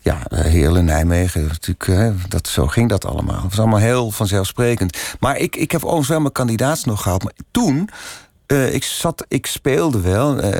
Ja, 0.00 0.22
Heerlen, 0.28 0.84
Nijmegen. 0.84 1.46
Natuurlijk, 1.46 2.30
dat, 2.30 2.48
zo 2.48 2.66
ging 2.66 2.88
dat 2.88 3.04
allemaal. 3.06 3.42
Het 3.42 3.50
was 3.50 3.58
allemaal 3.58 3.78
heel 3.78 4.10
vanzelfsprekend. 4.10 4.98
Maar 5.20 5.36
ik, 5.36 5.56
ik 5.56 5.70
heb 5.70 5.82
overigens 5.82 6.08
wel 6.08 6.20
mijn 6.20 6.32
kandidaats 6.32 6.84
nog 6.84 7.02
gehad. 7.02 7.22
Maar 7.22 7.32
toen... 7.50 7.88
Uh, 8.52 8.74
ik, 8.74 8.84
zat, 8.84 9.24
ik 9.28 9.46
speelde 9.46 10.00
wel 10.00 10.44
uh, 10.44 10.50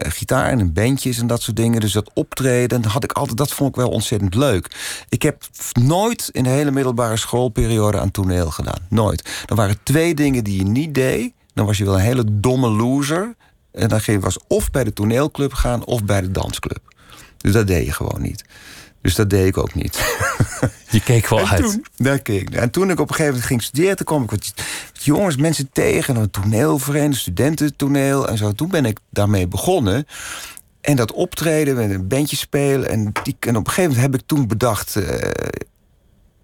gitaar 0.00 0.48
en 0.48 0.72
bandjes 0.72 1.18
en 1.18 1.26
dat 1.26 1.42
soort 1.42 1.56
dingen. 1.56 1.80
Dus 1.80 1.92
dat 1.92 2.10
optreden, 2.14 2.84
had 2.84 3.04
ik 3.04 3.12
altijd, 3.12 3.36
dat 3.36 3.52
vond 3.52 3.70
ik 3.70 3.76
wel 3.76 3.88
ontzettend 3.88 4.34
leuk. 4.34 4.76
Ik 5.08 5.22
heb 5.22 5.42
nooit 5.72 6.28
in 6.32 6.42
de 6.42 6.48
hele 6.48 6.70
middelbare 6.70 7.16
schoolperiode 7.16 8.00
aan 8.00 8.10
toneel 8.10 8.50
gedaan. 8.50 8.86
Nooit. 8.88 9.44
Er 9.46 9.54
waren 9.54 9.78
twee 9.82 10.14
dingen 10.14 10.44
die 10.44 10.56
je 10.56 10.64
niet 10.64 10.94
deed. 10.94 11.32
Dan 11.54 11.66
was 11.66 11.78
je 11.78 11.84
wel 11.84 11.94
een 11.94 12.00
hele 12.00 12.24
domme 12.40 12.68
loser. 12.68 13.34
En 13.72 13.88
dan 13.88 14.00
ging, 14.00 14.22
was 14.22 14.38
of 14.48 14.70
bij 14.70 14.84
de 14.84 14.92
toneelclub 14.92 15.52
gaan 15.52 15.84
of 15.84 16.04
bij 16.04 16.20
de 16.20 16.30
dansclub. 16.30 16.87
Dus 17.38 17.52
dat 17.52 17.66
deed 17.66 17.86
je 17.86 17.92
gewoon 17.92 18.22
niet. 18.22 18.44
Dus 19.00 19.14
dat 19.14 19.30
deed 19.30 19.46
ik 19.46 19.58
ook 19.58 19.74
niet. 19.74 19.96
Je 20.90 21.02
keek 21.02 21.28
wel 21.28 21.38
en 21.38 21.48
uit. 21.48 21.62
Toen, 21.62 21.84
daar 21.96 22.18
keek 22.18 22.42
ik. 22.42 22.54
En 22.54 22.70
toen 22.70 22.90
ik 22.90 23.00
op 23.00 23.08
een 23.08 23.14
gegeven 23.14 23.32
moment 23.32 23.46
ging 23.46 23.62
studeren, 23.62 23.96
toen 23.96 24.06
kwam 24.06 24.22
ik 24.22 24.30
wat 24.30 24.52
jongens, 24.92 25.36
mensen 25.36 25.70
tegen. 25.72 26.16
Een 26.16 26.30
toneelvereniging, 26.30 27.16
studententoneel 27.16 28.28
en 28.28 28.38
zo. 28.38 28.52
Toen 28.52 28.68
ben 28.68 28.84
ik 28.84 28.98
daarmee 29.10 29.48
begonnen. 29.48 30.06
En 30.80 30.96
dat 30.96 31.12
optreden 31.12 31.74
met 31.74 31.90
een 31.90 32.08
bandje 32.08 32.36
spelen. 32.36 32.88
En, 32.88 33.12
die, 33.22 33.36
en 33.40 33.56
op 33.56 33.66
een 33.66 33.72
gegeven 33.72 33.90
moment 33.90 34.12
heb 34.12 34.20
ik 34.20 34.26
toen 34.26 34.46
bedacht. 34.46 34.96
Uh, 34.96 35.18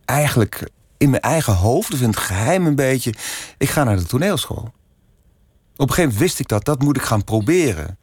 eigenlijk 0.05 0.71
in 0.99 1.11
mijn 1.11 1.23
eigen 1.23 1.55
hoofd, 1.55 1.93
of 1.93 2.01
in 2.01 2.09
het 2.09 2.17
geheim 2.17 2.67
een 2.67 2.75
beetje. 2.75 3.15
Ik 3.59 3.69
ga 3.69 3.85
naar 3.85 3.97
de 3.97 4.07
toneelschool. 4.07 4.73
Op 5.77 5.89
een 5.89 5.95
gegeven 5.95 6.03
moment 6.03 6.19
wist 6.19 6.39
ik 6.39 6.49
dat, 6.49 6.65
dat 6.65 6.83
moet 6.83 6.97
ik 6.97 7.03
gaan 7.03 7.25
proberen. 7.25 7.99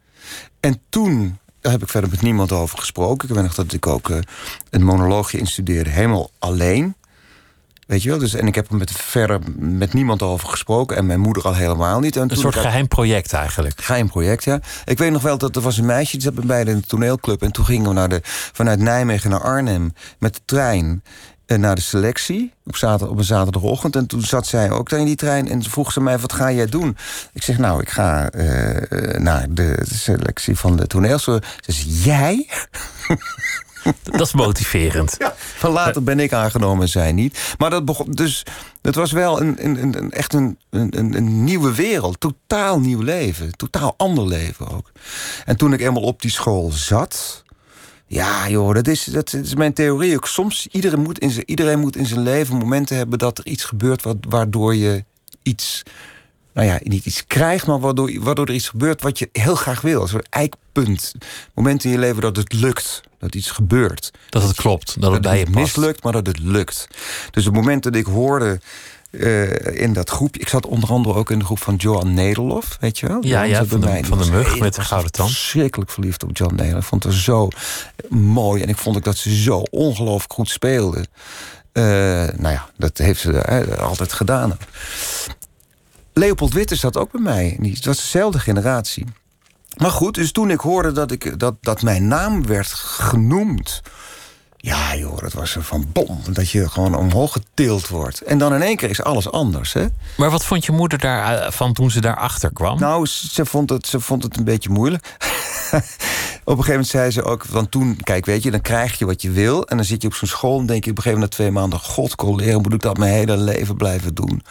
En 0.60 0.80
toen 0.88 1.38
daar 1.62 1.72
heb 1.72 1.82
ik 1.82 1.88
verder 1.88 2.10
met 2.10 2.22
niemand 2.22 2.52
over 2.52 2.78
gesproken. 2.78 3.28
Ik 3.28 3.34
weet 3.34 3.44
nog 3.44 3.54
dat 3.54 3.72
ik 3.72 3.86
ook 3.86 4.08
uh, 4.08 4.18
een 4.70 4.84
monoloogje 4.84 5.38
instudeerde, 5.38 5.90
helemaal 5.90 6.30
alleen. 6.38 6.94
Weet 7.86 8.02
je 8.02 8.08
wel? 8.08 8.18
Dus, 8.18 8.34
en 8.34 8.46
ik 8.46 8.54
heb 8.54 8.70
er 8.70 8.76
met, 8.76 8.92
verder 8.92 9.40
met 9.56 9.92
niemand 9.92 10.22
over 10.22 10.48
gesproken. 10.48 10.96
En 10.96 11.06
mijn 11.06 11.20
moeder 11.20 11.42
al 11.42 11.54
helemaal 11.54 12.00
niet. 12.00 12.16
En 12.16 12.30
een 12.30 12.36
soort 12.36 12.56
geheim 12.56 12.88
project 12.88 13.32
eigenlijk. 13.32 13.80
Geheim 13.80 14.08
project, 14.08 14.44
ja. 14.44 14.60
Ik 14.84 14.98
weet 14.98 15.10
nog 15.10 15.22
wel 15.22 15.38
dat 15.38 15.56
er 15.56 15.62
was 15.62 15.78
een 15.78 15.86
meisje, 15.86 16.16
die 16.16 16.32
zat 16.32 16.46
bij 16.46 16.64
de 16.64 16.80
toneelclub. 16.80 17.42
En 17.42 17.52
toen 17.52 17.64
gingen 17.64 17.88
we 17.88 17.94
naar 17.94 18.08
de, 18.08 18.20
vanuit 18.52 18.78
Nijmegen 18.78 19.30
naar 19.30 19.40
Arnhem 19.40 19.94
met 20.18 20.34
de 20.34 20.40
trein 20.44 21.02
naar 21.60 21.74
de 21.74 21.80
selectie 21.80 22.52
op, 22.64 22.76
zaterdag, 22.76 23.08
op 23.08 23.18
een 23.18 23.24
zaterdagochtend. 23.24 23.96
En 23.96 24.06
toen 24.06 24.22
zat 24.22 24.46
zij 24.46 24.70
ook 24.70 24.88
daar 24.88 25.00
in 25.00 25.06
die 25.06 25.16
trein 25.16 25.48
en 25.48 25.62
vroeg 25.62 25.92
ze 25.92 26.00
mij: 26.00 26.18
wat 26.18 26.32
ga 26.32 26.52
jij 26.52 26.66
doen? 26.66 26.96
Ik 27.32 27.42
zeg: 27.42 27.58
Nou, 27.58 27.80
ik 27.80 27.90
ga 27.90 28.34
uh, 28.34 29.18
naar 29.18 29.46
de 29.50 29.78
selectie 29.84 30.56
van 30.56 30.76
de 30.76 30.86
toneelschool. 30.86 31.40
Ze 31.60 31.72
zei: 31.72 31.90
Jij? 31.90 32.48
Dat 34.02 34.20
is 34.20 34.32
motiverend. 34.32 35.14
Ja, 35.18 35.34
van 35.36 35.70
later 35.70 36.02
ben 36.02 36.20
ik 36.20 36.32
aangenomen 36.32 36.82
en 36.82 36.88
zij 36.88 37.12
niet. 37.12 37.54
Maar 37.58 37.70
dat 37.70 37.84
begon. 37.84 38.10
Dus 38.10 38.42
het 38.82 38.94
was 38.94 39.12
wel 39.12 39.40
een, 39.40 39.66
een, 39.66 39.96
een 39.96 40.10
echt 40.10 40.32
een, 40.32 40.58
een, 40.70 41.16
een 41.16 41.44
nieuwe 41.44 41.74
wereld. 41.74 42.20
Totaal 42.20 42.80
nieuw 42.80 43.00
leven. 43.00 43.56
Totaal 43.56 43.94
ander 43.96 44.26
leven 44.26 44.68
ook. 44.68 44.92
En 45.44 45.56
toen 45.56 45.72
ik 45.72 45.80
eenmaal 45.80 46.02
op 46.02 46.22
die 46.22 46.30
school 46.30 46.70
zat. 46.70 47.41
Ja, 48.12 48.48
joh, 48.48 48.74
dat 48.74 48.88
is, 48.88 49.04
dat 49.04 49.32
is 49.32 49.54
mijn 49.54 49.72
theorie 49.72 50.14
ook. 50.14 50.26
Soms 50.26 50.66
iedereen 50.70 51.00
moet, 51.00 51.18
in 51.18 51.30
zijn, 51.30 51.50
iedereen 51.50 51.78
moet 51.78 51.96
in 51.96 52.06
zijn 52.06 52.22
leven 52.22 52.56
momenten 52.56 52.96
hebben 52.96 53.18
dat 53.18 53.38
er 53.38 53.46
iets 53.46 53.64
gebeurt 53.64 54.02
wat, 54.02 54.16
waardoor 54.28 54.74
je 54.74 55.04
iets, 55.42 55.82
nou 56.52 56.66
ja, 56.66 56.78
niet 56.82 57.06
iets 57.06 57.26
krijgt, 57.26 57.66
maar 57.66 57.80
waardoor, 57.80 58.20
waardoor 58.20 58.46
er 58.46 58.54
iets 58.54 58.68
gebeurt 58.68 59.02
wat 59.02 59.18
je 59.18 59.28
heel 59.32 59.54
graag 59.54 59.80
wil. 59.80 60.02
Een 60.02 60.08
soort 60.08 60.28
eikpunt. 60.28 61.12
Momenten 61.54 61.90
in 61.90 61.94
je 61.94 62.00
leven 62.00 62.22
dat 62.22 62.36
het 62.36 62.52
lukt, 62.52 63.00
dat 63.18 63.34
iets 63.34 63.50
gebeurt. 63.50 64.10
Dat 64.28 64.42
het 64.42 64.56
klopt, 64.56 64.86
dat, 64.86 65.02
dat 65.02 65.12
het 65.12 65.22
bij 65.22 65.38
je 65.38 65.44
past. 65.44 65.56
mislukt, 65.56 66.02
maar 66.02 66.12
dat 66.12 66.26
het 66.26 66.38
lukt. 66.38 66.88
Dus 67.30 67.44
het 67.44 67.54
moment 67.54 67.82
dat 67.82 67.94
ik 67.94 68.06
hoorde 68.06 68.60
uh, 69.12 69.80
in 69.82 69.92
dat 69.92 70.10
groepje. 70.10 70.40
Ik 70.40 70.48
zat 70.48 70.66
onder 70.66 70.88
andere 70.88 71.14
ook 71.18 71.30
in 71.30 71.38
de 71.38 71.44
groep 71.44 71.58
van 71.58 71.74
Johan 71.74 72.14
Nederlof, 72.14 72.76
weet 72.80 72.98
je 72.98 73.06
wel? 73.06 73.18
Ja, 73.20 73.42
ja 73.42 73.64
van, 73.64 73.80
de, 73.80 73.86
mij. 73.86 74.04
van 74.04 74.18
de 74.18 74.30
mug 74.30 74.58
met 74.58 74.74
de 74.74 74.80
gouden 74.80 75.12
tand. 75.12 75.30
Verschrikkelijk 75.30 75.90
verliefd 75.90 76.22
op 76.22 76.36
John 76.36 76.54
Nederlof. 76.54 76.82
Ik 76.82 76.88
vond 76.88 77.04
het 77.04 77.14
zo 77.14 77.48
mooi 78.08 78.62
en 78.62 78.68
ik 78.68 78.76
vond 78.76 78.96
ook 78.96 79.04
dat 79.04 79.16
ze 79.16 79.42
zo 79.42 79.58
ongelooflijk 79.70 80.32
goed 80.32 80.48
speelde. 80.48 80.98
Uh, 80.98 81.84
nou 82.36 82.48
ja, 82.48 82.70
dat 82.76 82.98
heeft 82.98 83.20
ze 83.20 83.64
uh, 83.68 83.78
altijd 83.78 84.12
gedaan. 84.12 84.56
Leopold 86.12 86.52
Witte 86.52 86.76
zat 86.76 86.96
ook 86.96 87.12
bij 87.12 87.20
mij. 87.20 87.56
Dat 87.60 87.84
was 87.84 87.96
dezelfde 87.96 88.38
generatie. 88.38 89.06
Maar 89.76 89.90
goed, 89.90 90.14
dus 90.14 90.32
toen 90.32 90.50
ik 90.50 90.60
hoorde 90.60 90.92
dat, 90.92 91.10
ik, 91.10 91.38
dat, 91.38 91.54
dat 91.60 91.82
mijn 91.82 92.08
naam 92.08 92.46
werd 92.46 92.68
genoemd 92.72 93.82
ja, 94.64 94.96
joh, 94.96 95.18
dat 95.18 95.32
was 95.32 95.56
er 95.56 95.62
van 95.62 95.86
bom. 95.92 96.20
Dat 96.30 96.50
je 96.50 96.68
gewoon 96.68 96.94
omhoog 96.94 97.32
getild 97.32 97.88
wordt. 97.88 98.20
En 98.20 98.38
dan 98.38 98.54
in 98.54 98.62
één 98.62 98.76
keer 98.76 98.90
is 98.90 99.02
alles 99.02 99.30
anders, 99.30 99.72
hè? 99.72 99.86
Maar 100.16 100.30
wat 100.30 100.44
vond 100.44 100.64
je 100.64 100.72
moeder 100.72 100.98
daarvan 100.98 101.72
toen 101.72 101.90
ze 101.90 102.00
daarachter 102.00 102.52
kwam? 102.52 102.78
Nou, 102.78 103.06
ze 103.06 103.46
vond 103.46 103.70
het, 103.70 103.86
ze 103.86 104.00
vond 104.00 104.22
het 104.22 104.36
een 104.36 104.44
beetje 104.44 104.70
moeilijk. 104.70 105.06
op 106.44 106.58
een 106.58 106.64
gegeven 106.64 106.66
moment 106.68 106.86
zei 106.86 107.10
ze 107.10 107.22
ook, 107.22 107.44
want 107.44 107.70
toen, 107.70 107.96
kijk, 108.02 108.26
weet 108.26 108.42
je, 108.42 108.50
dan 108.50 108.60
krijg 108.60 108.98
je 108.98 109.06
wat 109.06 109.22
je 109.22 109.30
wil. 109.30 109.66
En 109.66 109.76
dan 109.76 109.86
zit 109.86 110.02
je 110.02 110.08
op 110.08 110.14
zo'n 110.14 110.28
school 110.28 110.60
en 110.60 110.66
denk 110.66 110.84
je 110.84 110.90
op 110.90 110.96
een 110.96 111.02
gegeven 111.02 111.20
moment 111.20 111.38
na 111.38 111.44
twee 111.44 111.50
maanden: 111.50 111.78
God, 111.78 112.14
collega, 112.14 112.58
moet 112.58 112.74
ik 112.74 112.82
dat 112.82 112.96
mijn 112.96 113.12
hele 113.12 113.36
leven 113.36 113.76
blijven 113.76 114.14
doen? 114.14 114.42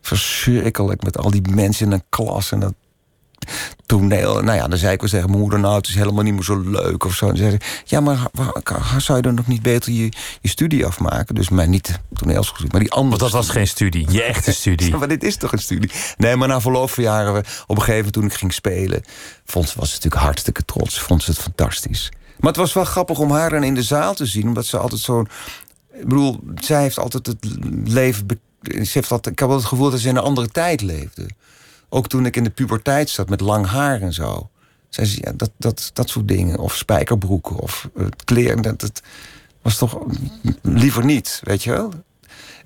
Verschrikkelijk 0.00 1.02
met 1.02 1.18
al 1.18 1.30
die 1.30 1.42
mensen 1.50 1.86
in 1.86 1.92
een 1.92 2.04
klas 2.08 2.52
en 2.52 2.60
dat 2.60 2.74
toneel. 3.86 4.42
Nou 4.42 4.56
ja, 4.56 4.68
dan 4.68 4.78
zei 4.78 4.92
ik 4.92 5.00
wel 5.00 5.10
mijn 5.10 5.38
moeder... 5.38 5.58
nou, 5.58 5.76
het 5.76 5.88
is 5.88 5.94
helemaal 5.94 6.22
niet 6.22 6.34
meer 6.34 6.42
zo 6.42 6.60
leuk 6.60 7.04
of 7.04 7.14
zo. 7.14 7.28
En 7.28 7.36
zei 7.36 7.50
ze, 7.50 7.58
ja, 7.84 8.00
maar 8.00 8.18
zou 8.98 9.16
je 9.16 9.22
dan 9.22 9.34
nog 9.34 9.46
niet 9.46 9.62
beter 9.62 9.92
je, 9.92 10.12
je 10.40 10.48
studie 10.48 10.86
afmaken? 10.86 11.34
Dus 11.34 11.48
mij 11.48 11.66
niet 11.66 12.00
toneelschool, 12.12 12.66
maar 12.70 12.80
die 12.80 12.92
andere 12.92 13.18
Want 13.18 13.32
dat 13.32 13.40
was 13.40 13.50
geen 13.50 13.68
studie, 13.68 14.10
je 14.10 14.22
echte 14.22 14.52
studie. 14.62 14.96
maar 14.96 15.08
dit 15.08 15.24
is 15.24 15.36
toch 15.36 15.52
een 15.52 15.58
studie? 15.58 15.90
Nee, 16.16 16.36
maar 16.36 16.48
na 16.48 16.60
verloop 16.60 16.90
van 16.90 17.04
jaren, 17.04 17.36
op 17.36 17.76
een 17.76 17.82
gegeven 17.82 17.96
moment 17.96 18.12
toen 18.12 18.24
ik 18.24 18.34
ging 18.34 18.52
spelen... 18.52 19.02
vond 19.44 19.68
ze, 19.68 19.78
was 19.78 19.88
ze 19.88 19.94
natuurlijk 19.94 20.22
hartstikke 20.22 20.64
trots, 20.64 21.00
vond 21.00 21.22
ze 21.22 21.30
het 21.30 21.40
fantastisch. 21.40 22.12
Maar 22.38 22.50
het 22.50 22.60
was 22.60 22.72
wel 22.72 22.84
grappig 22.84 23.18
om 23.18 23.30
haar 23.30 23.50
dan 23.50 23.62
in 23.62 23.74
de 23.74 23.82
zaal 23.82 24.14
te 24.14 24.26
zien... 24.26 24.46
omdat 24.46 24.66
ze 24.66 24.78
altijd 24.78 25.00
zo'n... 25.00 25.28
Ik 25.92 26.08
bedoel, 26.08 26.40
zij 26.54 26.82
heeft 26.82 26.98
altijd 26.98 27.26
het 27.26 27.36
leven... 27.84 28.26
Ze 28.62 28.90
heeft 28.92 29.10
altijd, 29.10 29.34
ik 29.34 29.38
heb 29.38 29.48
altijd 29.48 29.60
het 29.60 29.68
gevoel 29.68 29.90
dat 29.90 30.00
ze 30.00 30.08
in 30.08 30.16
een 30.16 30.22
andere 30.22 30.48
tijd 30.48 30.80
leefde. 30.82 31.26
Ook 31.88 32.08
toen 32.08 32.26
ik 32.26 32.36
in 32.36 32.44
de 32.44 32.50
puberteit 32.50 33.10
zat 33.10 33.28
met 33.28 33.40
lang 33.40 33.66
haar 33.66 34.00
en 34.00 34.12
zo. 34.12 34.50
Zei 34.88 35.06
ze, 35.06 35.18
ja, 35.20 35.32
dat, 35.36 35.50
dat, 35.56 35.90
dat 35.92 36.08
soort 36.08 36.28
dingen. 36.28 36.58
Of 36.58 36.76
spijkerbroeken 36.76 37.56
of 37.56 37.88
uh, 37.96 38.06
kleren. 38.24 38.62
Dat, 38.62 38.80
dat 38.80 39.02
was 39.62 39.76
toch 39.76 39.98
liever 40.62 41.04
niet, 41.04 41.40
weet 41.44 41.62
je 41.62 41.70
wel? 41.70 41.92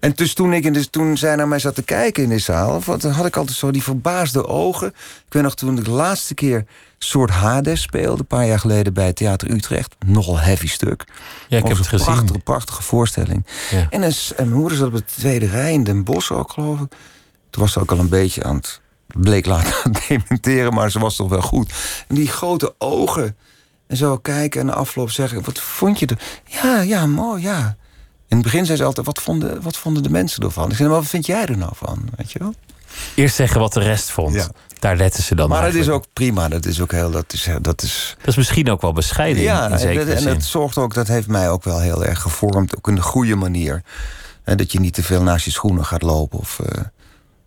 En 0.00 0.12
dus 0.14 0.34
toen, 0.34 0.52
ik 0.52 0.64
in 0.64 0.72
de, 0.72 0.90
toen 0.90 1.16
zij 1.16 1.36
naar 1.36 1.48
mij 1.48 1.58
zat 1.58 1.74
te 1.74 1.82
kijken 1.82 2.22
in 2.22 2.28
de 2.28 2.38
zaal... 2.38 2.82
had 2.82 3.26
ik 3.26 3.36
altijd 3.36 3.56
zo 3.56 3.70
die 3.70 3.82
verbaasde 3.82 4.46
ogen. 4.46 4.88
Ik 5.26 5.32
weet 5.32 5.42
nog 5.42 5.54
toen 5.54 5.78
ik 5.78 5.84
de 5.84 5.90
laatste 5.90 6.34
keer 6.34 6.64
soort 6.98 7.30
Hades 7.30 7.82
speelde... 7.82 8.20
een 8.20 8.26
paar 8.26 8.46
jaar 8.46 8.58
geleden 8.58 8.94
bij 8.94 9.12
Theater 9.12 9.50
Utrecht. 9.50 9.94
Nogal 10.06 10.38
heavy 10.38 10.66
stuk. 10.66 11.04
Ja, 11.48 11.58
ik 11.58 11.66
heb 11.66 11.76
het 11.76 11.86
gezien. 11.86 12.06
Prachtige, 12.06 12.38
prachtige 12.38 12.82
voorstelling. 12.82 13.46
Ja. 13.70 13.86
En, 13.90 14.02
en 14.02 14.14
mijn 14.36 14.52
moeder 14.52 14.78
zat 14.78 14.86
op 14.86 14.94
de 14.94 15.04
tweede 15.04 15.46
rij 15.46 15.72
in 15.72 15.84
Den 15.84 16.04
Bosch 16.04 16.30
ook, 16.30 16.52
geloof 16.52 16.80
ik. 16.80 16.90
Toen 17.50 17.62
was 17.62 17.72
ze 17.72 17.80
ook 17.80 17.90
al 17.90 17.98
een 17.98 18.08
beetje 18.08 18.42
aan 18.44 18.56
het 18.56 18.80
bleek 19.14 19.46
later 19.46 19.84
dementeren, 20.08 20.74
maar 20.74 20.90
ze 20.90 20.98
was 20.98 21.16
toch 21.16 21.28
wel 21.28 21.42
goed. 21.42 21.72
En 22.08 22.14
die 22.14 22.28
grote 22.28 22.74
ogen. 22.78 23.36
En 23.86 23.96
zo 23.96 24.18
kijken 24.18 24.60
en 24.60 24.66
de 24.66 24.72
afloop 24.72 25.10
zeggen: 25.10 25.44
Wat 25.44 25.58
vond 25.58 25.98
je 25.98 26.06
er? 26.06 26.18
Ja, 26.44 26.80
ja, 26.80 27.06
mooi, 27.06 27.42
ja. 27.42 27.76
In 28.28 28.36
het 28.36 28.42
begin 28.42 28.66
zei 28.66 28.76
ze 28.76 28.84
altijd: 28.84 29.06
Wat 29.06 29.20
vonden, 29.20 29.62
wat 29.62 29.76
vonden 29.76 30.02
de 30.02 30.10
mensen 30.10 30.42
ervan? 30.42 30.70
Ik 30.70 30.76
zei: 30.76 30.88
Maar 30.88 30.98
wat 30.98 31.08
vind 31.08 31.26
jij 31.26 31.46
er 31.46 31.58
nou 31.58 31.72
van? 31.74 32.08
Weet 32.16 32.32
je 32.32 32.38
wel? 32.38 32.54
Eerst 33.14 33.36
zeggen 33.36 33.60
wat 33.60 33.72
de 33.72 33.80
rest 33.80 34.10
vond. 34.10 34.34
Ja. 34.34 34.48
Daar 34.78 34.96
letten 34.96 35.22
ze 35.22 35.34
dan 35.34 35.48
Maar 35.48 35.64
het 35.64 35.74
is 35.74 35.88
ook 35.88 36.04
prima. 36.12 36.48
Dat 36.48 36.66
is 36.66 36.80
ook 36.80 36.92
heel. 36.92 37.10
Dat 37.10 37.32
is, 37.32 37.48
dat 37.60 37.82
is, 37.82 38.16
dat 38.18 38.28
is 38.28 38.36
misschien 38.36 38.70
ook 38.70 38.80
wel 38.80 38.92
bescheiden. 38.92 39.42
Ja, 39.42 39.66
in 39.66 39.98
en, 39.98 40.16
en 40.16 40.24
dat 40.24 40.42
zorgt 40.42 40.78
ook, 40.78 40.94
dat 40.94 41.08
heeft 41.08 41.28
mij 41.28 41.50
ook 41.50 41.64
wel 41.64 41.80
heel 41.80 42.04
erg 42.04 42.20
gevormd. 42.20 42.76
Ook 42.76 42.88
in 42.88 42.94
de 42.94 43.02
goede 43.02 43.36
manier. 43.36 43.82
En 44.44 44.56
dat 44.56 44.72
je 44.72 44.80
niet 44.80 44.94
te 44.94 45.02
veel 45.02 45.22
naast 45.22 45.44
je 45.44 45.50
schoenen 45.50 45.84
gaat 45.84 46.02
lopen. 46.02 46.38
Of, 46.38 46.58
uh, 46.62 46.82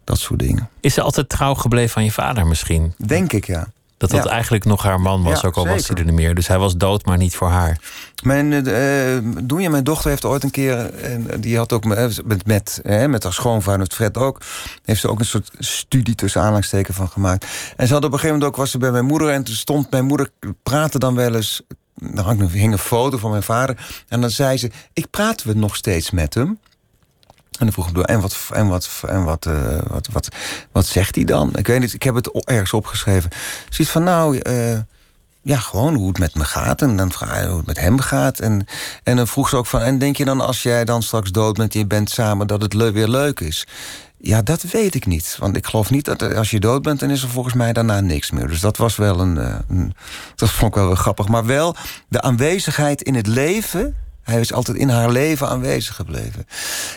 dat 0.05 0.19
soort 0.19 0.39
dingen. 0.39 0.69
Is 0.79 0.93
ze 0.93 1.01
altijd 1.01 1.29
trouw 1.29 1.53
gebleven 1.53 1.97
aan 1.97 2.03
je 2.03 2.11
vader 2.11 2.47
misschien? 2.47 2.93
Denk 2.97 3.33
ik, 3.33 3.45
ja. 3.45 3.67
Dat 3.97 4.09
dat 4.09 4.25
eigenlijk 4.25 4.65
nog 4.65 4.83
haar 4.83 5.01
man 5.01 5.23
was, 5.23 5.43
ook 5.43 5.55
al 5.55 5.67
was 5.67 5.87
hij 5.87 5.97
er 5.97 6.05
niet 6.05 6.13
meer. 6.13 6.35
Dus 6.35 6.47
hij 6.47 6.57
was 6.57 6.75
dood, 6.75 7.05
maar 7.05 7.17
niet 7.17 7.35
voor 7.35 7.49
haar. 7.49 7.79
Mijn, 8.23 8.51
uh, 8.51 9.43
Doenja, 9.43 9.69
mijn 9.69 9.83
dochter, 9.83 10.09
heeft 10.09 10.25
ooit 10.25 10.43
een 10.43 10.51
keer... 10.51 10.93
En 10.93 11.41
die 11.41 11.57
had 11.57 11.73
ook 11.73 11.85
met, 11.85 12.21
met, 12.25 12.45
met, 12.45 12.81
met 13.07 13.23
haar 13.23 13.33
schoonvader, 13.33 13.87
Fred 13.91 14.17
ook... 14.17 14.41
heeft 14.83 15.01
ze 15.01 15.09
ook 15.09 15.19
een 15.19 15.25
soort 15.25 15.51
studie 15.59 16.15
tussen 16.15 16.41
aanhalingstekens 16.41 16.97
van 16.97 17.09
gemaakt. 17.09 17.45
En 17.75 17.87
ze 17.87 17.93
had 17.93 18.03
op 18.03 18.11
een 18.11 18.19
gegeven 18.19 18.35
moment 18.35 18.53
ook... 18.53 18.55
was 18.55 18.71
ze 18.71 18.77
bij 18.77 18.91
mijn 18.91 19.05
moeder 19.05 19.29
en 19.29 19.43
toen 19.43 19.55
stond 19.55 19.91
mijn 19.91 20.05
moeder... 20.05 20.29
praatte 20.63 20.99
dan 20.99 21.15
wel 21.15 21.35
eens... 21.35 21.61
Dan 21.95 22.41
hing 22.41 22.71
een 22.71 22.77
foto 22.77 23.17
van 23.17 23.29
mijn 23.29 23.43
vader. 23.43 24.03
En 24.07 24.21
dan 24.21 24.29
zei 24.29 24.57
ze, 24.57 24.71
ik 24.93 25.09
praat 25.09 25.43
we 25.43 25.53
nog 25.53 25.75
steeds 25.75 26.11
met 26.11 26.33
hem... 26.33 26.59
En 27.59 27.65
dan 27.65 27.73
vroeg 27.73 27.89
ik, 27.89 27.97
en 27.97 28.21
wat, 28.21 28.37
en 28.53 28.67
wat, 28.67 28.89
en 29.07 29.23
wat, 29.23 29.45
uh, 29.45 29.77
wat, 29.87 30.07
wat, 30.11 30.29
wat 30.71 30.85
zegt 30.85 31.15
hij 31.15 31.23
dan? 31.23 31.51
Ik 31.55 31.67
weet 31.67 31.79
niet, 31.79 31.93
ik 31.93 32.03
heb 32.03 32.15
het 32.15 32.45
ergens 32.45 32.73
opgeschreven. 32.73 33.29
Zoiets 33.69 33.93
van, 33.93 34.03
nou, 34.03 34.39
uh, 34.49 34.77
ja, 35.41 35.57
gewoon 35.57 35.95
hoe 35.95 36.07
het 36.07 36.19
met 36.19 36.35
me 36.35 36.43
gaat. 36.43 36.81
En 36.81 36.97
dan 36.97 37.11
vraag 37.11 37.41
je 37.41 37.47
hoe 37.47 37.57
het 37.57 37.65
met 37.65 37.79
hem 37.79 37.99
gaat. 37.99 38.39
En, 38.39 38.67
en 39.03 39.15
dan 39.15 39.27
vroeg 39.27 39.49
ze 39.49 39.55
ook 39.55 39.65
van, 39.65 39.81
en 39.81 39.97
denk 39.97 40.17
je 40.17 40.25
dan 40.25 40.41
als 40.41 40.63
jij 40.63 40.85
dan 40.85 41.03
straks 41.03 41.31
dood 41.31 41.55
bent... 41.55 41.73
en 41.73 41.79
je 41.79 41.87
bent 41.87 42.09
samen, 42.09 42.47
dat 42.47 42.61
het 42.61 42.73
weer 42.73 43.07
leuk 43.07 43.39
is? 43.39 43.67
Ja, 44.17 44.41
dat 44.41 44.61
weet 44.61 44.95
ik 44.95 45.05
niet. 45.05 45.37
Want 45.39 45.57
ik 45.57 45.65
geloof 45.65 45.89
niet 45.89 46.05
dat 46.05 46.35
als 46.35 46.51
je 46.51 46.59
dood 46.59 46.81
bent... 46.81 46.99
dan 46.99 47.09
is 47.09 47.23
er 47.23 47.29
volgens 47.29 47.53
mij 47.53 47.73
daarna 47.73 47.99
niks 47.99 48.31
meer. 48.31 48.47
Dus 48.47 48.59
dat 48.59 48.77
was 48.77 48.95
wel 48.95 49.19
een... 49.19 49.37
een 49.69 49.93
dat 50.35 50.51
vond 50.51 50.75
ik 50.75 50.81
wel 50.81 50.95
grappig. 50.95 51.27
Maar 51.27 51.45
wel 51.45 51.75
de 52.07 52.21
aanwezigheid 52.21 53.01
in 53.01 53.15
het 53.15 53.27
leven 53.27 53.95
Hij 54.25 54.39
is 54.39 54.53
altijd 54.53 54.77
in 54.77 54.89
haar 54.89 55.11
leven 55.11 55.47
aanwezig 55.49 55.95
gebleven. 55.95 56.47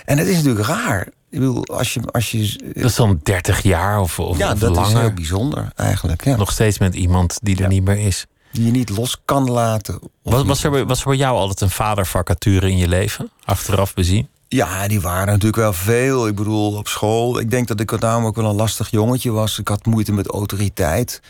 En 0.05 0.18
het 0.18 0.26
is 0.26 0.37
natuurlijk 0.37 0.66
raar. 0.66 1.07
Ik 1.31 1.39
bedoel, 1.39 1.66
als 1.66 1.95
je. 1.95 2.01
Als 2.12 2.31
je 2.31 2.72
dat 2.74 2.85
is 2.85 2.95
dan 2.95 3.20
30 3.22 3.62
jaar 3.62 4.01
of, 4.01 4.18
of, 4.18 4.39
ja, 4.39 4.53
of 4.53 4.59
dat 4.59 4.74
langer. 4.74 4.91
is 4.95 4.99
heel 5.01 5.12
bijzonder 5.12 5.72
eigenlijk. 5.76 6.24
Ja. 6.24 6.37
Nog 6.37 6.51
steeds 6.53 6.79
met 6.79 6.95
iemand 6.95 7.39
die 7.43 7.57
er 7.57 7.62
Ja. 7.62 7.68
niet 7.68 7.85
meer 7.85 7.99
is. 7.99 8.26
Die 8.53 8.64
je 8.64 8.70
niet 8.70 8.89
los 8.89 9.16
kan 9.24 9.51
laten. 9.51 9.99
Was, 10.22 10.45
was, 10.45 10.64
er, 10.64 10.87
was 10.87 11.01
er 11.01 11.07
bij 11.09 11.16
jou 11.16 11.37
altijd 11.37 11.61
een 11.61 11.70
vadervacature 11.70 12.70
in 12.70 12.76
je 12.76 12.89
leven? 12.89 13.31
Achteraf 13.45 13.95
bezien? 13.95 14.29
Ja, 14.49 14.89
die 14.89 15.01
waren 15.01 15.26
natuurlijk 15.26 15.57
wel 15.57 15.72
veel. 15.72 16.26
Ik 16.26 16.35
bedoel, 16.35 16.76
op 16.76 16.89
school. 16.89 17.39
Ik 17.41 17.51
denk 17.51 17.68
dat 17.68 17.81
ik 17.81 18.01
daarom 18.01 18.24
ook 18.24 18.37
wel 18.37 18.49
een 18.51 18.55
lastig 18.57 18.91
jongetje 18.91 19.31
was. 19.31 19.59
Ik 19.59 19.68
had 19.68 19.87
moeite 19.87 20.12
met 20.12 20.26
autoriteit. 20.26 21.20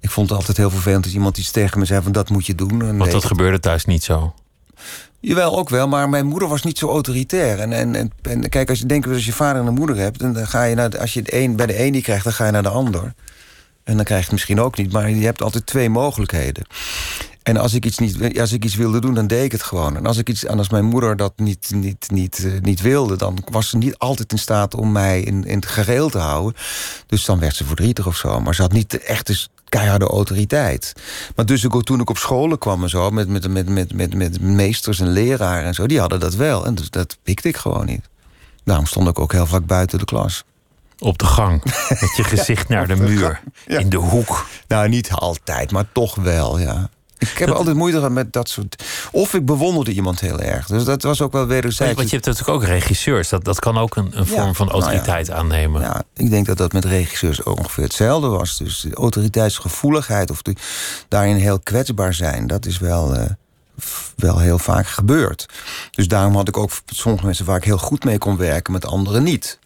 Ik 0.00 0.10
vond 0.10 0.28
het 0.28 0.38
altijd 0.38 0.56
heel 0.56 0.70
vervelend 0.70 1.04
als 1.04 1.14
iemand 1.14 1.38
iets 1.38 1.50
tegen 1.50 1.78
me 1.78 1.84
zei 1.84 2.02
van 2.02 2.12
dat 2.12 2.28
moet 2.30 2.46
je 2.46 2.54
doen. 2.54 2.82
En 2.82 2.96
Want 2.98 3.10
dat 3.10 3.24
gebeurde 3.24 3.60
thuis 3.60 3.84
niet 3.84 4.04
zo. 4.04 4.34
Jawel, 5.20 5.58
ook 5.58 5.68
wel, 5.68 5.88
maar 5.88 6.08
mijn 6.08 6.26
moeder 6.26 6.48
was 6.48 6.62
niet 6.62 6.78
zo 6.78 6.88
autoritair. 6.88 7.58
En, 7.58 7.72
en, 7.72 8.12
en, 8.22 8.48
kijk, 8.48 8.68
als 8.68 8.78
je 8.78 8.86
denkt 8.86 9.08
als 9.08 9.26
je 9.26 9.32
vader 9.32 9.60
en 9.62 9.68
een 9.68 9.74
moeder 9.74 9.96
hebt, 9.96 10.18
dan 10.18 10.46
ga 10.46 10.64
je 10.64 10.74
naar 10.74 10.98
als 10.98 11.14
je 11.14 11.20
het 11.20 11.32
een, 11.32 11.56
bij 11.56 11.66
de 11.66 11.82
een 11.84 11.92
niet 11.92 12.02
krijgt, 12.02 12.24
dan 12.24 12.32
ga 12.32 12.46
je 12.46 12.52
naar 12.52 12.62
de 12.62 12.68
ander. 12.68 13.14
En 13.84 13.96
dan 13.96 14.04
krijg 14.04 14.20
je 14.20 14.24
het 14.24 14.32
misschien 14.32 14.60
ook 14.60 14.76
niet, 14.76 14.92
maar 14.92 15.10
je 15.10 15.24
hebt 15.24 15.42
altijd 15.42 15.66
twee 15.66 15.88
mogelijkheden. 15.90 16.66
En 17.48 17.56
als 17.56 17.74
ik 17.74 17.84
iets, 17.86 17.98
niet, 17.98 18.40
als 18.40 18.52
ik 18.52 18.64
iets 18.64 18.74
wilde 18.74 19.00
doen, 19.00 19.14
dan 19.14 19.26
deed 19.26 19.44
ik 19.44 19.52
het 19.52 19.62
gewoon. 19.62 19.96
En 19.96 20.06
als, 20.06 20.16
ik 20.16 20.28
iets, 20.28 20.44
en 20.44 20.58
als 20.58 20.68
mijn 20.68 20.84
moeder 20.84 21.16
dat 21.16 21.32
niet, 21.36 21.70
niet, 21.74 22.10
niet, 22.10 22.44
eh, 22.44 22.60
niet 22.60 22.80
wilde, 22.80 23.16
dan 23.16 23.38
was 23.50 23.68
ze 23.68 23.76
niet 23.76 23.98
altijd 23.98 24.32
in 24.32 24.38
staat 24.38 24.74
om 24.74 24.92
mij 24.92 25.20
in, 25.20 25.44
in 25.44 25.56
het 25.56 25.66
gereel 25.66 26.08
te 26.08 26.18
houden. 26.18 26.60
Dus 27.06 27.24
dan 27.24 27.38
werd 27.38 27.56
ze 27.56 27.64
verdrietig 27.64 28.06
of 28.06 28.16
zo. 28.16 28.40
Maar 28.40 28.54
ze 28.54 28.62
had 28.62 28.72
niet 28.72 28.90
de 28.90 29.00
echte 29.00 29.46
keiharde 29.68 30.06
autoriteit. 30.06 30.92
Maar 31.36 31.46
dus 31.46 31.70
ook 31.70 31.84
toen 31.84 32.00
ik 32.00 32.10
op 32.10 32.18
scholen 32.18 32.58
kwam 32.58 32.82
en 32.82 32.88
zo, 32.88 33.10
met, 33.10 33.28
met, 33.28 33.48
met, 33.48 33.68
met, 33.68 33.94
met, 33.94 34.14
met 34.14 34.40
meesters 34.40 35.00
en 35.00 35.08
leraren 35.08 35.64
en 35.64 35.74
zo, 35.74 35.86
die 35.86 36.00
hadden 36.00 36.20
dat 36.20 36.34
wel. 36.34 36.66
En 36.66 36.74
dus 36.74 36.90
dat 36.90 37.18
pikte 37.22 37.48
ik 37.48 37.56
gewoon 37.56 37.86
niet. 37.86 38.08
Daarom 38.64 38.86
stond 38.86 39.08
ik 39.08 39.18
ook 39.18 39.32
heel 39.32 39.46
vaak 39.46 39.66
buiten 39.66 39.98
de 39.98 40.04
klas. 40.04 40.44
Op 40.98 41.18
de 41.18 41.26
gang. 41.26 41.64
Met 41.88 42.16
je 42.16 42.24
gezicht 42.36 42.68
naar 42.68 42.86
de 42.86 42.96
muur. 42.96 43.40
Ja. 43.66 43.78
In 43.78 43.88
de 43.88 43.96
hoek. 43.96 44.46
Nou, 44.66 44.88
niet 44.88 45.10
altijd, 45.10 45.70
maar 45.70 45.86
toch 45.92 46.14
wel, 46.14 46.58
ja. 46.58 46.90
Ik 47.18 47.38
heb 47.38 47.48
altijd 47.48 47.76
moeite 47.76 47.96
gehad 47.96 48.12
met 48.12 48.32
dat 48.32 48.48
soort... 48.48 48.84
Of 49.12 49.34
ik 49.34 49.46
bewonderde 49.46 49.92
iemand 49.92 50.20
heel 50.20 50.40
erg. 50.40 50.66
Dus 50.66 50.84
dat 50.84 51.02
was 51.02 51.20
ook 51.20 51.32
wel 51.32 51.46
wederzijds. 51.46 51.94
want 51.94 52.10
je 52.10 52.14
hebt 52.14 52.26
natuurlijk 52.28 52.56
ook 52.58 52.64
regisseurs. 52.64 53.28
Dat, 53.28 53.44
dat 53.44 53.58
kan 53.58 53.78
ook 53.78 53.96
een, 53.96 54.10
een 54.12 54.24
Ja, 54.24 54.42
vorm 54.42 54.54
van 54.54 54.66
nou 54.66 54.78
ja. 54.78 54.84
autoriteit 54.84 55.30
aannemen. 55.30 55.80
Ja, 55.80 56.02
ik 56.16 56.30
denk 56.30 56.46
dat 56.46 56.56
dat 56.56 56.72
met 56.72 56.84
regisseurs 56.84 57.44
ook 57.44 57.58
ongeveer 57.58 57.84
hetzelfde 57.84 58.28
was. 58.28 58.56
Dus 58.56 58.80
de 58.80 58.94
autoriteitsgevoeligheid 58.94 60.30
of 60.30 60.42
daarin 61.08 61.36
heel 61.36 61.60
kwetsbaar 61.60 62.14
zijn... 62.14 62.46
dat 62.46 62.66
is 62.66 62.78
wel, 62.78 63.14
eh, 63.14 63.30
wel 64.16 64.38
heel 64.38 64.58
vaak 64.58 64.86
gebeurd. 64.86 65.46
Dus 65.90 66.08
daarom 66.08 66.34
had 66.34 66.48
ik 66.48 66.56
ook 66.56 66.70
sommige 66.86 67.24
mensen 67.24 67.44
waar 67.44 67.56
ik 67.56 67.64
heel 67.64 67.78
goed 67.78 68.04
mee 68.04 68.18
kon 68.18 68.36
werken... 68.36 68.72
met 68.72 68.86
anderen 68.86 69.22
niet. 69.22 69.58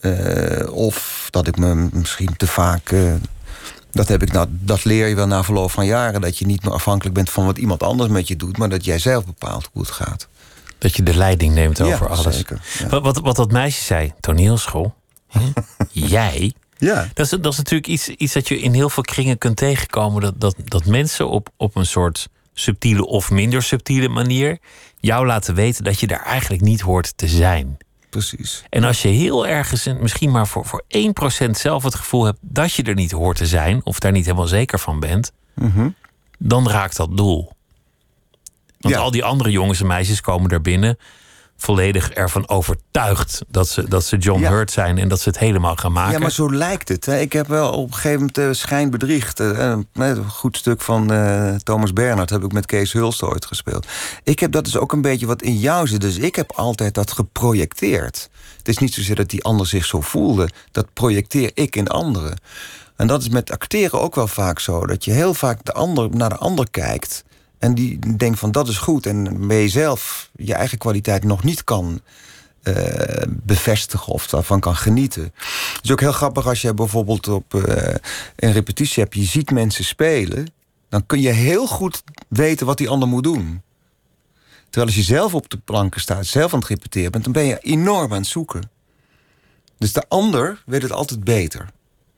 Eh, 0.00 0.72
of 0.72 1.28
dat 1.30 1.46
ik 1.46 1.56
me 1.56 1.88
misschien 1.92 2.36
te 2.36 2.46
vaak... 2.46 2.90
eh, 2.90 3.12
dat, 3.96 4.08
heb 4.08 4.22
ik 4.22 4.32
nou, 4.32 4.46
dat 4.50 4.84
leer 4.84 5.06
je 5.06 5.14
wel 5.14 5.26
na 5.26 5.44
verloop 5.44 5.70
van 5.70 5.86
jaren. 5.86 6.20
Dat 6.20 6.38
je 6.38 6.46
niet 6.46 6.64
meer 6.64 6.72
afhankelijk 6.72 7.14
bent 7.14 7.30
van 7.30 7.44
wat 7.46 7.58
iemand 7.58 7.82
anders 7.82 8.10
met 8.10 8.28
je 8.28 8.36
doet... 8.36 8.58
maar 8.58 8.68
dat 8.68 8.84
jij 8.84 8.98
zelf 8.98 9.24
bepaalt 9.24 9.68
hoe 9.72 9.82
het 9.82 9.90
gaat. 9.90 10.28
Dat 10.78 10.96
je 10.96 11.02
de 11.02 11.16
leiding 11.16 11.54
neemt 11.54 11.80
over 11.80 12.08
Ja, 12.08 12.14
alles. 12.14 12.36
zeker, 12.36 12.60
ja. 12.78 12.88
Wat, 12.88 13.02
wat, 13.02 13.18
wat 13.18 13.36
dat 13.36 13.52
meisje 13.52 13.82
zei, 13.82 14.12
toneelschool. 14.20 14.94
Jij. 15.90 16.52
Ja, 16.78 17.08
Dat 17.14 17.24
is, 17.32 17.40
dat 17.40 17.52
is 17.52 17.56
natuurlijk 17.58 17.88
iets, 17.88 18.08
iets 18.08 18.32
dat 18.32 18.48
je 18.48 18.58
in 18.60 18.72
heel 18.72 18.90
veel 18.90 19.02
kringen 19.02 19.38
kunt 19.38 19.56
tegenkomen. 19.56 20.22
Dat, 20.22 20.34
dat, 20.40 20.56
dat 20.64 20.84
mensen 20.84 21.28
op, 21.28 21.48
op 21.56 21.76
een 21.76 21.86
soort 21.86 22.28
subtiele 22.54 23.06
of 23.06 23.30
minder 23.30 23.62
subtiele 23.62 24.08
manier 24.08 24.58
jou 25.00 25.26
laten 25.26 25.54
weten 25.54 25.84
dat 25.84 26.00
je 26.00 26.06
daar 26.06 26.22
eigenlijk 26.24 26.62
niet 26.62 26.80
hoort 26.80 27.12
te 27.16 27.28
zijn. 27.28 27.76
Precies. 28.10 28.62
En 28.70 28.84
als 28.84 29.02
je 29.02 29.08
heel 29.08 29.46
ergens, 29.46 29.86
en 29.86 29.98
misschien 30.00 30.30
maar 30.30 30.46
voor, 30.46 30.64
voor 30.64 30.84
1% 30.88 31.50
zelf 31.50 31.82
het 31.82 31.94
gevoel 31.94 32.24
hebt 32.24 32.38
dat 32.40 32.72
je 32.72 32.82
er 32.82 32.94
niet 32.94 33.10
hoort 33.10 33.36
te 33.36 33.46
zijn, 33.46 33.80
of 33.84 33.98
daar 33.98 34.12
niet 34.12 34.24
helemaal 34.24 34.46
zeker 34.46 34.78
van 34.78 35.00
bent, 35.00 35.32
Mhm. 35.54 35.88
dan 36.38 36.68
raakt 36.70 36.96
dat 36.96 37.16
doel. 37.16 37.52
Want 38.80 38.94
Ja. 38.94 39.00
al 39.00 39.10
die 39.10 39.24
andere 39.24 39.50
jongens 39.50 39.80
en 39.80 39.86
meisjes 39.86 40.20
komen 40.20 40.48
daar 40.48 40.60
binnen 40.60 40.98
volledig 41.56 42.10
ervan 42.10 42.48
overtuigd 42.48 43.42
dat 43.48 43.68
ze, 43.68 43.88
dat 43.88 44.04
ze 44.04 44.16
John 44.16 44.40
Ja. 44.40 44.50
Hurt 44.50 44.70
zijn 44.70 44.98
en 44.98 45.08
dat 45.08 45.20
ze 45.20 45.28
het 45.28 45.38
helemaal 45.38 45.76
gaan 45.76 45.92
maken. 45.92 46.12
Ja, 46.12 46.18
maar 46.18 46.30
zo 46.30 46.52
lijkt 46.52 46.88
het. 46.88 47.06
Hè. 47.06 47.18
Ik 47.18 47.32
heb 47.32 47.46
wel 47.46 47.72
op 47.72 47.88
een 47.88 47.94
gegeven 47.94 48.18
moment 48.18 48.38
uh, 48.38 48.52
schijn 48.52 48.90
bedriegt. 48.90 49.40
Uh, 49.40 49.74
een 49.92 50.30
goed 50.30 50.56
stuk 50.56 50.80
van 50.80 51.12
uh, 51.12 51.54
Thomas 51.54 51.92
Bernhard 51.92 52.30
heb 52.30 52.44
ik 52.44 52.52
met 52.52 52.66
Kees 52.66 52.92
Hulst 52.92 53.22
ooit 53.22 53.46
gespeeld. 53.46 53.86
Ik 54.22 54.38
heb 54.38 54.52
dat 54.52 54.64
dus 54.64 54.76
ook 54.76 54.92
een 54.92 55.00
beetje 55.00 55.26
wat 55.26 55.42
in 55.42 55.58
jou 55.58 55.86
zit. 55.86 56.00
Dus 56.00 56.16
ik 56.18 56.36
heb 56.36 56.52
altijd 56.52 56.94
dat 56.94 57.12
geprojecteerd. 57.12 58.28
Het 58.58 58.68
is 58.68 58.78
niet 58.78 58.94
zozeer 58.94 59.14
dat 59.16 59.30
die 59.30 59.44
ander 59.44 59.66
zich 59.66 59.84
zo 59.84 60.00
voelde. 60.00 60.48
Dat 60.72 60.92
projecteer 60.92 61.50
ik 61.54 61.76
in 61.76 61.88
anderen. 61.88 62.38
En 62.96 63.06
dat 63.06 63.22
is 63.22 63.28
met 63.28 63.50
acteren 63.50 64.00
ook 64.00 64.14
wel 64.14 64.28
vaak 64.28 64.58
zo. 64.58 64.86
Dat 64.86 65.04
je 65.04 65.12
heel 65.12 65.34
vaak 65.34 65.64
de 65.64 65.72
ander, 65.72 66.10
naar 66.10 66.28
de 66.28 66.36
ander 66.36 66.70
kijkt. 66.70 67.24
En 67.58 67.74
die 67.74 68.16
denkt 68.16 68.38
van 68.38 68.52
dat 68.52 68.68
is 68.68 68.78
goed. 68.78 69.06
En 69.06 69.46
bij 69.46 69.60
jezelf 69.60 70.30
je 70.36 70.54
eigen 70.54 70.78
kwaliteit 70.78 71.24
nog 71.24 71.44
niet 71.44 71.64
kan 71.64 72.00
uh, 72.62 72.74
bevestigen 73.28 74.12
of 74.12 74.26
daarvan 74.26 74.60
kan 74.60 74.76
genieten. 74.76 75.22
Het 75.22 75.80
is 75.82 75.92
ook 75.92 76.00
heel 76.00 76.12
grappig 76.12 76.46
als 76.46 76.62
je 76.62 76.74
bijvoorbeeld 76.74 77.28
op 77.28 77.54
uh, 77.54 77.62
een 78.36 78.52
repetitie 78.52 79.02
hebt, 79.02 79.14
je 79.14 79.24
ziet 79.24 79.50
mensen 79.50 79.84
spelen, 79.84 80.46
dan 80.88 81.06
kun 81.06 81.20
je 81.20 81.30
heel 81.30 81.66
goed 81.66 82.02
weten 82.28 82.66
wat 82.66 82.78
die 82.78 82.88
ander 82.88 83.08
moet 83.08 83.24
doen. 83.24 83.62
Terwijl 84.64 84.86
als 84.86 84.96
je 84.96 85.14
zelf 85.14 85.34
op 85.34 85.50
de 85.50 85.58
planken 85.58 86.00
staat, 86.00 86.26
zelf 86.26 86.52
aan 86.52 86.58
het 86.58 86.68
repeteren 86.68 87.10
bent, 87.10 87.24
dan 87.24 87.32
ben 87.32 87.44
je 87.44 87.58
enorm 87.58 88.12
aan 88.12 88.18
het 88.18 88.26
zoeken. 88.26 88.70
Dus 89.78 89.92
de 89.92 90.04
ander 90.08 90.62
weet 90.66 90.82
het 90.82 90.92
altijd 90.92 91.24
beter. 91.24 91.68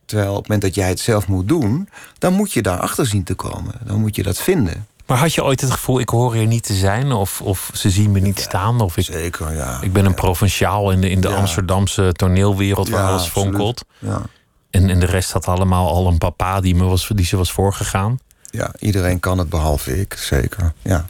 Terwijl 0.04 0.30
op 0.30 0.36
het 0.36 0.48
moment 0.48 0.62
dat 0.62 0.74
jij 0.74 0.88
het 0.88 1.00
zelf 1.00 1.28
moet 1.28 1.48
doen, 1.48 1.88
dan 2.18 2.32
moet 2.32 2.52
je 2.52 2.62
daarachter 2.62 3.06
zien 3.06 3.24
te 3.24 3.34
komen. 3.34 3.74
Dan 3.84 4.00
moet 4.00 4.16
je 4.16 4.22
dat 4.22 4.38
vinden. 4.40 4.86
Maar 5.08 5.18
had 5.18 5.34
je 5.34 5.44
ooit 5.44 5.60
het 5.60 5.70
gevoel, 5.70 6.00
ik 6.00 6.08
hoor 6.08 6.34
hier 6.34 6.46
niet 6.46 6.62
te 6.62 6.74
zijn? 6.74 7.12
Of, 7.12 7.40
of 7.40 7.70
ze 7.74 7.90
zien 7.90 8.12
me 8.12 8.20
niet 8.20 8.36
ja, 8.36 8.42
staan? 8.42 8.80
Of 8.80 8.96
ik, 8.96 9.04
zeker, 9.04 9.54
ja. 9.54 9.78
Ik 9.80 9.92
ben 9.92 10.04
een 10.04 10.14
provinciaal 10.14 10.90
in 10.90 11.00
de, 11.00 11.10
in 11.10 11.20
de 11.20 11.28
ja. 11.28 11.36
Amsterdamse 11.36 12.12
toneelwereld 12.12 12.88
waar 12.88 13.08
alles 13.08 13.26
fonkelt. 13.26 13.84
Ja. 13.98 14.22
En, 14.70 14.90
en 14.90 15.00
de 15.00 15.06
rest 15.06 15.32
had 15.32 15.46
allemaal 15.46 15.88
al 15.88 16.06
een 16.06 16.18
papa 16.18 16.60
die, 16.60 16.74
me 16.74 16.84
was, 16.84 17.10
die 17.14 17.26
ze 17.26 17.36
was 17.36 17.52
voorgegaan. 17.52 18.18
Ja, 18.50 18.72
iedereen 18.78 19.20
kan 19.20 19.38
het 19.38 19.48
behalve 19.48 20.00
ik, 20.00 20.14
zeker. 20.14 20.72
Ja. 20.82 21.06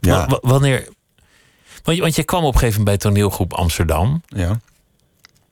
ja. 0.00 0.26
W 0.26 0.34
wanneer... 0.40 0.88
Want, 1.82 1.98
want 1.98 2.14
je 2.14 2.24
kwam 2.24 2.44
op 2.44 2.52
een 2.52 2.58
gegeven 2.58 2.78
moment 2.78 3.02
bij 3.02 3.10
toneelgroep 3.10 3.52
Amsterdam. 3.52 4.22
Ja. 4.26 4.60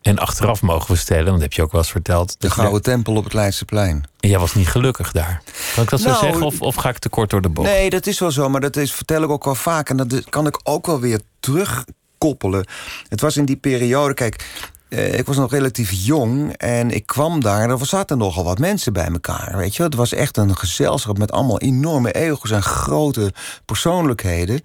En 0.05 0.19
achteraf 0.19 0.63
mogen 0.63 0.91
we 0.91 0.97
stellen, 0.97 1.25
want 1.25 1.35
dat 1.35 1.43
heb 1.43 1.53
je 1.53 1.63
ook 1.63 1.73
wel 1.73 1.81
eens 1.81 1.91
verteld. 1.91 2.37
De 2.39 2.51
Gouden 2.51 2.83
Tempel 2.83 3.15
op 3.15 3.25
het 3.25 3.33
Leidseplein. 3.33 4.05
En 4.21 4.29
jij 4.29 4.39
was 4.39 4.55
niet 4.55 4.69
gelukkig 4.69 5.13
daar. 5.13 5.43
Kan 5.75 5.83
ik 5.83 5.91
dat 5.91 6.01
nou, 6.01 6.15
zo 6.15 6.21
zeggen 6.21 6.43
of, 6.43 6.61
of 6.61 6.75
ga 6.75 6.89
ik 6.89 6.99
te 6.99 7.09
kort 7.09 7.31
door 7.31 7.41
de 7.41 7.49
bocht? 7.49 7.69
Nee, 7.69 7.91
dat 7.91 8.07
is 8.07 8.19
wel 8.19 8.31
zo, 8.31 8.49
maar 8.49 8.61
dat 8.61 8.77
is, 8.77 8.93
vertel 8.93 9.23
ik 9.23 9.31
ook 9.31 9.45
wel 9.45 9.55
vaak. 9.55 9.91
En 9.91 9.97
dat 9.97 10.25
kan 10.29 10.47
ik 10.47 10.61
ook 10.63 10.87
wel 10.87 11.01
weer 11.01 11.21
terugkoppelen. 11.41 12.67
Het 13.09 13.21
was 13.21 13.37
in 13.37 13.45
die 13.45 13.57
periode, 13.57 14.15
kijk, 14.15 14.47
eh, 14.95 15.19
ik 15.19 15.27
was 15.27 15.37
nog 15.37 15.51
relatief 15.51 15.91
jong 15.93 16.53
en 16.57 16.91
ik 16.91 17.07
kwam 17.07 17.41
daar. 17.41 17.71
Er 17.71 17.87
zaten 17.87 18.19
nogal 18.19 18.45
wat 18.45 18.59
mensen 18.59 18.93
bij 18.93 19.09
elkaar. 19.09 19.57
Weet 19.57 19.77
je, 19.77 19.83
het 19.83 19.95
was 19.95 20.13
echt 20.13 20.37
een 20.37 20.57
gezelschap 20.57 21.19
met 21.19 21.33
allemaal 21.33 21.61
enorme 21.61 22.13
ego's 22.13 22.51
en 22.51 22.63
grote 22.63 23.33
persoonlijkheden. 23.65 24.61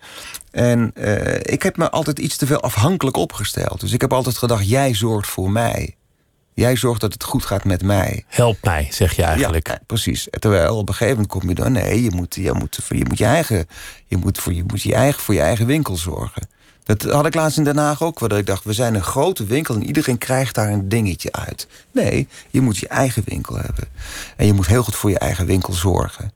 En 0.51 0.91
uh, 0.95 1.35
ik 1.35 1.63
heb 1.63 1.77
me 1.77 1.89
altijd 1.89 2.19
iets 2.19 2.37
te 2.37 2.45
veel 2.45 2.59
afhankelijk 2.59 3.17
opgesteld. 3.17 3.79
Dus 3.79 3.91
ik 3.91 4.01
heb 4.01 4.13
altijd 4.13 4.37
gedacht: 4.37 4.69
jij 4.69 4.93
zorgt 4.93 5.29
voor 5.29 5.51
mij. 5.51 5.95
Jij 6.53 6.75
zorgt 6.75 7.01
dat 7.01 7.13
het 7.13 7.23
goed 7.23 7.45
gaat 7.45 7.63
met 7.63 7.83
mij. 7.83 8.23
Help 8.27 8.57
mij, 8.61 8.87
zeg 8.91 9.15
je 9.15 9.23
eigenlijk. 9.23 9.67
Ja, 9.67 9.79
precies. 9.85 10.27
Terwijl 10.29 10.77
op 10.77 10.87
een 10.87 10.93
gegeven 10.93 11.13
moment 11.13 11.31
kom 11.31 11.49
je 11.49 11.55
dan... 11.55 11.71
nee, 11.71 12.03
je 12.03 12.11
moet 12.11 12.35
je, 12.35 12.53
moet, 12.53 12.79
je, 12.87 13.05
moet 13.07 13.17
je, 13.17 13.25
eigen, 13.25 13.67
je, 14.05 14.17
moet 14.17 14.37
voor, 14.37 14.53
je 14.53 14.63
moet 14.67 14.81
je 14.81 14.93
eigen, 14.93 15.21
voor 15.21 15.33
je 15.33 15.41
eigen 15.41 15.65
winkel 15.65 15.95
zorgen. 15.95 16.47
Dat 16.89 17.03
had 17.03 17.25
ik 17.25 17.35
laatst 17.35 17.57
in 17.57 17.63
Den 17.63 17.77
Haag 17.77 18.03
ook. 18.03 18.19
Dat 18.19 18.37
ik 18.37 18.45
dacht, 18.45 18.63
we 18.63 18.73
zijn 18.73 18.95
een 18.95 19.03
grote 19.03 19.45
winkel 19.45 19.75
en 19.75 19.85
iedereen 19.85 20.17
krijgt 20.17 20.55
daar 20.55 20.69
een 20.69 20.89
dingetje 20.89 21.31
uit. 21.31 21.67
Nee, 21.91 22.27
je 22.49 22.61
moet 22.61 22.77
je 22.77 22.87
eigen 22.87 23.23
winkel 23.25 23.55
hebben. 23.55 23.87
En 24.35 24.45
je 24.45 24.53
moet 24.53 24.67
heel 24.67 24.83
goed 24.83 24.95
voor 24.95 25.09
je 25.09 25.19
eigen 25.19 25.45
winkel 25.45 25.73
zorgen. 25.73 26.31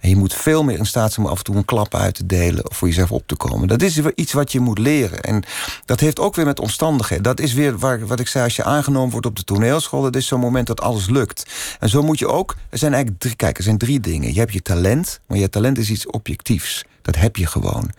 En 0.00 0.08
je 0.08 0.16
moet 0.16 0.34
veel 0.34 0.64
meer 0.64 0.78
in 0.78 0.86
staat 0.86 1.12
zijn 1.12 1.26
om 1.26 1.32
af 1.32 1.38
en 1.38 1.44
toe 1.44 1.56
een 1.56 1.64
klap 1.64 1.94
uit 1.94 2.14
te 2.14 2.26
delen... 2.26 2.70
of 2.70 2.76
voor 2.76 2.88
jezelf 2.88 3.12
op 3.12 3.22
te 3.26 3.36
komen. 3.36 3.68
Dat 3.68 3.82
is 3.82 4.00
iets 4.14 4.32
wat 4.32 4.52
je 4.52 4.60
moet 4.60 4.78
leren. 4.78 5.20
En 5.20 5.42
dat 5.84 6.00
heeft 6.00 6.18
ook 6.18 6.34
weer 6.34 6.44
met 6.44 6.60
omstandigheden. 6.60 7.24
Dat 7.24 7.40
is 7.40 7.52
weer 7.52 7.78
waar, 7.78 8.06
wat 8.06 8.20
ik 8.20 8.28
zei, 8.28 8.44
als 8.44 8.56
je 8.56 8.64
aangenomen 8.64 9.10
wordt 9.10 9.26
op 9.26 9.36
de 9.36 9.44
toneelschool... 9.44 10.02
dat 10.02 10.16
is 10.16 10.26
zo'n 10.26 10.40
moment 10.40 10.66
dat 10.66 10.80
alles 10.80 11.08
lukt. 11.08 11.46
En 11.80 11.88
zo 11.88 12.02
moet 12.02 12.18
je 12.18 12.28
ook... 12.28 12.56
Er 12.70 12.78
zijn 12.78 12.92
eigenlijk 12.92 13.22
drie, 13.22 13.36
kijk, 13.36 13.58
er 13.58 13.64
zijn 13.64 13.78
drie 13.78 14.00
dingen. 14.00 14.32
Je 14.32 14.38
hebt 14.38 14.52
je 14.52 14.62
talent, 14.62 15.20
maar 15.26 15.38
je 15.38 15.48
talent 15.48 15.78
is 15.78 15.90
iets 15.90 16.06
objectiefs. 16.06 16.84
Dat 17.12 17.20
heb 17.20 17.36
je 17.36 17.46
gewoon. 17.46 17.90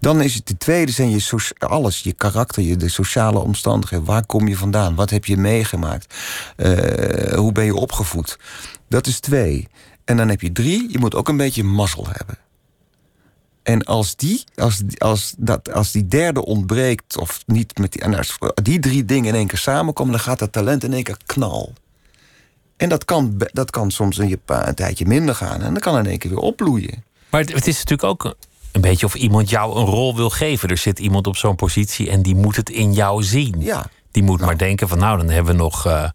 Dan 0.00 0.20
is 0.20 0.34
het 0.34 0.46
de 0.46 0.56
tweede 0.56 0.92
zijn 0.92 1.10
je 1.10 1.50
alles, 1.58 2.00
je 2.00 2.12
karakter, 2.12 2.62
je, 2.62 2.76
de 2.76 2.88
sociale 2.88 3.38
omstandigheden. 3.38 4.04
Waar 4.04 4.26
kom 4.26 4.48
je 4.48 4.56
vandaan? 4.56 4.94
Wat 4.94 5.10
heb 5.10 5.24
je 5.24 5.36
meegemaakt? 5.36 6.14
Uh, 6.56 7.32
hoe 7.34 7.52
ben 7.52 7.64
je 7.64 7.74
opgevoed? 7.74 8.38
Dat 8.88 9.06
is 9.06 9.20
twee. 9.20 9.68
En 10.04 10.16
dan 10.16 10.28
heb 10.28 10.40
je 10.40 10.52
drie, 10.52 10.92
je 10.92 10.98
moet 10.98 11.14
ook 11.14 11.28
een 11.28 11.36
beetje 11.36 11.64
mazzel 11.64 12.06
hebben. 12.10 12.38
En 13.62 13.84
als 13.84 14.16
die, 14.16 14.44
als, 14.54 14.82
als, 14.98 15.34
dat, 15.38 15.72
als 15.72 15.92
die 15.92 16.06
derde 16.06 16.44
ontbreekt, 16.44 17.18
of 17.18 17.42
niet 17.46 17.78
met 17.78 17.92
die, 17.92 18.02
en 18.02 18.14
als 18.14 18.38
die 18.62 18.78
drie 18.78 19.04
dingen 19.04 19.28
in 19.28 19.34
één 19.34 19.46
keer 19.46 19.58
samenkomen, 19.58 20.12
dan 20.12 20.22
gaat 20.22 20.38
dat 20.38 20.52
talent 20.52 20.84
in 20.84 20.92
één 20.92 21.02
keer 21.02 21.18
knal. 21.26 21.72
En 22.76 22.88
dat 22.88 23.04
kan, 23.04 23.34
dat 23.52 23.70
kan 23.70 23.90
soms 23.90 24.18
een, 24.18 24.40
een 24.46 24.74
tijdje 24.74 25.06
minder 25.06 25.34
gaan. 25.34 25.62
En 25.62 25.72
dan 25.72 25.82
kan 25.82 25.98
in 25.98 26.06
één 26.06 26.18
keer 26.18 26.30
weer 26.30 26.40
opbloeien. 26.40 27.04
Maar 27.30 27.40
het, 27.40 27.52
het 27.52 27.66
is 27.66 27.78
natuurlijk 27.78 28.02
ook 28.02 28.36
een 28.72 28.80
beetje 28.80 29.06
of 29.06 29.14
iemand 29.14 29.50
jou 29.50 29.76
een 29.76 29.86
rol 29.86 30.16
wil 30.16 30.30
geven. 30.30 30.68
Er 30.68 30.76
zit 30.76 30.98
iemand 30.98 31.26
op 31.26 31.36
zo'n 31.36 31.56
positie 31.56 32.10
en 32.10 32.22
die 32.22 32.34
moet 32.34 32.56
het 32.56 32.70
in 32.70 32.92
jou 32.92 33.22
zien. 33.22 33.54
Ja. 33.58 33.86
Die 34.10 34.22
moet 34.22 34.40
maar 34.40 34.58
denken 34.58 34.88
van 34.88 34.98
nou, 34.98 35.18
dan 35.18 35.28
hebben 35.28 35.52
we 35.52 35.62
nog 35.62 35.86
uh, 35.86 36.08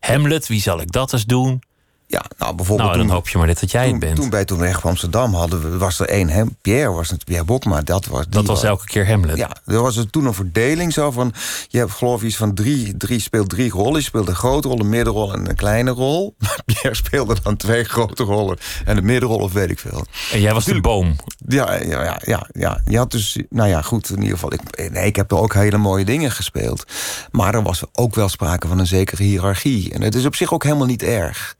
Hamlet. 0.00 0.46
Wie 0.46 0.60
zal 0.60 0.80
ik 0.80 0.92
dat 0.92 1.12
eens 1.12 1.24
doen? 1.24 1.62
Ja, 2.10 2.24
nou 2.38 2.54
bijvoorbeeld. 2.54 2.88
Nou, 2.88 2.98
dan 2.98 3.06
toen, 3.06 3.16
hoop 3.16 3.28
je 3.28 3.38
maar 3.38 3.46
net 3.46 3.60
dat 3.60 3.70
jij 3.70 3.82
toen, 3.82 3.90
het 3.90 4.00
bent. 4.00 4.16
Toen 4.16 4.30
bij 4.30 4.44
Toen 4.44 4.58
Weg 4.58 4.86
Amsterdam 4.86 5.34
hadden 5.34 5.70
we, 5.70 5.78
was 5.78 6.00
er 6.00 6.08
één, 6.08 6.28
hem, 6.28 6.56
Pierre 6.60 6.92
was 6.92 7.10
het, 7.10 7.24
Pierre 7.24 7.44
Bokma, 7.44 7.80
dat 7.80 8.06
was. 8.06 8.24
Dat 8.28 8.46
was 8.46 8.62
elke 8.62 8.84
keer 8.84 9.06
Hamlet. 9.06 9.36
Ja, 9.36 9.56
er 9.66 9.82
was 9.82 9.96
er 9.96 10.10
toen 10.10 10.26
een 10.26 10.34
verdeling 10.34 10.92
zo 10.92 11.10
van. 11.10 11.34
Je 11.68 11.78
hebt 11.78 11.92
geloof 11.92 12.20
ik 12.20 12.26
iets 12.26 12.36
van 12.36 12.54
drie, 12.54 12.96
drie 12.96 13.20
speelt 13.20 13.48
drie 13.48 13.70
rollen. 13.70 13.94
Je 13.94 14.02
speelt 14.02 14.28
een 14.28 14.34
grote 14.34 14.68
rol, 14.68 14.80
een 14.80 14.88
middenrol 14.88 15.32
en 15.32 15.48
een 15.48 15.56
kleine 15.56 15.90
rol. 15.90 16.34
Maar 16.38 16.58
Pierre 16.64 16.94
speelde 16.94 17.36
dan 17.42 17.56
twee 17.56 17.84
grote 17.84 18.22
rollen 18.22 18.58
en 18.84 18.94
de 18.94 19.02
middenrol 19.02 19.38
of 19.38 19.52
weet 19.52 19.70
ik 19.70 19.78
veel. 19.78 20.06
En 20.32 20.40
jij 20.40 20.54
was 20.54 20.64
de 20.64 20.80
boom. 20.80 21.16
Ja, 21.46 21.74
ja, 21.74 22.02
ja, 22.02 22.20
ja, 22.24 22.46
ja. 22.52 22.80
Je 22.84 22.96
had 22.96 23.10
dus, 23.10 23.38
nou 23.48 23.68
ja, 23.68 23.82
goed, 23.82 24.10
in 24.10 24.16
ieder 24.16 24.38
geval. 24.38 24.52
Ik, 24.52 24.90
nee, 24.90 25.06
ik 25.06 25.16
heb 25.16 25.30
er 25.30 25.38
ook 25.38 25.54
hele 25.54 25.78
mooie 25.78 26.04
dingen 26.04 26.30
gespeeld. 26.30 26.84
Maar 27.30 27.54
er 27.54 27.62
was 27.62 27.82
ook 27.92 28.14
wel 28.14 28.28
sprake 28.28 28.68
van 28.68 28.78
een 28.78 28.86
zekere 28.86 29.22
hiërarchie. 29.22 29.92
En 29.92 30.02
het 30.02 30.14
is 30.14 30.24
op 30.24 30.34
zich 30.34 30.52
ook 30.52 30.62
helemaal 30.62 30.86
niet 30.86 31.02
erg. 31.02 31.58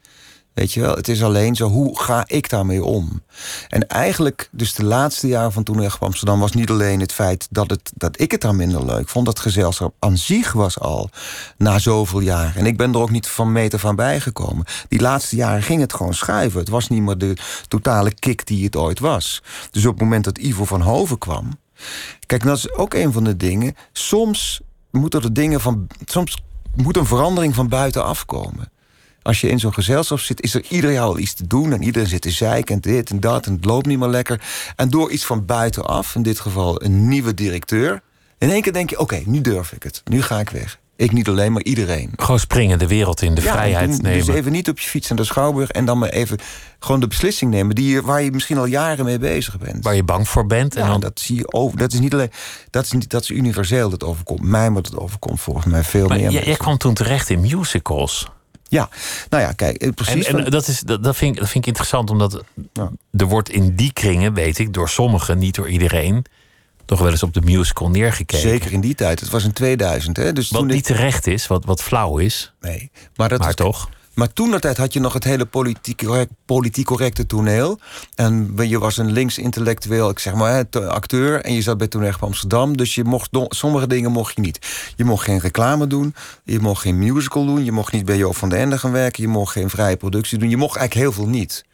Weet 0.55 0.73
je 0.73 0.81
wel, 0.81 0.95
het 0.95 1.09
is 1.09 1.23
alleen 1.23 1.57
zo, 1.57 1.69
hoe 1.69 2.01
ga 2.01 2.25
ik 2.27 2.49
daarmee 2.49 2.85
om? 2.85 3.23
En 3.69 3.89
eigenlijk, 3.89 4.49
dus 4.53 4.75
de 4.75 4.85
laatste 4.85 5.29
jaren 5.29 5.53
van 5.53 5.63
toen 5.63 5.83
ik 5.83 5.95
op 5.95 6.03
Amsterdam... 6.03 6.41
was 6.41 6.53
niet 6.53 6.71
alleen 6.71 7.01
het 7.01 7.13
feit 7.13 7.47
dat, 7.51 7.71
het, 7.71 7.93
dat 7.95 8.21
ik 8.21 8.31
het 8.31 8.41
daar 8.41 8.55
minder 8.55 8.85
leuk 8.85 9.09
vond... 9.09 9.27
dat 9.27 9.39
gezelschap 9.39 9.95
aan 9.99 10.17
zich 10.17 10.53
was 10.53 10.79
al 10.79 11.11
na 11.57 11.79
zoveel 11.79 12.21
jaar. 12.21 12.57
En 12.57 12.67
ik 12.67 12.77
ben 12.77 12.93
er 12.93 13.01
ook 13.01 13.11
niet 13.11 13.27
van 13.27 13.53
meter 13.53 13.79
van 13.79 13.97
bijgekomen. 13.97 14.65
Die 14.89 15.01
laatste 15.01 15.37
jaren 15.37 15.63
ging 15.63 15.81
het 15.81 15.95
gewoon 15.95 16.15
schuiven. 16.15 16.61
Het 16.61 16.69
was 16.69 16.89
niet 16.89 17.03
meer 17.03 17.19
de 17.19 17.37
totale 17.69 18.15
kick 18.15 18.47
die 18.47 18.65
het 18.65 18.77
ooit 18.77 18.99
was. 18.99 19.43
Dus 19.71 19.87
op 19.87 19.93
het 19.93 20.03
moment 20.03 20.25
dat 20.25 20.39
Ivo 20.39 20.65
van 20.65 20.81
Hoven 20.81 21.19
kwam... 21.19 21.59
Kijk, 22.27 22.45
dat 22.45 22.57
is 22.57 22.73
ook 22.73 22.95
een 22.95 23.13
van 23.13 23.25
de 23.25 23.37
dingen. 23.37 23.77
Soms 23.93 24.61
moeten 24.91 25.23
er 25.23 25.33
dingen 25.33 25.61
van... 25.61 25.87
Soms 26.05 26.43
moet 26.75 26.97
een 26.97 27.07
verandering 27.07 27.55
van 27.55 27.69
buitenaf 27.69 28.27
komen 28.27 28.73
als 29.23 29.41
je 29.41 29.49
in 29.49 29.59
zo'n 29.59 29.75
gezelschap 29.75 30.19
zit, 30.19 30.43
is 30.43 30.55
er 30.55 30.65
ieder 30.69 30.93
jaar 30.93 31.05
al 31.05 31.19
iets 31.19 31.35
te 31.35 31.47
doen. 31.47 31.73
En 31.73 31.83
iedereen 31.83 32.09
zit 32.09 32.23
te 32.23 32.31
zeiken 32.31 32.75
en 32.75 32.81
dit 32.81 33.11
en 33.11 33.21
dat. 33.21 33.47
En 33.47 33.53
het 33.53 33.65
loopt 33.65 33.87
niet 33.87 33.99
meer 33.99 34.09
lekker. 34.09 34.41
En 34.77 34.91
door 34.91 35.11
iets 35.11 35.25
van 35.25 35.45
buitenaf, 35.45 36.15
in 36.15 36.23
dit 36.23 36.41
geval 36.41 36.83
een 36.83 37.09
nieuwe 37.09 37.35
directeur. 37.35 38.03
In 38.39 38.51
één 38.51 38.63
keer 38.63 38.73
denk 38.73 38.91
je: 38.91 38.99
oké, 38.99 39.23
nu 39.25 39.41
durf 39.41 39.73
ik 39.73 39.83
het. 39.83 40.03
Nu 40.05 40.23
ga 40.23 40.41
ik 40.41 40.51
weg. 40.51 40.79
Ik 40.97 41.13
niet 41.13 41.29
alleen, 41.29 41.53
maar 41.53 41.63
iedereen. 41.63 42.13
Gewoon 42.17 42.39
springen, 42.39 42.79
de 42.79 42.87
wereld 42.87 43.23
in, 43.23 43.35
de 43.35 43.41
vrijheid 43.41 43.91
doen, 43.91 44.03
nemen. 44.03 44.27
Dus 44.27 44.35
even 44.35 44.53
niet 44.53 44.69
op 44.69 44.79
je 44.79 44.89
fiets 44.89 45.09
naar 45.09 45.19
de 45.19 45.25
Schouwburg... 45.25 45.71
en 45.71 45.85
dan 45.85 45.99
maar 45.99 46.09
even 46.09 46.39
gewoon 46.79 47.01
de 47.01 47.07
beslissing 47.07 47.51
nemen... 47.51 47.75
Die 47.75 47.91
je, 47.91 48.03
waar 48.03 48.23
je 48.23 48.31
misschien 48.31 48.59
al 48.59 48.65
jaren 48.65 49.05
mee 49.05 49.19
bezig 49.19 49.59
bent. 49.59 49.85
Waar 49.85 49.95
je 49.95 50.03
bang 50.03 50.29
voor 50.29 50.47
bent. 50.47 50.75
Ja, 50.75 50.81
en 50.81 50.87
dan... 50.87 51.01
dat 51.01 51.21
zie 51.21 51.37
je 51.37 51.53
over. 51.53 51.79
Dat 51.79 51.93
is 51.93 52.01
niet 52.01 52.13
alleen... 52.13 52.31
Dat 52.71 52.85
is, 52.85 52.93
niet, 52.93 53.11
dat 53.11 53.23
is 53.23 53.31
universeel, 53.31 53.91
dat 53.91 54.05
overkomt 54.05 54.43
mij... 54.43 54.71
maar 54.71 54.83
dat 54.83 54.97
overkomt 54.97 55.41
volgens 55.41 55.67
mij 55.67 55.85
veel 55.85 56.09
maar 56.09 56.19
meer 56.19 56.45
jij 56.45 56.57
kwam 56.57 56.79
toen 56.79 56.95
terecht 56.95 57.31
in 57.31 57.41
musicals. 57.41 58.29
Ja, 58.71 58.89
nou 59.29 59.43
ja, 59.43 59.53
kijk, 59.53 59.77
eh, 59.77 59.91
precies. 59.93 60.27
En, 60.27 60.45
en 60.45 60.51
dat, 60.51 60.67
is, 60.67 60.81
dat, 60.81 61.05
dat, 61.05 61.17
vind 61.17 61.35
ik, 61.35 61.41
dat 61.41 61.51
vind 61.51 61.65
ik 61.65 61.69
interessant, 61.69 62.11
omdat 62.11 62.43
ja. 62.73 62.91
er 63.13 63.27
wordt 63.27 63.49
in 63.49 63.75
die 63.75 63.93
kringen, 63.93 64.35
weet 64.35 64.59
ik, 64.59 64.73
door 64.73 64.89
sommigen, 64.89 65.39
niet 65.39 65.55
door 65.55 65.69
iedereen, 65.69 66.25
toch 66.85 66.99
wel 66.99 67.11
eens 67.11 67.23
op 67.23 67.35
de 67.35 67.41
musical 67.41 67.91
neergekeken. 67.91 68.49
Zeker 68.49 68.73
in 68.73 68.81
die 68.81 68.95
tijd. 68.95 69.21
Het 69.21 69.31
was 69.31 69.45
in 69.45 69.53
2000. 69.53 70.17
Hè? 70.17 70.33
Dus 70.33 70.51
wat 70.51 70.61
toen 70.61 70.69
niet 70.69 70.89
ik... 70.89 70.97
terecht 70.97 71.27
is, 71.27 71.47
wat, 71.47 71.65
wat 71.65 71.83
flauw 71.83 72.19
is. 72.19 72.53
Nee, 72.61 72.91
maar, 73.17 73.29
dat 73.29 73.39
maar 73.39 73.49
is... 73.49 73.55
toch. 73.55 73.89
Maar 74.15 74.33
toen 74.33 74.51
dat 74.51 74.61
tijd 74.61 74.77
had 74.77 74.93
je 74.93 75.01
nog 75.01 75.13
het 75.13 75.25
hele 75.25 75.47
politiek, 75.47 76.03
politiek 76.47 76.87
correcte 76.87 77.27
toneel. 77.27 77.79
En 78.15 78.55
je 78.57 78.79
was 78.79 78.97
een 78.97 79.13
links-intellectueel, 79.13 80.11
ik 80.11 80.19
zeg 80.19 80.35
maar, 80.35 80.65
acteur. 80.89 81.41
En 81.41 81.55
je 81.55 81.63
zat 81.63 81.79
bij 81.79 81.87
Toen 81.87 82.03
Echt 82.03 82.23
Amsterdam. 82.23 82.77
Dus 82.77 82.95
je 82.95 83.05
mocht 83.05 83.29
sommige 83.49 83.87
dingen 83.87 84.11
mocht 84.11 84.35
je 84.35 84.41
niet. 84.41 84.93
Je 84.97 85.05
mocht 85.05 85.25
geen 85.25 85.39
reclame 85.39 85.87
doen. 85.87 86.15
Je 86.45 86.61
mocht 86.61 86.83
geen 86.83 86.99
musical 86.99 87.47
doen. 87.47 87.65
Je 87.65 87.73
mocht 87.73 87.93
niet 87.93 88.05
bij 88.05 88.17
Joop 88.17 88.37
van 88.37 88.49
den 88.49 88.59
Ende 88.59 88.79
gaan 88.79 88.93
werken. 88.93 89.23
Je 89.23 89.29
mocht 89.29 89.53
geen 89.53 89.71
vrije 89.71 89.97
productie 89.97 90.39
doen. 90.39 90.51
Je 90.51 90.57
mocht 90.57 90.77
eigenlijk 90.77 91.07
heel 91.07 91.23
veel 91.25 91.33
niet. 91.33 91.65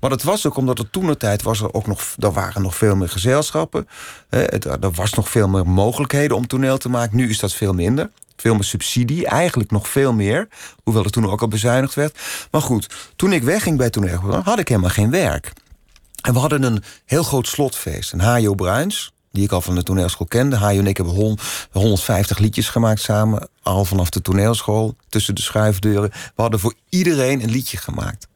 Maar 0.00 0.10
dat 0.10 0.22
was 0.22 0.46
ook 0.46 0.56
omdat 0.56 0.78
er 0.78 0.90
toen 0.90 1.06
de 1.06 1.16
tijd 1.16 1.42
was 1.42 1.60
er 1.60 1.74
ook 1.74 1.86
nog, 1.86 2.00
er 2.18 2.32
waren 2.32 2.62
nog 2.62 2.76
veel 2.76 2.96
meer 2.96 3.08
gezelschappen. 3.08 3.88
Er 4.28 4.90
was 4.94 5.12
nog 5.12 5.28
veel 5.28 5.48
meer 5.48 5.66
mogelijkheden 5.66 6.36
om 6.36 6.46
toneel 6.46 6.78
te 6.78 6.88
maken. 6.88 7.16
Nu 7.16 7.28
is 7.28 7.38
dat 7.38 7.54
veel 7.54 7.72
minder 7.72 8.10
veel 8.36 8.54
meer 8.54 8.64
subsidie, 8.64 9.26
eigenlijk 9.26 9.70
nog 9.70 9.88
veel 9.88 10.12
meer. 10.12 10.48
Hoewel 10.82 11.04
er 11.04 11.10
toen 11.10 11.30
ook 11.30 11.40
al 11.40 11.48
bezuinigd 11.48 11.94
werd. 11.94 12.18
Maar 12.50 12.62
goed, 12.62 12.86
toen 13.16 13.32
ik 13.32 13.42
wegging 13.42 13.78
bij 13.78 13.90
Toneel 13.90 14.40
had 14.44 14.58
ik 14.58 14.68
helemaal 14.68 14.90
geen 14.90 15.10
werk. 15.10 15.52
En 16.22 16.32
we 16.32 16.38
hadden 16.38 16.62
een 16.62 16.82
heel 17.04 17.22
groot 17.22 17.46
slotfeest. 17.46 18.12
Een 18.12 18.20
Hajo 18.20 18.54
Bruins, 18.54 19.12
die 19.32 19.44
ik 19.44 19.52
al 19.52 19.60
van 19.60 19.74
de 19.74 19.82
toneelschool 19.82 20.26
kende. 20.26 20.56
Hajo 20.56 20.78
en 20.78 20.86
ik 20.86 20.96
hebben 20.96 21.40
150 21.72 22.38
liedjes 22.38 22.68
gemaakt 22.68 23.00
samen. 23.00 23.48
Al 23.62 23.84
vanaf 23.84 24.10
de 24.10 24.22
toneelschool, 24.22 24.96
tussen 25.08 25.34
de 25.34 25.42
schuifdeuren. 25.42 26.10
We 26.10 26.42
hadden 26.42 26.60
voor 26.60 26.74
iedereen 26.88 27.42
een 27.42 27.50
liedje 27.50 27.76
gemaakt 27.76 28.30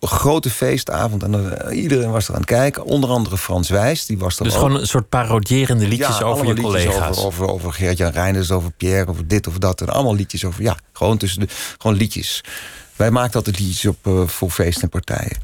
grote 0.00 0.50
feestavond. 0.50 1.22
En 1.22 1.34
uh, 1.68 1.82
iedereen 1.82 2.10
was 2.10 2.28
er 2.28 2.34
aan 2.34 2.40
het 2.40 2.48
kijken. 2.48 2.84
Onder 2.84 3.10
andere 3.10 3.38
Frans 3.38 3.68
Wijs. 3.68 4.06
Die 4.06 4.18
was 4.18 4.38
er 4.38 4.44
dus 4.44 4.54
ook. 4.54 4.60
gewoon 4.60 4.80
een 4.80 4.86
soort 4.86 5.08
parodierende 5.08 5.88
liedjes 5.88 6.18
ja, 6.18 6.24
over 6.24 6.46
je 6.46 6.54
collega's. 6.54 7.18
Over, 7.18 7.24
over, 7.24 7.48
over 7.48 7.72
Geert-Jan 7.72 8.10
Reinders, 8.10 8.50
over 8.50 8.70
Pierre, 8.70 9.10
over 9.10 9.26
dit 9.26 9.46
of 9.46 9.58
dat. 9.58 9.80
En 9.80 9.88
allemaal 9.88 10.14
liedjes 10.14 10.44
over... 10.44 10.62
Ja, 10.62 10.76
gewoon 10.92 11.16
tussen 11.16 11.40
de... 11.40 11.46
Gewoon 11.78 11.96
liedjes. 11.96 12.44
Wij 12.96 13.10
maakten 13.10 13.34
altijd 13.34 13.58
liedjes 13.58 13.86
op, 13.86 14.06
uh, 14.06 14.26
voor 14.26 14.50
feesten 14.50 14.82
en 14.82 14.88
partijen. 14.88 15.36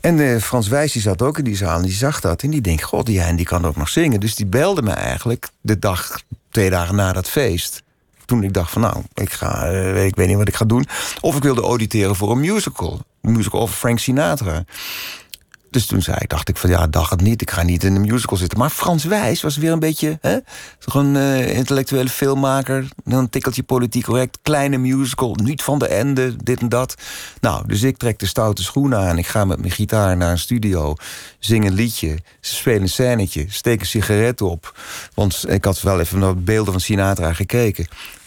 En 0.00 0.18
uh, 0.18 0.40
Frans 0.40 0.68
Wijs 0.68 0.92
die 0.92 1.02
zat 1.02 1.22
ook 1.22 1.38
in 1.38 1.44
die 1.44 1.56
zaal 1.56 1.76
en 1.76 1.82
die 1.82 1.92
zag 1.92 2.20
dat. 2.20 2.42
En 2.42 2.50
die 2.50 2.60
denkt, 2.60 2.82
god, 2.82 3.06
die 3.06 3.20
en 3.20 3.36
die 3.36 3.46
kan 3.46 3.66
ook 3.66 3.76
nog 3.76 3.88
zingen. 3.88 4.20
Dus 4.20 4.34
die 4.34 4.46
belde 4.46 4.82
me 4.82 4.90
eigenlijk 4.90 5.48
de 5.60 5.78
dag, 5.78 6.20
twee 6.50 6.70
dagen 6.70 6.94
na 6.94 7.12
dat 7.12 7.28
feest 7.28 7.84
toen 8.26 8.42
ik 8.42 8.52
dacht 8.52 8.70
van 8.70 8.82
nou, 8.82 9.02
ik, 9.14 9.32
ga, 9.32 9.70
uh, 9.70 10.04
ik 10.04 10.16
weet 10.16 10.26
niet 10.26 10.36
wat 10.36 10.48
ik 10.48 10.54
ga 10.54 10.64
doen. 10.64 10.86
Of 11.20 11.36
ik 11.36 11.42
wilde 11.42 11.62
auditeren 11.62 12.16
voor 12.16 12.30
een 12.30 12.40
musical. 12.40 13.00
Musical 13.32 13.60
over 13.60 13.74
Frank 13.74 13.98
Sinatra. 13.98 14.64
Dus 15.70 15.86
toen 15.86 16.02
zei 16.02 16.16
ik, 16.20 16.28
dacht 16.28 16.48
ik 16.48 16.56
van 16.56 16.70
ja, 16.70 16.86
dacht 16.86 17.10
het 17.10 17.20
niet. 17.20 17.42
Ik 17.42 17.50
ga 17.50 17.62
niet 17.62 17.84
in 17.84 17.94
een 17.94 18.00
musical 18.00 18.36
zitten. 18.36 18.58
Maar 18.58 18.70
Frans 18.70 19.04
Wijs 19.04 19.42
was 19.42 19.56
weer 19.56 19.72
een 19.72 19.78
beetje... 19.78 20.18
Hè, 20.20 20.38
een 20.84 21.14
uh, 21.14 21.56
intellectuele 21.56 22.08
filmmaker. 22.08 22.88
Dan 23.04 23.28
tikkeltje 23.28 23.62
politiek 23.62 24.04
correct. 24.04 24.38
Kleine 24.42 24.76
musical, 24.76 25.34
niet 25.42 25.62
van 25.62 25.78
de 25.78 25.86
ende, 25.86 26.36
dit 26.42 26.60
en 26.60 26.68
dat. 26.68 26.94
Nou, 27.40 27.66
dus 27.66 27.82
ik 27.82 27.96
trek 27.96 28.18
de 28.18 28.26
stoute 28.26 28.62
schoenen 28.62 28.98
aan. 28.98 29.18
Ik 29.18 29.26
ga 29.26 29.44
met 29.44 29.58
mijn 29.58 29.72
gitaar 29.72 30.16
naar 30.16 30.30
een 30.30 30.38
studio. 30.38 30.94
Zing 31.38 31.64
een 31.64 31.74
liedje. 31.74 32.18
Speel 32.40 32.80
een 32.80 32.88
scènetje. 32.88 33.46
Steek 33.48 33.80
een 33.80 33.86
sigaret 33.86 34.40
op. 34.40 34.78
Want 35.14 35.44
ik 35.48 35.64
had 35.64 35.80
wel 35.80 36.00
even 36.00 36.18
naar 36.18 36.36
beelden 36.36 36.72
van 36.72 36.80
Sinatra 36.80 37.32
gekeken. 37.32 37.86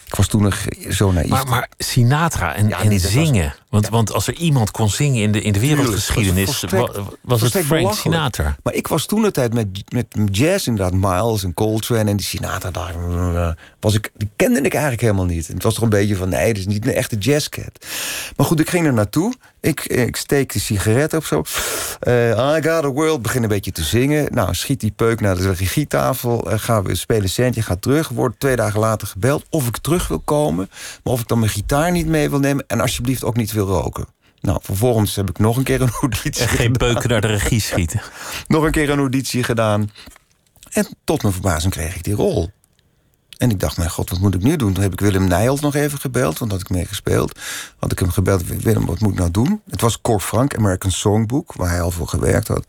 Ik 0.10 0.16
was 0.16 0.28
toen 0.28 0.42
nog 0.42 0.66
zo 0.90 1.12
naïef. 1.12 1.30
Maar, 1.30 1.48
maar 1.48 1.70
Sinatra 1.78 2.56
en, 2.56 2.68
Ja, 2.68 2.82
en 2.82 2.90
was- 2.90 3.12
zingen. 3.12 3.54
Want, 3.70 3.86
Ja. 3.86 3.92
want 3.92 4.14
als 4.14 4.28
er 4.28 4.34
iemand 4.34 4.72
kon 4.72 4.90
zingen 4.90 5.22
in 5.22 5.32
de, 5.32 5.42
in 5.42 5.54
de 5.54 5.60
wereldgeschiedenis, 5.60 6.66
was 7.22 7.42
het 7.42 7.58
Frank. 7.66 7.94
Sinatra. 7.94 8.56
Maar 8.64 8.74
ik 8.74 8.88
was 8.88 9.06
toen 9.06 9.22
de 9.22 9.32
tijd 9.32 9.54
met, 9.54 9.68
met 9.94 10.06
jazz 10.32 10.68
inderdaad. 10.68 10.94
Miles 10.94 11.44
en 11.44 11.54
Coltrane 11.54 12.10
en 12.10 12.18
die 12.18 12.26
Sinatra. 12.26 12.72
Daar 12.72 12.96
eh, 13.36 13.52
was 13.80 13.94
ik, 13.94 14.12
die 14.18 14.30
kende 14.36 14.62
ik 14.62 14.72
eigenlijk 14.74 15.02
helemaal 15.02 15.26
niet. 15.26 15.48
En 15.48 15.54
het 15.54 15.64
was 15.64 15.74
toch 15.74 15.84
een 15.84 15.90
beetje 15.90 16.16
van, 16.16 16.30
nee, 16.30 16.54
dit 16.54 16.58
is 16.68 16.74
niet 16.74 16.86
een 16.88 16.94
echte 16.94 17.18
jazzcat. 17.18 17.86
Maar 18.36 18.46
goed, 18.46 18.60
ik 18.60 18.70
ging 18.70 18.86
er 18.86 18.94
naartoe. 18.94 19.34
Ik, 19.62 19.86
ik 19.86 20.16
steek 20.16 20.54
de 20.54 20.60
sigaret 20.60 21.14
op 21.14 21.26
zo. 21.26 21.44
Eh, 22.00 22.30
I 22.30 22.62
got 22.62 22.84
a 22.84 22.90
world, 22.90 23.22
begin 23.22 23.44
een 23.44 23.50
beetje 23.50 23.72
te 23.72 23.84
zingen. 23.84 24.34
Nou, 24.34 24.54
schiet 24.54 24.80
die 24.80 24.92
peuk 24.92 25.22
naar 25.22 25.36
de 25.36 25.52
regietafel. 25.52 26.52
eh, 26.52 26.60
gaan 26.60 26.84
we 26.84 26.96
spelen 26.96 27.30
centje, 27.30 27.62
ga 27.62 27.76
terug. 27.76 28.10
Wordt 28.10 28.40
twee 28.40 28.56
dagen 28.56 28.80
later 28.80 29.08
gebeld 29.08 29.46
of 29.50 29.68
ik 29.68 29.78
terug 29.78 30.08
wil 30.08 30.20
komen. 30.20 30.70
Maar 31.04 31.14
of 31.14 31.22
ik 31.22 31.28
dan 31.28 31.40
mijn 31.40 31.52
gitaar 31.52 31.92
niet 31.92 32.08
mee 32.08 32.30
wil 32.30 32.40
nemen. 32.40 32.64
En 32.68 32.82
alsjeblieft 32.82 33.24
ook 33.24 33.36
niet 33.36 33.52
wil 33.52 33.68
roken. 33.68 34.08
Nou, 34.42 34.60
vervolgens 34.62 35.16
heb 35.16 35.30
ik 35.30 35.38
nog 35.38 35.58
een 35.58 35.64
keer 35.64 35.82
een 35.82 35.92
auditie 36.02 36.42
En 36.42 36.50
geen 36.50 36.72
peuken 36.72 37.10
naar 37.10 37.22
de 37.22 37.28
regie 37.28 37.62
schieten. 37.62 38.02
nog 38.48 38.64
een 38.64 38.72
keer 38.72 38.90
een 38.90 39.00
auditie 39.00 39.44
gedaan. 39.44 39.92
En 40.70 40.88
tot 41.04 41.22
mijn 41.22 41.34
verbazing 41.34 41.74
kreeg 41.74 41.96
ik 41.96 42.04
die 42.04 42.14
rol. 42.16 42.52
En 43.40 43.50
ik 43.50 43.60
dacht, 43.60 43.78
mijn 43.78 43.90
god, 43.90 44.10
wat 44.10 44.20
moet 44.20 44.36
ik 44.36 44.44
nu 44.44 44.56
doen? 44.56 44.74
Toen 44.74 44.84
heb 44.84 44.94
ik 44.94 45.00
Willem 45.00 45.28
Nijholt 45.28 45.62
nog 45.62 45.76
even 45.76 46.00
gebeld, 46.00 46.40
want 46.40 46.52
had 46.52 46.62
ik 46.62 46.70
mee 46.70 46.86
gespeeld. 46.86 47.40
Had 47.78 47.92
ik 47.92 48.00
hem 48.00 48.10
gebeld, 48.10 48.44
Willem, 48.48 48.86
wat 48.86 49.00
moet 49.00 49.12
ik 49.12 49.18
nou 49.18 49.32
doen? 49.32 49.62
Het 49.70 49.82
was 49.82 50.02
Cor 50.02 50.20
Frank, 50.20 50.56
American 50.56 50.92
Songbook, 50.92 51.54
waar 51.54 51.70
hij 51.70 51.82
al 51.82 51.92
voor 51.92 52.08
gewerkt 52.08 52.48
had. 52.48 52.66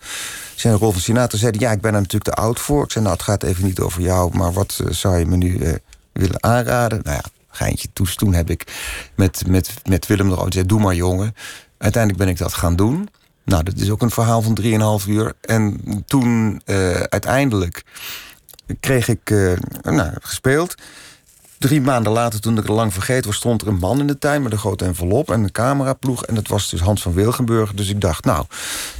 Zijn 0.54 0.76
rol 0.76 0.92
van 0.92 1.00
Sinatra 1.00 1.38
zei 1.38 1.52
ja, 1.58 1.70
ik 1.70 1.80
ben 1.80 1.94
er 1.94 2.00
natuurlijk 2.00 2.34
te 2.34 2.42
oud 2.42 2.60
voor. 2.60 2.84
Ik 2.84 2.90
zei, 2.90 3.04
nou, 3.04 3.16
het 3.16 3.26
gaat 3.26 3.42
even 3.42 3.64
niet 3.64 3.80
over 3.80 4.02
jou, 4.02 4.36
maar 4.36 4.52
wat 4.52 4.80
eh, 4.84 4.92
zou 4.92 5.18
je 5.18 5.26
me 5.26 5.36
nu 5.36 5.58
eh, 5.58 5.74
willen 6.12 6.42
aanraden? 6.42 7.00
Nou 7.02 7.16
ja, 7.16 7.24
geintje. 7.48 7.88
Toen, 7.92 8.06
toen 8.16 8.34
heb 8.34 8.50
ik 8.50 8.72
met, 9.14 9.46
met, 9.46 9.74
met 9.88 10.06
Willem 10.06 10.26
erover 10.26 10.46
gezegd, 10.46 10.68
doe 10.68 10.80
maar 10.80 10.94
jongen. 10.94 11.34
Uiteindelijk 11.78 12.24
ben 12.24 12.32
ik 12.32 12.38
dat 12.38 12.54
gaan 12.54 12.76
doen. 12.76 13.08
Nou, 13.44 13.62
dat 13.62 13.76
is 13.76 13.90
ook 13.90 14.02
een 14.02 14.10
verhaal 14.10 14.42
van 14.42 14.58
3,5 15.02 15.08
uur. 15.08 15.32
En 15.40 15.80
toen 16.06 16.62
uh, 16.66 16.90
uiteindelijk 16.90 17.84
kreeg 18.80 19.08
ik 19.08 19.30
uh, 19.30 19.52
nou, 19.82 20.10
gespeeld. 20.20 20.74
Drie 21.60 21.80
maanden 21.80 22.12
later, 22.12 22.40
toen 22.40 22.58
ik 22.58 22.64
er 22.64 22.72
lang 22.72 22.92
vergeten 22.92 23.26
was, 23.26 23.36
stond 23.36 23.62
er 23.62 23.68
een 23.68 23.78
man 23.78 24.00
in 24.00 24.06
de 24.06 24.18
tuin 24.18 24.42
met 24.42 24.52
een 24.52 24.58
grote 24.58 24.84
envelop 24.84 25.30
en 25.30 25.42
een 25.42 25.52
cameraploeg. 25.52 26.24
En 26.24 26.34
dat 26.34 26.48
was 26.48 26.70
dus 26.70 26.80
Hans 26.80 27.02
van 27.02 27.12
Wilgenburg. 27.12 27.74
Dus 27.74 27.88
ik 27.88 28.00
dacht, 28.00 28.24
nou, 28.24 28.44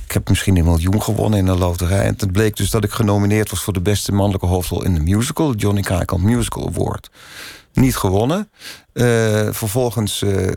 ik 0.05 0.12
heb 0.12 0.29
misschien 0.29 0.57
een 0.57 0.64
miljoen 0.64 1.03
gewonnen 1.03 1.39
in 1.39 1.47
een 1.47 1.59
loterij. 1.59 2.05
En 2.05 2.14
het 2.16 2.33
bleek 2.33 2.57
dus 2.57 2.71
dat 2.71 2.85
ik 2.85 2.91
genomineerd 2.91 3.51
was 3.51 3.62
voor 3.62 3.73
de 3.73 3.81
beste 3.81 4.12
mannelijke 4.12 4.47
hoofdrol 4.47 4.85
in 4.85 4.95
de 4.95 5.01
musical, 5.01 5.53
de 5.53 5.59
Johnny 5.59 5.81
Krijkamp 5.81 6.23
Musical 6.23 6.68
Award. 6.68 7.11
Niet 7.73 7.97
gewonnen. 7.97 8.51
Uh, 8.93 9.05
vervolgens 9.51 10.23
uh, 10.23 10.49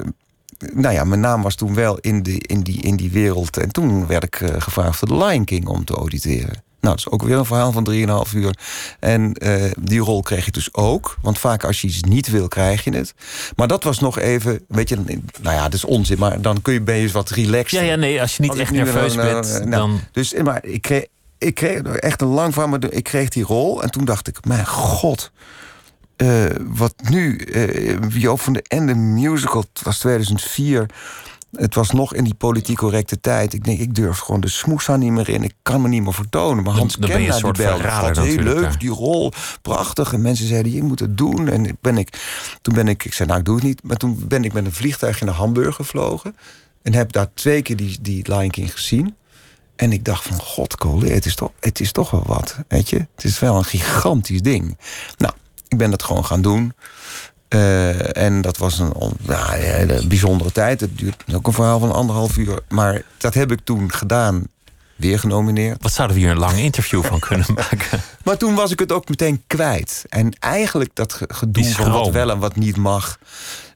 nou 0.74 0.93
ja, 0.93 1.03
mijn 1.03 1.20
naam 1.20 1.41
was 1.41 1.55
toen 1.55 1.74
wel 1.74 1.97
in, 1.97 2.24
de, 2.24 2.38
in, 2.38 2.61
die, 2.61 2.82
in 2.82 2.95
die 2.95 3.11
wereld. 3.11 3.57
En 3.57 3.72
toen 3.72 4.07
werd 4.07 4.24
ik 4.24 4.41
gevraagd 4.57 4.97
voor 4.97 5.07
The 5.07 5.18
Lion 5.18 5.45
King 5.45 5.68
om 5.68 5.86
te 5.86 5.93
auditeren. 5.93 6.64
Nou, 6.84 6.95
dat 6.95 7.05
is 7.05 7.11
ook 7.11 7.23
weer 7.23 7.38
een 7.38 7.45
verhaal 7.45 7.71
van 7.71 7.88
3,5 8.27 8.36
uur. 8.36 8.57
En 8.99 9.36
uh, 9.43 9.71
die 9.79 9.99
rol 9.99 10.21
kreeg 10.21 10.47
ik 10.47 10.53
dus 10.53 10.73
ook. 10.73 11.17
Want 11.21 11.39
vaak 11.39 11.63
als 11.63 11.81
je 11.81 11.88
iets 11.88 12.01
niet 12.01 12.29
wil, 12.29 12.47
krijg 12.47 12.84
je 12.84 12.95
het. 12.95 13.13
Maar 13.55 13.67
dat 13.67 13.84
was 13.84 13.99
nog 13.99 14.19
even, 14.19 14.65
weet 14.67 14.89
je, 14.89 14.95
nou 15.41 15.55
ja, 15.55 15.63
dat 15.63 15.73
is 15.73 15.86
onzin. 15.86 16.19
Maar 16.19 16.41
dan 16.41 16.61
kun 16.61 16.73
je, 16.73 16.81
ben 16.81 16.95
je 16.95 17.01
eens 17.01 17.11
wat 17.11 17.29
relaxed. 17.29 17.79
Ja, 17.79 17.86
ja, 17.86 17.95
nee, 17.95 18.21
als 18.21 18.36
je 18.36 18.41
niet 18.41 18.51
als 18.51 18.59
echt 18.59 18.71
nerveus 18.71 19.13
dan, 19.13 19.25
bent, 19.25 19.61
uh, 19.65 19.71
dan... 19.71 19.99
Dus, 20.11 20.34
maar 20.34 20.65
ik 20.65 20.81
kreeg, 20.81 21.05
ik 21.38 21.55
kreeg 21.55 21.81
echt 21.81 22.21
een 22.21 22.27
lang 22.27 22.53
van, 22.53 22.69
maar 22.69 22.79
ik 22.89 23.03
kreeg 23.03 23.29
die 23.29 23.43
rol. 23.43 23.84
En 23.84 23.91
toen 23.91 24.05
dacht 24.05 24.27
ik, 24.27 24.45
mijn 24.45 24.67
god... 24.67 25.31
Uh, 26.17 26.45
wat 26.59 26.93
nu, 27.09 27.39
uh, 27.45 28.21
Joop 28.21 28.41
van 28.41 28.53
de 28.53 28.63
Ende 28.67 28.95
musical, 28.95 29.65
het 29.73 29.84
was 29.84 29.99
2004. 29.99 30.86
Het 31.54 31.76
was 31.76 31.91
nog 31.91 32.14
in 32.14 32.24
die 32.24 32.34
politiek 32.34 32.78
correcte 32.78 33.20
tijd. 33.20 33.54
Ik 33.54 33.64
denk, 33.64 33.80
ik 33.80 33.95
durf 33.95 34.18
gewoon 34.18 34.41
de 34.41 34.49
smoes 34.49 34.88
niet 34.88 35.12
meer 35.12 35.30
in. 35.30 35.43
Ik 35.43 35.54
kan 35.62 35.82
me 35.82 35.88
niet 35.88 36.04
meer 36.04 36.14
vertonen. 36.14 36.64
Maar 36.64 36.74
Hans 36.74 36.97
Kenna 36.97 37.38
die 37.39 37.51
belde. 37.51 37.88
Het 37.88 38.18
heel 38.18 38.38
leuk, 38.38 38.80
die 38.80 38.89
rol, 38.89 39.32
prachtig. 39.62 40.14
En 40.14 40.22
mensen 40.22 40.47
zeiden, 40.47 40.72
je 40.72 40.84
moet 40.84 40.99
het 40.99 41.18
doen. 41.18 41.47
En 41.47 41.78
ben 41.82 41.97
ik, 41.97 42.22
toen 42.62 42.74
ben 42.74 42.88
ik, 42.88 43.06
ik 43.06 43.14
zei, 43.14 43.28
nou, 43.28 43.39
ik 43.39 43.45
doe 43.45 43.56
het 43.56 43.64
niet. 43.64 43.84
Maar 43.84 43.97
toen 43.97 44.26
ben 44.28 44.43
ik 44.43 44.54
met 44.54 44.66
een 44.66 44.74
vliegtuig 44.74 45.22
naar 45.22 45.34
Hamburg 45.34 45.76
gevlogen. 45.76 46.36
En 46.82 46.93
heb 46.93 47.12
daar 47.12 47.28
twee 47.34 47.62
keer 47.62 47.76
die, 47.76 47.97
die 48.01 48.34
Lion 48.34 48.49
King 48.49 48.72
gezien. 48.72 49.16
En 49.76 49.91
ik 49.91 50.06
dacht 50.06 50.24
van, 50.24 50.39
god, 50.39 50.78
Cole, 50.78 51.10
het 51.10 51.26
is, 51.26 51.36
toch, 51.36 51.51
het 51.60 51.80
is 51.80 51.91
toch 51.91 52.12
wel 52.12 52.24
wat, 52.26 52.58
weet 52.68 52.89
je. 52.89 53.08
Het 53.16 53.24
is 53.24 53.39
wel 53.39 53.58
een 53.58 53.64
gigantisch 53.64 54.41
ding. 54.41 54.78
Nou, 55.18 55.34
ik 55.68 55.78
ben 55.78 55.91
dat 55.91 56.04
gewoon 56.04 56.26
gaan 56.26 56.41
doen. 56.41 56.74
Uh, 57.54 58.18
en 58.18 58.41
dat 58.41 58.58
was 58.58 58.80
een, 58.80 58.93
nou, 59.22 59.64
een 59.66 60.08
bijzondere 60.08 60.51
tijd. 60.51 60.80
Het 60.80 60.97
duurt 60.97 61.24
ook 61.34 61.47
een 61.47 61.54
verhaal 61.54 61.80
van 61.80 61.91
anderhalf 61.91 62.38
uur. 62.38 62.60
Maar 62.70 63.01
dat 63.18 63.34
heb 63.34 63.51
ik 63.51 63.60
toen 63.64 63.91
gedaan. 63.91 64.43
Weer 64.95 65.20
genomineerd. 65.20 65.84
Wat 65.84 65.93
zouden 65.93 66.18
we 66.18 66.24
hier 66.24 66.32
een 66.32 66.39
lang 66.39 66.58
interview 66.58 67.04
van 67.04 67.20
kunnen 67.20 67.47
maken? 67.56 68.01
maar 68.24 68.38
toen 68.38 68.56
was 68.56 68.72
ik 68.72 68.80
het 68.80 68.91
ook 68.91 69.10
meteen 69.10 69.43
kwijt. 69.47 70.06
En 70.10 70.32
eigenlijk 70.39 70.89
dat 70.93 71.20
gedoe 71.28 71.66
van 71.66 71.91
wat 71.91 72.10
wel 72.10 72.30
en 72.30 72.39
wat 72.39 72.56
niet 72.56 72.78
mag. 72.78 73.18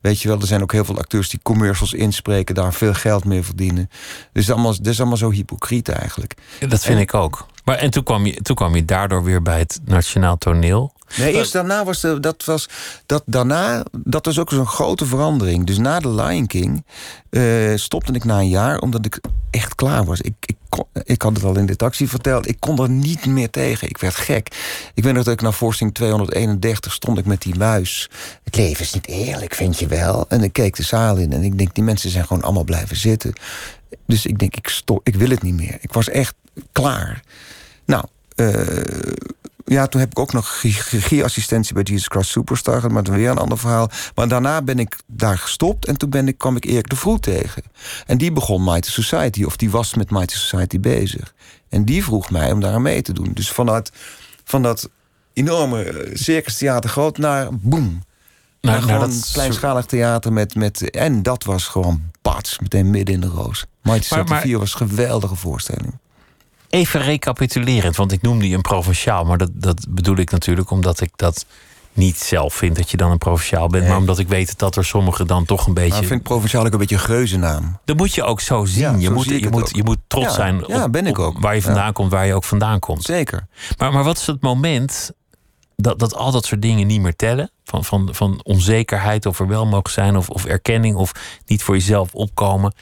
Weet 0.01 0.21
je 0.21 0.27
wel, 0.27 0.39
er 0.39 0.47
zijn 0.47 0.61
ook 0.61 0.71
heel 0.71 0.85
veel 0.85 0.97
acteurs 0.97 1.29
die 1.29 1.39
commercials 1.43 1.93
inspreken, 1.93 2.55
daar 2.55 2.73
veel 2.73 2.93
geld 2.93 3.25
mee 3.25 3.43
verdienen. 3.43 3.89
Dus 3.89 4.27
dat 4.33 4.43
is 4.43 4.51
allemaal, 4.51 4.75
dat 4.77 4.87
is 4.87 4.99
allemaal 4.99 5.17
zo 5.17 5.31
hypocriet 5.31 5.89
eigenlijk. 5.89 6.33
Dat 6.67 6.83
vind 6.83 6.99
ik 6.99 7.13
ook. 7.13 7.45
Maar 7.63 7.77
en 7.77 7.89
toen 7.89 8.03
kwam, 8.03 8.25
je, 8.25 8.41
toen 8.41 8.55
kwam 8.55 8.75
je 8.75 8.85
daardoor 8.85 9.23
weer 9.23 9.41
bij 9.41 9.59
het 9.59 9.79
Nationaal 9.85 10.37
Toneel. 10.37 10.93
Nee, 11.17 11.33
eerst 11.33 11.53
daarna 11.53 11.83
was 11.83 12.01
de, 12.01 12.19
dat 12.19 12.45
was 12.45 12.69
dat 13.05 13.23
daarna 13.25 13.83
dat 13.91 14.25
was 14.25 14.39
ook 14.39 14.49
zo'n 14.49 14.67
grote 14.67 15.05
verandering. 15.05 15.65
Dus 15.65 15.77
na 15.77 15.99
de 15.99 16.13
Lion 16.13 16.47
King 16.47 16.85
uh, 17.29 17.75
stopte 17.75 18.13
ik 18.13 18.23
na 18.23 18.39
een 18.39 18.49
jaar 18.49 18.79
omdat 18.79 19.05
ik 19.05 19.19
echt 19.51 19.75
klaar 19.75 20.05
was. 20.05 20.21
Ik, 20.21 20.33
ik, 20.39 20.55
ik 21.03 21.21
had 21.21 21.35
het 21.35 21.43
al 21.43 21.57
in 21.57 21.65
de 21.65 21.75
taxi 21.75 22.07
verteld. 22.07 22.47
Ik 22.47 22.59
kon 22.59 22.81
er 22.81 22.89
niet 22.89 23.25
meer 23.25 23.49
tegen. 23.49 23.89
Ik 23.89 23.97
werd 23.97 24.15
gek. 24.15 24.47
Ik 24.93 25.03
weet 25.03 25.13
nog 25.13 25.23
dat 25.23 25.33
ik 25.33 25.41
naar 25.41 25.53
voorstelling 25.53 25.95
231 25.95 26.93
stond 26.93 27.17
ik 27.17 27.25
met 27.25 27.41
die 27.41 27.55
muis. 27.55 28.09
Het 28.43 28.55
leven 28.55 28.83
is 28.83 28.93
niet 28.93 29.07
eerlijk, 29.07 29.53
vind 29.53 29.79
je 29.79 29.87
wel? 29.87 30.25
En 30.29 30.43
ik 30.43 30.53
keek 30.53 30.75
de 30.75 30.83
zaal 30.83 31.15
in 31.15 31.33
en 31.33 31.43
ik 31.43 31.57
denk 31.57 31.75
die 31.75 31.83
mensen 31.83 32.09
zijn 32.09 32.25
gewoon 32.25 32.43
allemaal 32.43 32.63
blijven 32.63 32.95
zitten. 32.95 33.33
Dus 34.05 34.25
ik 34.25 34.39
denk 34.39 34.55
ik 34.55 34.67
stop, 34.67 34.99
ik 35.03 35.15
wil 35.15 35.29
het 35.29 35.41
niet 35.41 35.55
meer. 35.55 35.77
Ik 35.81 35.93
was 35.93 36.09
echt 36.09 36.33
klaar. 36.71 37.21
Nou. 37.85 38.05
Uh, 38.35 38.53
ja, 39.69 39.87
toen 39.87 39.99
heb 39.99 40.11
ik 40.11 40.19
ook 40.19 40.33
nog 40.33 40.59
regieassistentie 40.91 41.73
bij 41.73 41.83
Jesus 41.83 42.07
Christ 42.07 42.29
Superstar. 42.29 42.91
Maar 42.91 43.03
weer 43.03 43.29
een 43.29 43.37
ander 43.37 43.57
verhaal. 43.57 43.89
Maar 44.15 44.27
daarna 44.27 44.61
ben 44.61 44.79
ik 44.79 44.95
daar 45.05 45.37
gestopt. 45.37 45.85
En 45.85 45.97
toen 45.97 46.09
ben 46.09 46.27
ik, 46.27 46.37
kwam 46.37 46.55
ik 46.55 46.65
Erik 46.65 46.89
de 46.89 46.95
Vroet 46.95 47.21
tegen. 47.21 47.63
En 48.05 48.17
die 48.17 48.31
begon 48.31 48.63
Mighty 48.63 48.89
Society. 48.89 49.43
Of 49.43 49.55
die 49.55 49.69
was 49.69 49.93
met 49.93 50.11
Mighty 50.11 50.35
Society 50.35 50.79
bezig. 50.79 51.33
En 51.69 51.85
die 51.85 52.03
vroeg 52.03 52.29
mij 52.29 52.51
om 52.51 52.59
daar 52.59 52.73
aan 52.73 52.81
mee 52.81 53.01
te 53.01 53.13
doen. 53.13 53.31
Dus 53.33 53.51
vanuit 53.51 53.91
van 54.43 54.61
dat 54.61 54.89
enorme 55.33 55.83
eh, 55.83 56.15
circustheater 56.15 56.89
groot 56.89 57.17
naar 57.17 57.47
boem. 57.51 58.05
Naar, 58.61 58.85
naar 58.85 58.99
dat 58.99 59.29
kleinschalig 59.33 59.85
theater 59.85 60.33
met, 60.33 60.55
met... 60.55 60.89
En 60.89 61.23
dat 61.23 61.43
was 61.43 61.67
gewoon 61.67 62.01
bats, 62.21 62.59
meteen 62.59 62.89
midden 62.89 63.15
in 63.15 63.21
de 63.21 63.27
roos. 63.27 63.65
Mighty 63.81 64.03
Society 64.03 64.33
4 64.33 64.59
was 64.59 64.71
een 64.71 64.87
geweldige 64.87 65.35
voorstelling. 65.35 65.99
Even 66.69 67.01
recapitulerend, 67.01 67.95
want 67.95 68.11
ik 68.11 68.21
noemde 68.21 68.49
je 68.49 68.55
een 68.55 68.61
provinciaal, 68.61 69.23
maar 69.23 69.37
dat, 69.37 69.49
dat 69.53 69.85
bedoel 69.89 70.17
ik 70.17 70.31
natuurlijk 70.31 70.71
omdat 70.71 71.01
ik 71.01 71.11
dat 71.15 71.45
niet 71.97 72.17
zelf 72.17 72.53
vind 72.53 72.75
dat 72.75 72.91
je 72.91 72.97
dan 72.97 73.11
een 73.11 73.17
provinciaal 73.17 73.67
bent, 73.67 73.87
maar 73.87 73.97
omdat 73.97 74.19
ik 74.19 74.27
weet 74.27 74.59
dat 74.59 74.75
er 74.75 74.85
sommigen 74.85 75.27
dan 75.27 75.45
toch 75.45 75.67
een 75.67 75.73
beetje. 75.73 75.89
Nou, 75.89 76.01
ik 76.01 76.07
vind 76.07 76.23
provinciaal 76.23 76.65
ook 76.65 76.71
een 76.73 76.79
beetje 76.79 76.95
een 76.95 77.01
geuzennaam. 77.01 77.79
Dat 77.85 77.97
moet 77.97 78.15
je 78.15 78.23
ook 78.23 78.41
zo 78.41 78.65
zien. 78.65 78.99
je, 78.99 79.09
moet, 79.09 79.25
je, 79.25 79.49
moet, 79.49 79.75
je 79.75 79.83
moet 79.83 79.97
trots 80.07 80.33
zijn 80.35 80.63
op, 80.63 80.69
ja, 80.69 80.89
ben 80.89 81.07
ik 81.07 81.19
ook. 81.19 81.39
waar 81.39 81.55
je 81.55 81.61
vandaan 81.61 81.93
komt, 81.93 82.11
waar 82.11 82.25
je 82.25 82.33
ook 82.33 82.43
vandaan 82.43 82.79
komt. 82.79 83.03
Zeker. 83.03 83.47
Maar, 83.77 83.91
maar 83.91 84.03
wat 84.03 84.17
is 84.17 84.27
het 84.27 84.41
moment 84.41 85.11
dat, 85.75 85.99
dat 85.99 86.15
al 86.15 86.31
dat 86.31 86.45
soort 86.45 86.61
dingen 86.61 86.87
niet 86.87 87.01
meer 87.01 87.15
tellen? 87.15 87.51
Van, 87.63 87.85
van, 87.85 88.09
van 88.11 88.39
onzekerheid 88.43 89.25
of 89.25 89.39
er 89.39 89.47
wel 89.47 89.65
mogen 89.65 89.91
zijn, 89.91 90.17
of, 90.17 90.29
of 90.29 90.45
erkenning, 90.45 90.95
of 90.95 91.11
niet 91.45 91.63
voor 91.63 91.75
jezelf 91.75 92.13
opkomen. 92.13 92.73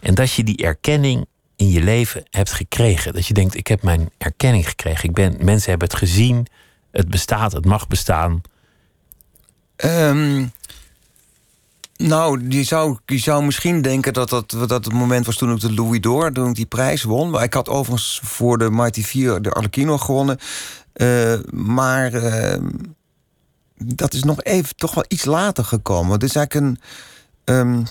En 0.00 0.14
dat 0.14 0.32
je 0.32 0.44
die 0.44 0.56
erkenning 0.56 1.26
in 1.62 1.70
je 1.70 1.82
leven 1.82 2.24
hebt 2.30 2.52
gekregen. 2.52 3.12
Dat 3.12 3.26
je 3.26 3.34
denkt, 3.34 3.56
ik 3.56 3.66
heb 3.66 3.82
mijn 3.82 4.10
erkenning 4.18 4.68
gekregen. 4.68 5.08
Ik 5.08 5.14
ben, 5.14 5.36
mensen 5.40 5.70
hebben 5.70 5.88
het 5.88 5.96
gezien, 5.96 6.46
het 6.90 7.08
bestaat, 7.08 7.52
het 7.52 7.64
mag 7.64 7.88
bestaan. 7.88 8.40
Um, 9.76 10.52
nou, 11.96 12.48
je 12.48 12.64
zou, 12.64 12.98
je 13.06 13.18
zou 13.18 13.44
misschien 13.44 13.82
denken 13.82 14.12
dat 14.12 14.28
dat, 14.28 14.50
dat 14.50 14.84
het 14.84 14.92
moment 14.92 15.26
was 15.26 15.36
toen 15.36 15.52
ik 15.52 15.60
de 15.60 15.74
Louis 15.74 16.00
d'Or, 16.00 16.32
toen 16.32 16.48
ik 16.48 16.54
die 16.54 16.66
prijs 16.66 17.02
won. 17.02 17.30
Maar 17.30 17.42
ik 17.42 17.54
had 17.54 17.68
overigens 17.68 18.20
voor 18.22 18.58
de 18.58 18.70
Mighty 18.70 19.02
4 19.02 19.42
de 19.42 19.50
Arlecchino 19.50 19.98
gewonnen. 19.98 20.38
Uh, 20.94 21.34
maar 21.50 22.14
uh, 22.14 22.56
dat 23.76 24.14
is 24.14 24.22
nog 24.22 24.42
even 24.42 24.76
toch 24.76 24.94
wel 24.94 25.04
iets 25.08 25.24
later 25.24 25.64
gekomen. 25.64 26.12
Het 26.12 26.22
is 26.22 26.36
eigenlijk 26.36 26.66
een. 26.66 26.78
Um, 27.54 27.84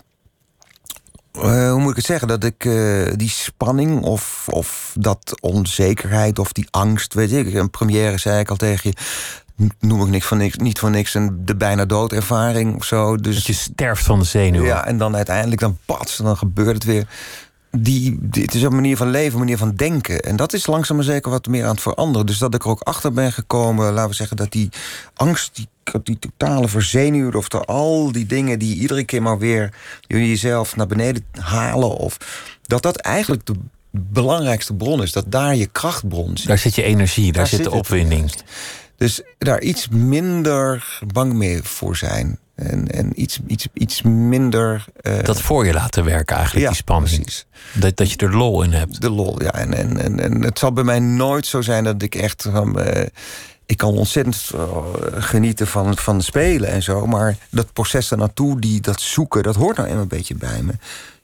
uh, 1.35 1.71
hoe 1.71 1.79
moet 1.79 1.89
ik 1.89 1.95
het 1.95 2.05
zeggen? 2.05 2.27
Dat 2.27 2.43
ik 2.43 2.65
uh, 2.65 3.11
die 3.15 3.29
spanning 3.29 4.01
of, 4.01 4.47
of 4.49 4.95
dat 4.99 5.41
onzekerheid 5.41 6.39
of 6.39 6.51
die 6.51 6.67
angst, 6.69 7.13
weet 7.13 7.31
ik. 7.31 7.53
Een 7.53 7.69
première 7.69 8.17
zei 8.17 8.39
ik 8.39 8.49
al 8.49 8.55
tegen 8.55 8.89
je. 8.89 8.95
Noem 9.79 10.01
ik 10.01 10.07
niks 10.07 10.25
van 10.25 10.37
niks, 10.37 10.55
niet 10.55 10.79
van 10.79 10.91
niks 10.91 11.13
een 11.13 11.45
de 11.45 11.55
bijna 11.55 11.85
doodervaring 11.85 12.75
of 12.75 12.83
zo. 12.83 13.15
Dus, 13.15 13.35
dat 13.35 13.45
je 13.45 13.53
sterft 13.53 14.05
van 14.05 14.19
de 14.19 14.25
zenuwen. 14.25 14.67
Ja, 14.67 14.85
en 14.85 14.97
dan 14.97 15.15
uiteindelijk 15.15 15.61
dan 15.61 15.77
pats, 15.85 16.17
dan 16.17 16.37
gebeurt 16.37 16.73
het 16.73 16.83
weer 16.83 17.07
die, 17.71 18.19
het 18.31 18.53
is 18.53 18.61
een 18.61 18.75
manier 18.75 18.97
van 18.97 19.09
leven, 19.09 19.33
een 19.33 19.39
manier 19.39 19.57
van 19.57 19.75
denken. 19.75 20.19
En 20.19 20.35
dat 20.35 20.53
is 20.53 20.67
langzaam 20.67 20.95
maar 20.95 21.05
zeker 21.05 21.31
wat 21.31 21.47
meer 21.47 21.63
aan 21.63 21.71
het 21.71 21.81
veranderen. 21.81 22.27
Dus 22.27 22.37
dat 22.37 22.53
ik 22.53 22.63
er 22.63 22.69
ook 22.69 22.81
achter 22.81 23.13
ben 23.13 23.31
gekomen, 23.31 23.93
laten 23.93 24.09
we 24.09 24.15
zeggen, 24.15 24.37
dat 24.37 24.51
die 24.51 24.69
angst, 25.13 25.55
die, 25.55 25.67
die 26.03 26.19
totale 26.19 26.67
verzenuwde, 26.67 27.37
of 27.37 27.49
al 27.49 28.11
die 28.11 28.25
dingen 28.25 28.59
die 28.59 28.75
iedere 28.75 29.03
keer 29.03 29.21
maar 29.21 29.37
weer 29.37 29.73
jezelf 30.07 30.75
naar 30.75 30.87
beneden 30.87 31.25
halen, 31.39 31.97
of 31.97 32.17
dat 32.61 32.81
dat 32.81 32.97
eigenlijk 32.97 33.45
de 33.45 33.55
belangrijkste 33.91 34.73
bron 34.73 35.01
is. 35.01 35.11
Dat 35.11 35.25
daar 35.27 35.55
je 35.55 35.65
krachtbron 35.65 36.37
zit. 36.37 36.47
Daar 36.47 36.57
zit 36.57 36.75
je 36.75 36.83
energie, 36.83 37.31
daar, 37.31 37.47
zit 37.47 37.63
de 37.63 37.71
opwinding. 37.71 38.31
Dus 38.97 39.21
daar 39.37 39.61
iets 39.61 39.87
minder 39.87 40.99
bang 41.13 41.33
mee 41.33 41.63
voor 41.63 41.97
zijn. 41.97 42.39
En, 42.55 42.87
en 42.87 43.21
iets, 43.21 43.39
iets, 43.47 43.67
iets 43.73 44.01
minder. 44.01 44.85
Uh, 45.01 45.23
dat 45.23 45.41
voor 45.41 45.65
je 45.65 45.73
laten 45.73 46.05
werken, 46.05 46.35
eigenlijk, 46.35 46.65
ja, 46.65 46.71
die 46.71 46.81
spanning. 46.81 47.21
Precies. 47.21 47.45
Dat, 47.73 47.97
dat 47.97 48.11
je 48.11 48.17
er 48.17 48.35
lol 48.35 48.63
in 48.63 48.71
hebt. 48.71 49.01
De 49.01 49.09
lol, 49.09 49.43
ja. 49.43 49.53
En, 49.53 49.73
en, 49.73 49.97
en, 49.97 50.19
en 50.19 50.41
het 50.41 50.59
zal 50.59 50.71
bij 50.71 50.83
mij 50.83 50.99
nooit 50.99 51.45
zo 51.45 51.61
zijn 51.61 51.83
dat 51.83 52.01
ik 52.01 52.15
echt. 52.15 52.45
Uh, 52.45 53.01
ik 53.71 53.77
kan 53.77 53.97
ontzettend 53.97 54.51
uh, 54.55 54.61
genieten 55.13 55.67
van, 55.67 55.97
van 55.97 56.21
spelen 56.21 56.69
en 56.69 56.83
zo. 56.83 57.05
Maar 57.05 57.37
dat 57.49 57.73
proces 57.73 58.11
ernaartoe, 58.11 58.59
die, 58.59 58.81
dat 58.81 59.01
zoeken, 59.01 59.43
dat 59.43 59.55
hoort 59.55 59.77
nou 59.77 59.89
een 59.89 60.07
beetje 60.07 60.35
bij 60.35 60.61
me. 60.61 60.71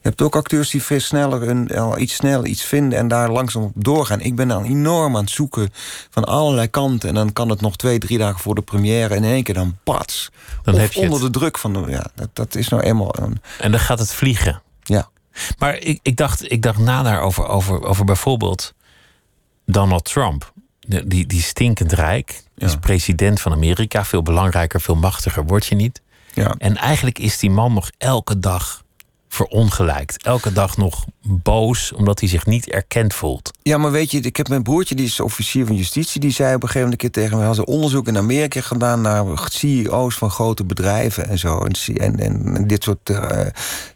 Je 0.01 0.13
hebt 0.13 0.21
ook 0.21 0.35
acteurs 0.35 0.69
die 0.69 0.83
veel 0.83 0.99
sneller 0.99 1.49
een, 1.49 1.77
al 1.77 1.97
iets 1.97 2.13
sneller 2.13 2.45
iets 2.45 2.63
vinden 2.63 2.99
en 2.99 3.07
daar 3.07 3.31
langzaam 3.31 3.63
op 3.63 3.71
doorgaan. 3.75 4.21
Ik 4.21 4.35
ben 4.35 4.47
dan 4.47 4.63
enorm 4.63 5.15
aan 5.15 5.23
het 5.23 5.31
zoeken 5.31 5.69
van 6.09 6.23
allerlei 6.23 6.67
kanten. 6.67 7.09
En 7.09 7.15
dan 7.15 7.33
kan 7.33 7.49
het 7.49 7.61
nog 7.61 7.75
twee, 7.75 7.99
drie 7.99 8.17
dagen 8.17 8.39
voor 8.39 8.55
de 8.55 8.61
première 8.61 9.15
in 9.15 9.23
één 9.23 9.43
keer 9.43 9.55
dan 9.55 9.77
pats. 9.83 10.29
Dan 10.63 10.73
of 10.73 10.79
heb 10.79 10.91
je 10.91 10.99
onder 10.99 11.19
de 11.19 11.29
druk 11.29 11.57
van 11.57 11.73
de. 11.73 11.83
Ja, 11.87 12.05
dat, 12.15 12.29
dat 12.33 12.55
is 12.55 12.67
nou 12.67 12.83
eenmaal. 12.83 13.15
Een... 13.19 13.41
En 13.59 13.71
dan 13.71 13.79
gaat 13.79 13.99
het 13.99 14.13
vliegen. 14.13 14.61
Ja. 14.83 15.09
Maar 15.57 15.77
ik, 15.77 15.99
ik, 16.01 16.17
dacht, 16.17 16.51
ik 16.51 16.61
dacht 16.61 16.79
na 16.79 17.03
daarover 17.03 17.47
over, 17.47 17.83
over 17.83 18.05
bijvoorbeeld 18.05 18.73
Donald 19.65 20.05
Trump. 20.05 20.53
Die, 20.87 21.25
die, 21.25 21.41
stinkend 21.41 21.91
rijk. 21.91 22.43
Ja. 22.55 22.65
Is 22.65 22.75
president 22.75 23.41
van 23.41 23.51
Amerika. 23.51 24.05
Veel 24.05 24.21
belangrijker, 24.21 24.81
veel 24.81 24.95
machtiger 24.95 25.45
word 25.45 25.65
je 25.65 25.75
niet. 25.75 26.01
Ja. 26.33 26.55
En 26.57 26.75
eigenlijk 26.75 27.19
is 27.19 27.39
die 27.39 27.49
man 27.49 27.73
nog 27.73 27.89
elke 27.97 28.39
dag 28.39 28.83
verongelijkt. 29.27 30.23
Elke 30.23 30.53
dag 30.53 30.77
nog 30.77 31.05
boos 31.21 31.93
omdat 31.93 32.19
hij 32.19 32.29
zich 32.29 32.45
niet 32.45 32.69
erkend 32.69 33.13
voelt. 33.13 33.51
Ja, 33.61 33.77
maar 33.77 33.91
weet 33.91 34.11
je, 34.11 34.19
ik 34.19 34.37
heb 34.37 34.47
mijn 34.47 34.63
broertje, 34.63 34.95
die 34.95 35.05
is 35.05 35.19
officier 35.19 35.65
van 35.65 35.75
justitie, 35.75 36.21
die 36.21 36.31
zei 36.31 36.55
op 36.55 36.61
een 36.61 36.67
gegeven 36.67 36.81
moment 36.81 37.01
keer 37.01 37.11
tegen 37.11 37.37
me: 37.37 37.43
had 37.43 37.65
onderzoek 37.65 38.07
in 38.07 38.17
Amerika 38.17 38.61
gedaan 38.61 39.01
naar 39.01 39.25
CEO's 39.49 40.15
van 40.15 40.29
grote 40.29 40.63
bedrijven 40.63 41.27
en 41.29 41.37
zo. 41.37 41.67
En, 41.93 42.19
en, 42.19 42.67
dit 42.67 42.83
soort 42.83 43.09
uh, 43.09 43.39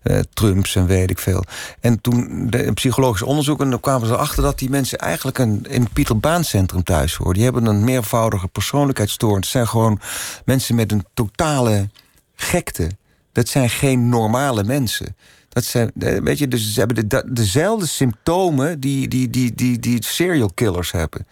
uh, 0.03 0.19
Trumps 0.34 0.75
en 0.75 0.86
weet 0.86 1.09
ik 1.09 1.19
veel. 1.19 1.43
En 1.79 2.01
toen 2.01 2.47
de 2.49 2.73
psychologische 2.73 3.25
onderzoek, 3.25 3.61
en 3.61 3.69
dan 3.69 3.79
kwamen 3.79 4.07
ze 4.07 4.13
erachter 4.13 4.43
dat 4.43 4.59
die 4.59 4.69
mensen 4.69 4.97
eigenlijk 4.97 5.38
een, 5.38 5.65
in 5.69 5.89
Pieter 5.93 6.19
Baan 6.19 6.43
Centrum 6.43 6.84
thuis 6.84 7.15
horen. 7.15 7.34
Die 7.34 7.43
hebben 7.43 7.65
een 7.65 7.84
meervoudige 7.84 8.47
persoonlijkheidsstoornis. 8.47 9.41
Het 9.41 9.51
zijn 9.51 9.67
gewoon 9.67 9.99
mensen 10.45 10.75
met 10.75 10.91
een 10.91 11.05
totale 11.13 11.89
gekte. 12.36 12.89
Dat 13.32 13.47
zijn 13.47 13.69
geen 13.69 14.09
normale 14.09 14.63
mensen. 14.63 15.15
Dat 15.49 15.63
zijn, 15.63 15.91
eh, 15.99 16.21
weet 16.21 16.38
je, 16.38 16.47
dus 16.47 16.73
ze 16.73 16.79
hebben 16.79 17.09
de, 17.09 17.23
dezelfde 17.27 17.88
symptomen 17.88 18.79
die, 18.79 19.07
die, 19.07 19.29
die, 19.29 19.55
die, 19.55 19.79
die 19.79 20.03
serial 20.05 20.51
killers 20.53 20.91
hebben. 20.91 21.27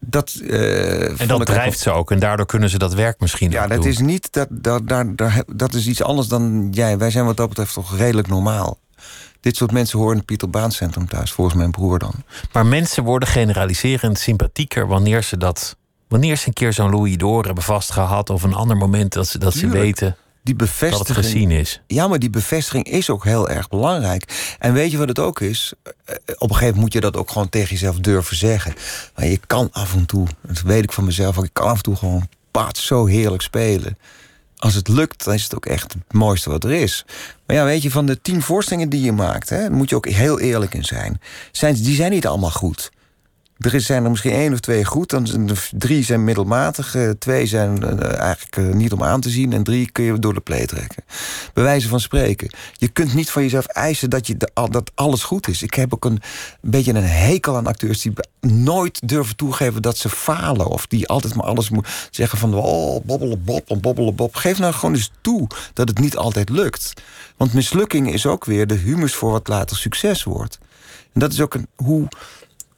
Dat, 0.00 0.38
uh, 0.42 1.20
en 1.20 1.28
dat 1.28 1.46
drijft 1.46 1.78
ze 1.78 1.90
ook. 1.90 2.10
En 2.10 2.18
daardoor 2.18 2.46
kunnen 2.46 2.70
ze 2.70 2.78
dat 2.78 2.94
werk 2.94 3.20
misschien 3.20 3.50
ja, 3.50 3.66
dat 3.66 3.84
is 3.84 3.98
niet. 3.98 4.32
Dat, 4.32 4.48
dat, 4.50 4.88
dat, 4.88 5.06
dat 5.46 5.74
is 5.74 5.86
iets 5.86 6.02
anders 6.02 6.28
dan 6.28 6.68
jij. 6.70 6.98
Wij 6.98 7.10
zijn 7.10 7.24
wat 7.24 7.36
dat 7.36 7.48
betreft 7.48 7.74
toch 7.74 7.96
redelijk 7.96 8.28
normaal. 8.28 8.78
Dit 9.40 9.56
soort 9.56 9.72
mensen 9.72 9.98
horen 9.98 10.12
in 10.12 10.18
het 10.18 10.26
Pieter 10.26 10.50
Baan 10.50 10.72
Centrum 10.72 11.08
thuis, 11.08 11.32
volgens 11.32 11.56
mijn 11.56 11.70
broer 11.70 11.98
dan. 11.98 12.14
Maar 12.52 12.66
mensen 12.66 13.04
worden 13.04 13.28
generaliserend 13.28 14.18
sympathieker 14.18 14.86
wanneer 14.86 15.22
ze 15.22 15.36
dat. 15.36 15.76
Wanneer 16.08 16.36
ze 16.36 16.46
een 16.46 16.52
keer 16.52 16.72
zo'n 16.72 16.90
Louis 16.90 17.16
Door 17.16 17.44
hebben 17.44 17.64
vastgehad. 17.64 18.30
of 18.30 18.42
een 18.42 18.54
ander 18.54 18.76
moment 18.76 19.12
dat 19.12 19.28
ze, 19.28 19.38
dat 19.38 19.54
ze 19.54 19.68
weten 19.68 20.16
die 20.42 20.54
bevestiging. 20.54 21.06
Dat 21.06 21.16
het 21.16 21.26
gezien 21.26 21.50
is. 21.50 21.80
Ja, 21.86 22.08
maar 22.08 22.18
die 22.18 22.30
bevestiging 22.30 22.84
is 22.84 23.10
ook 23.10 23.24
heel 23.24 23.48
erg 23.48 23.68
belangrijk. 23.68 24.56
En 24.58 24.72
weet 24.72 24.90
je 24.90 24.98
wat 24.98 25.08
het 25.08 25.18
ook 25.18 25.40
is? 25.40 25.72
Eh, 25.82 25.92
op 25.94 26.26
een 26.26 26.36
gegeven 26.38 26.58
moment 26.58 26.76
moet 26.76 26.92
je 26.92 27.00
dat 27.00 27.16
ook 27.16 27.30
gewoon 27.30 27.48
tegen 27.48 27.68
jezelf 27.70 27.98
durven 27.98 28.36
zeggen. 28.36 28.74
Maar 29.14 29.26
je 29.26 29.40
kan 29.46 29.68
af 29.72 29.94
en 29.94 30.06
toe, 30.06 30.26
dat 30.42 30.60
weet 30.60 30.82
ik 30.82 30.92
van 30.92 31.04
mezelf, 31.04 31.36
ik 31.36 31.50
kan 31.52 31.66
af 31.66 31.76
en 31.76 31.82
toe 31.82 31.96
gewoon 31.96 32.28
paard 32.50 32.78
zo 32.78 33.06
heerlijk 33.06 33.42
spelen. 33.42 33.98
Als 34.56 34.74
het 34.74 34.88
lukt, 34.88 35.24
dan 35.24 35.34
is 35.34 35.42
het 35.42 35.54
ook 35.54 35.66
echt 35.66 35.92
het 35.92 36.12
mooiste 36.12 36.50
wat 36.50 36.64
er 36.64 36.72
is. 36.72 37.04
Maar 37.46 37.56
ja, 37.56 37.64
weet 37.64 37.82
je, 37.82 37.90
van 37.90 38.06
de 38.06 38.20
tien 38.20 38.42
voorstellingen 38.42 38.88
die 38.88 39.02
je 39.02 39.12
maakt, 39.12 39.48
hè, 39.48 39.70
moet 39.70 39.90
je 39.90 39.96
ook 39.96 40.08
heel 40.08 40.40
eerlijk 40.40 40.74
in 40.74 40.84
zijn. 40.84 41.20
zijn 41.52 41.74
die 41.74 41.94
zijn 41.94 42.10
niet 42.10 42.26
allemaal 42.26 42.50
goed. 42.50 42.90
Er 43.58 43.80
zijn 43.80 44.04
er 44.04 44.10
misschien 44.10 44.32
één 44.32 44.52
of 44.52 44.60
twee 44.60 44.84
goed. 44.84 45.10
Dan 45.10 45.50
drie 45.76 46.04
zijn 46.04 46.24
middelmatig. 46.24 46.96
Twee 47.18 47.46
zijn 47.46 47.82
eh, 47.82 48.18
eigenlijk 48.18 48.56
eh, 48.56 48.64
niet 48.64 48.92
om 48.92 49.02
aan 49.02 49.20
te 49.20 49.30
zien. 49.30 49.52
En 49.52 49.62
drie 49.62 49.90
kun 49.90 50.04
je 50.04 50.18
door 50.18 50.34
de 50.34 50.40
play 50.40 50.66
trekken. 50.66 51.04
Bij 51.52 51.62
wijze 51.62 51.88
van 51.88 52.00
spreken. 52.00 52.50
Je 52.76 52.88
kunt 52.88 53.14
niet 53.14 53.30
van 53.30 53.42
jezelf 53.42 53.66
eisen 53.66 54.10
dat, 54.10 54.26
je 54.26 54.36
dat 54.70 54.90
alles 54.94 55.22
goed 55.22 55.48
is. 55.48 55.62
Ik 55.62 55.74
heb 55.74 55.94
ook 55.94 56.04
een, 56.04 56.20
beetje 56.60 56.94
een 56.94 57.04
hekel 57.04 57.56
aan 57.56 57.66
acteurs 57.66 58.02
die 58.02 58.12
nooit 58.40 59.08
durven 59.08 59.36
toegeven 59.36 59.82
dat 59.82 59.96
ze 59.96 60.08
falen. 60.08 60.66
Of 60.66 60.86
die 60.86 61.08
altijd 61.08 61.34
maar 61.34 61.46
alles 61.46 61.70
moeten 61.70 61.92
zeggen 62.10 62.38
van 62.38 62.54
oh, 62.54 63.04
bobbelen 63.04 63.44
bob, 63.44 63.76
bobbelen 63.80 64.14
bob. 64.14 64.34
Geef 64.34 64.58
nou 64.58 64.72
gewoon 64.74 64.94
eens 64.94 65.10
toe 65.20 65.46
dat 65.72 65.88
het 65.88 65.98
niet 65.98 66.16
altijd 66.16 66.48
lukt. 66.48 66.92
Want 67.36 67.54
mislukking 67.54 68.12
is 68.12 68.26
ook 68.26 68.44
weer 68.44 68.66
de 68.66 68.74
humus 68.74 69.14
voor 69.14 69.30
wat 69.30 69.48
later 69.48 69.76
succes 69.76 70.24
wordt. 70.24 70.58
En 71.12 71.20
dat 71.20 71.32
is 71.32 71.40
ook 71.40 71.54
een, 71.54 71.66
hoe 71.76 72.08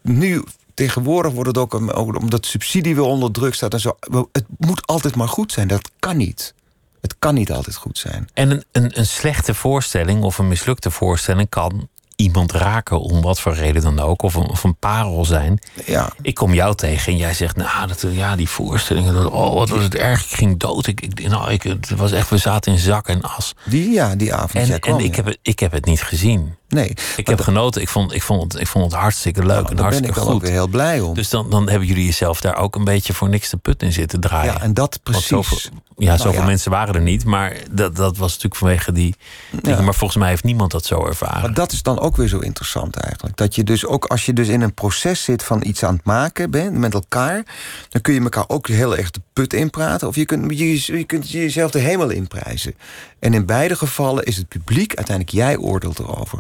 nu 0.03 0.43
tegenwoordig 0.81 1.33
wordt 1.33 1.49
het 1.49 1.59
ook, 1.59 1.97
omdat 1.97 2.47
subsidie 2.47 2.95
weer 2.95 3.05
onder 3.05 3.33
druk 3.33 3.55
staat 3.55 3.73
en 3.73 3.81
zo. 3.81 3.97
Het 4.33 4.45
moet 4.59 4.87
altijd 4.87 5.17
maar 5.17 5.29
goed 5.29 5.53
zijn. 5.53 5.69
Dat 5.69 5.91
kan 5.99 6.17
niet. 6.17 6.55
Het 7.01 7.15
kan 7.19 7.35
niet 7.35 7.53
altijd 7.53 7.77
goed 7.77 7.99
zijn. 7.99 8.29
En 8.35 8.51
een, 8.51 8.65
een, 8.73 8.99
een 8.99 9.07
slechte 9.07 9.55
voorstelling 9.55 10.23
of 10.23 10.39
een 10.39 10.49
mislukte 10.49 10.91
voorstelling 10.91 11.49
kan 11.49 11.89
iemand 12.17 12.53
raken, 12.53 13.01
om 13.01 13.21
wat 13.21 13.41
voor 13.41 13.55
reden 13.55 13.83
dan 13.83 13.99
ook, 13.99 14.23
of 14.23 14.35
een, 14.35 14.49
of 14.49 14.65
een 14.65 14.77
parel 14.77 15.25
zijn. 15.25 15.59
Ja. 15.85 16.13
Ik 16.23 16.35
kom 16.35 16.55
jou 16.55 16.75
tegen 16.75 17.13
en 17.13 17.19
jij 17.19 17.35
zegt, 17.35 17.57
nou, 17.57 17.87
dat, 17.87 18.05
ja, 18.11 18.37
die 18.37 18.49
voorstellingen, 18.49 19.15
dat, 19.15 19.27
oh, 19.27 19.55
wat 19.55 19.69
was 19.69 19.83
het 19.83 19.95
erg, 19.95 20.25
ik 20.25 20.37
ging 20.37 20.59
dood. 20.59 20.87
Ik, 20.87 21.01
ik, 21.01 21.29
nou, 21.29 21.51
ik, 21.51 21.63
het 21.63 21.91
was 21.91 22.13
echt, 22.13 22.29
we 22.29 22.37
zaten 22.37 22.73
in 22.73 22.79
zak 22.79 23.09
en 23.09 23.23
as. 23.23 23.55
Die, 23.65 23.91
ja, 23.91 24.17
die 24.17 24.35
avond. 24.35 24.71
En, 24.71 24.81
en 24.81 24.99
ik, 24.99 25.15
heb 25.15 25.25
het, 25.25 25.39
ik 25.43 25.59
heb 25.59 25.73
het 25.73 25.85
niet 25.85 26.03
gezien. 26.03 26.55
Nee. 26.71 26.95
Ik 27.17 27.27
heb 27.27 27.41
genoten. 27.41 27.83
Ik 27.83 27.89
vond, 27.89 28.15
ik, 28.15 28.23
vond 28.23 28.53
het, 28.53 28.63
ik 28.63 28.67
vond 28.67 28.85
het 28.85 29.01
hartstikke 29.01 29.41
leuk 29.41 29.63
nou, 29.63 29.71
en 29.71 29.79
hartstikke 29.79 30.15
ben 30.15 30.23
ik 30.23 30.29
ook 30.29 30.41
weer 30.43 30.51
heel 30.51 30.69
blij 30.69 31.01
om. 31.01 31.15
Dus 31.15 31.29
dan, 31.29 31.51
dan 31.51 31.69
hebben 31.69 31.89
jullie 31.89 32.05
jezelf 32.05 32.41
daar 32.41 32.57
ook 32.57 32.77
een 32.77 32.85
beetje 32.85 33.15
voor 33.15 33.29
niks 33.29 33.49
te 33.49 33.57
put 33.57 33.83
in 33.83 33.93
zitten 33.93 34.21
draaien. 34.21 34.53
Ja, 34.53 34.61
en 34.61 34.75
dat 34.75 35.01
precies. 35.03 35.27
Zoveel, 35.27 35.59
ja, 35.97 36.07
nou 36.07 36.19
zoveel 36.19 36.43
mensen 36.43 36.71
waren 36.71 36.95
er 36.95 37.01
niet. 37.01 37.25
Maar 37.25 37.57
dat, 37.71 37.97
dat 37.97 38.17
was 38.17 38.29
natuurlijk 38.29 38.57
vanwege 38.57 38.93
die 38.93 39.15
dingen. 39.63 39.85
Maar 39.85 39.95
volgens 39.95 40.19
mij 40.19 40.29
heeft 40.29 40.45
niemand 40.45 40.71
dat 40.71 40.85
zo 40.85 41.07
ervaren. 41.07 41.43
Maar 41.43 41.55
dat 41.55 41.73
is 41.73 41.83
dan 41.83 41.99
ook 41.99 42.17
weer 42.17 42.29
zo 42.29 42.39
interessant 42.39 42.97
eigenlijk. 42.97 43.37
Dat 43.37 43.55
je 43.55 43.65
dus 43.65 43.87
ook 43.87 44.05
als 44.05 44.27
je 44.27 44.33
dus 44.33 44.49
in 44.49 44.61
een 44.61 44.75
proces 44.75 45.25
zit 45.25 45.43
van 45.43 45.65
iets 45.65 45.85
aan 45.85 45.95
het 45.95 46.05
maken 46.05 46.51
bent 46.51 46.75
met 46.75 46.95
elkaar. 46.95 47.43
Dan 47.89 48.01
kun 48.01 48.15
je 48.15 48.21
elkaar 48.21 48.45
ook 48.47 48.69
heel 48.69 48.97
erg 48.97 49.11
de 49.11 49.21
put 49.33 49.53
inpraten. 49.53 50.09
Of 50.09 50.17
je 50.17 50.25
kunt, 50.25 50.59
je, 50.59 50.97
je 50.99 51.05
kunt 51.05 51.31
jezelf 51.31 51.71
de 51.71 51.79
hemel 51.79 52.11
inprijzen. 52.11 52.75
En 53.19 53.35
in 53.35 53.47
beide 53.47 53.77
gevallen 53.77 54.25
is 54.25 54.37
het 54.37 54.49
publiek, 54.49 54.95
uiteindelijk 54.95 55.37
jij 55.37 55.57
oordeelt 55.57 55.99
erover. 55.99 56.39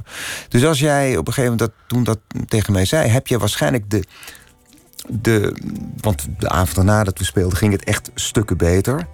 Dus 0.48 0.64
als 0.64 0.78
jij 0.78 1.16
op 1.16 1.26
een 1.26 1.32
gegeven 1.32 1.56
moment 1.56 1.70
dat, 1.70 1.70
toen 1.86 2.04
dat 2.04 2.18
tegen 2.48 2.72
mij 2.72 2.84
zei, 2.84 3.08
heb 3.08 3.26
je 3.26 3.38
waarschijnlijk 3.38 3.90
de. 3.90 4.04
de 5.08 5.56
want 6.00 6.26
de 6.38 6.48
avond 6.48 6.74
daarna 6.74 7.04
dat 7.04 7.18
we 7.18 7.24
speelden, 7.24 7.58
ging 7.58 7.72
het 7.72 7.84
echt 7.84 8.10
stukken 8.14 8.56
beter. 8.56 9.06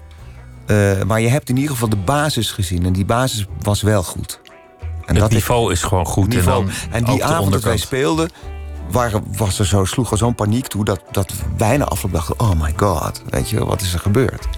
Uh, 0.67 1.03
maar 1.03 1.21
je 1.21 1.29
hebt 1.29 1.49
in 1.49 1.57
ieder 1.57 1.73
geval 1.73 1.89
de 1.89 1.97
basis 1.97 2.51
gezien. 2.51 2.85
En 2.85 2.93
die 2.93 3.05
basis 3.05 3.47
was 3.61 3.83
wel 3.83 4.03
goed. 4.03 4.41
En 4.81 5.15
het 5.15 5.19
dat 5.19 5.31
niveau 5.31 5.73
is 5.73 5.83
gewoon 5.83 6.07
goed. 6.07 6.35
En, 6.35 6.45
dan 6.45 6.71
en 6.91 7.05
die 7.05 7.25
avond 7.25 7.53
dat 7.53 7.63
wij 7.63 7.77
speelden, 7.77 8.31
waren, 8.91 9.25
was 9.37 9.59
er 9.59 9.67
zo, 9.67 9.85
sloeg 9.85 10.11
er 10.11 10.19
zo'n 10.19 10.35
paniek 10.35 10.67
toe... 10.67 10.85
dat, 10.85 11.01
dat 11.11 11.33
bijna 11.57 11.85
afloop 11.85 12.13
dachten, 12.13 12.41
oh 12.41 12.61
my 12.61 12.73
god, 12.77 13.23
weet 13.29 13.49
je, 13.49 13.65
wat 13.65 13.81
is 13.81 13.93
er 13.93 14.01
gebeurd? 14.01 14.49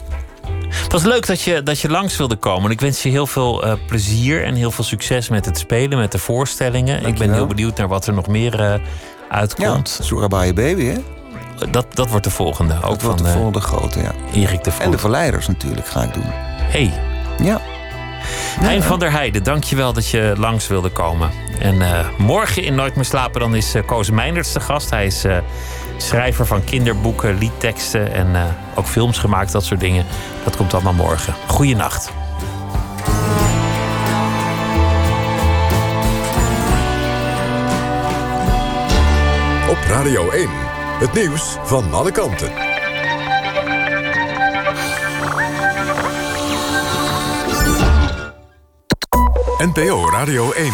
Het 0.70 0.92
was 0.92 1.02
leuk 1.02 1.26
dat 1.26 1.40
je, 1.40 1.62
dat 1.62 1.80
je 1.80 1.88
langs 1.88 2.16
wilde 2.16 2.36
komen. 2.36 2.70
Ik 2.70 2.80
wens 2.80 3.02
je 3.02 3.08
heel 3.08 3.26
veel 3.26 3.66
uh, 3.66 3.72
plezier 3.86 4.44
en 4.44 4.54
heel 4.54 4.70
veel 4.70 4.84
succes 4.84 5.28
met 5.28 5.44
het 5.44 5.58
spelen, 5.58 5.98
met 5.98 6.12
de 6.12 6.18
voorstellingen. 6.18 7.06
ik 7.06 7.18
ben 7.18 7.32
heel 7.32 7.46
benieuwd 7.46 7.76
naar 7.76 7.88
wat 7.88 8.06
er 8.06 8.12
nog 8.12 8.26
meer 8.26 8.60
uh, 8.60 8.74
uitkomt. 9.28 9.96
Ja, 9.98 10.04
Surabaya 10.04 10.52
Baby, 10.52 10.84
hè? 10.84 10.98
Dat, 11.70 11.86
dat 11.94 12.08
wordt 12.08 12.24
de 12.24 12.30
volgende. 12.30 12.74
Dat 12.74 12.82
ook 12.82 13.00
wordt 13.00 13.20
van, 13.20 13.30
de 13.30 13.32
volgende 13.32 13.60
grote, 13.60 14.00
ja. 14.00 14.12
Erik 14.32 14.64
de 14.64 14.70
Voet. 14.70 14.82
En 14.82 14.90
de 14.90 14.98
Verleiders 14.98 15.46
natuurlijk 15.46 15.86
ga 15.86 16.02
ik 16.02 16.14
doen. 16.14 16.26
hey. 16.26 16.92
Ja. 17.42 17.60
Hein 18.60 18.82
van 18.82 18.98
der 18.98 19.10
Heijden, 19.10 19.42
dankjewel 19.42 19.92
dat 19.92 20.08
je 20.08 20.32
langs 20.36 20.66
wilde 20.66 20.88
komen. 20.88 21.30
En 21.58 21.74
uh, 21.74 22.08
morgen 22.18 22.62
in 22.62 22.74
Nooit 22.74 22.94
meer 22.94 23.04
slapen 23.04 23.40
dan 23.40 23.54
is 23.54 23.74
uh, 23.74 23.82
Koos 23.86 24.10
Meinderts 24.10 24.52
de 24.52 24.60
gast. 24.60 24.90
Hij 24.90 25.06
is 25.06 25.24
uh, 25.24 25.36
schrijver 26.02 26.46
van 26.46 26.64
kinderboeken, 26.64 27.38
liedteksten 27.38 28.12
en 28.12 28.28
uh, 28.28 28.44
ook 28.74 28.86
films 28.86 29.18
gemaakt, 29.18 29.52
dat 29.52 29.64
soort 29.64 29.80
dingen. 29.80 30.04
Dat 30.44 30.56
komt 30.56 30.74
allemaal 30.74 30.92
morgen. 30.92 31.34
Goeienacht. 31.46 32.10
Op 39.68 39.78
Radio 39.88 40.30
1, 40.30 40.48
het 40.98 41.12
nieuws 41.12 41.56
van 41.64 41.92
alle 41.92 42.10
kanten. 42.12 42.50
NPO 49.58 50.10
Radio 50.10 50.52
1. 50.52 50.72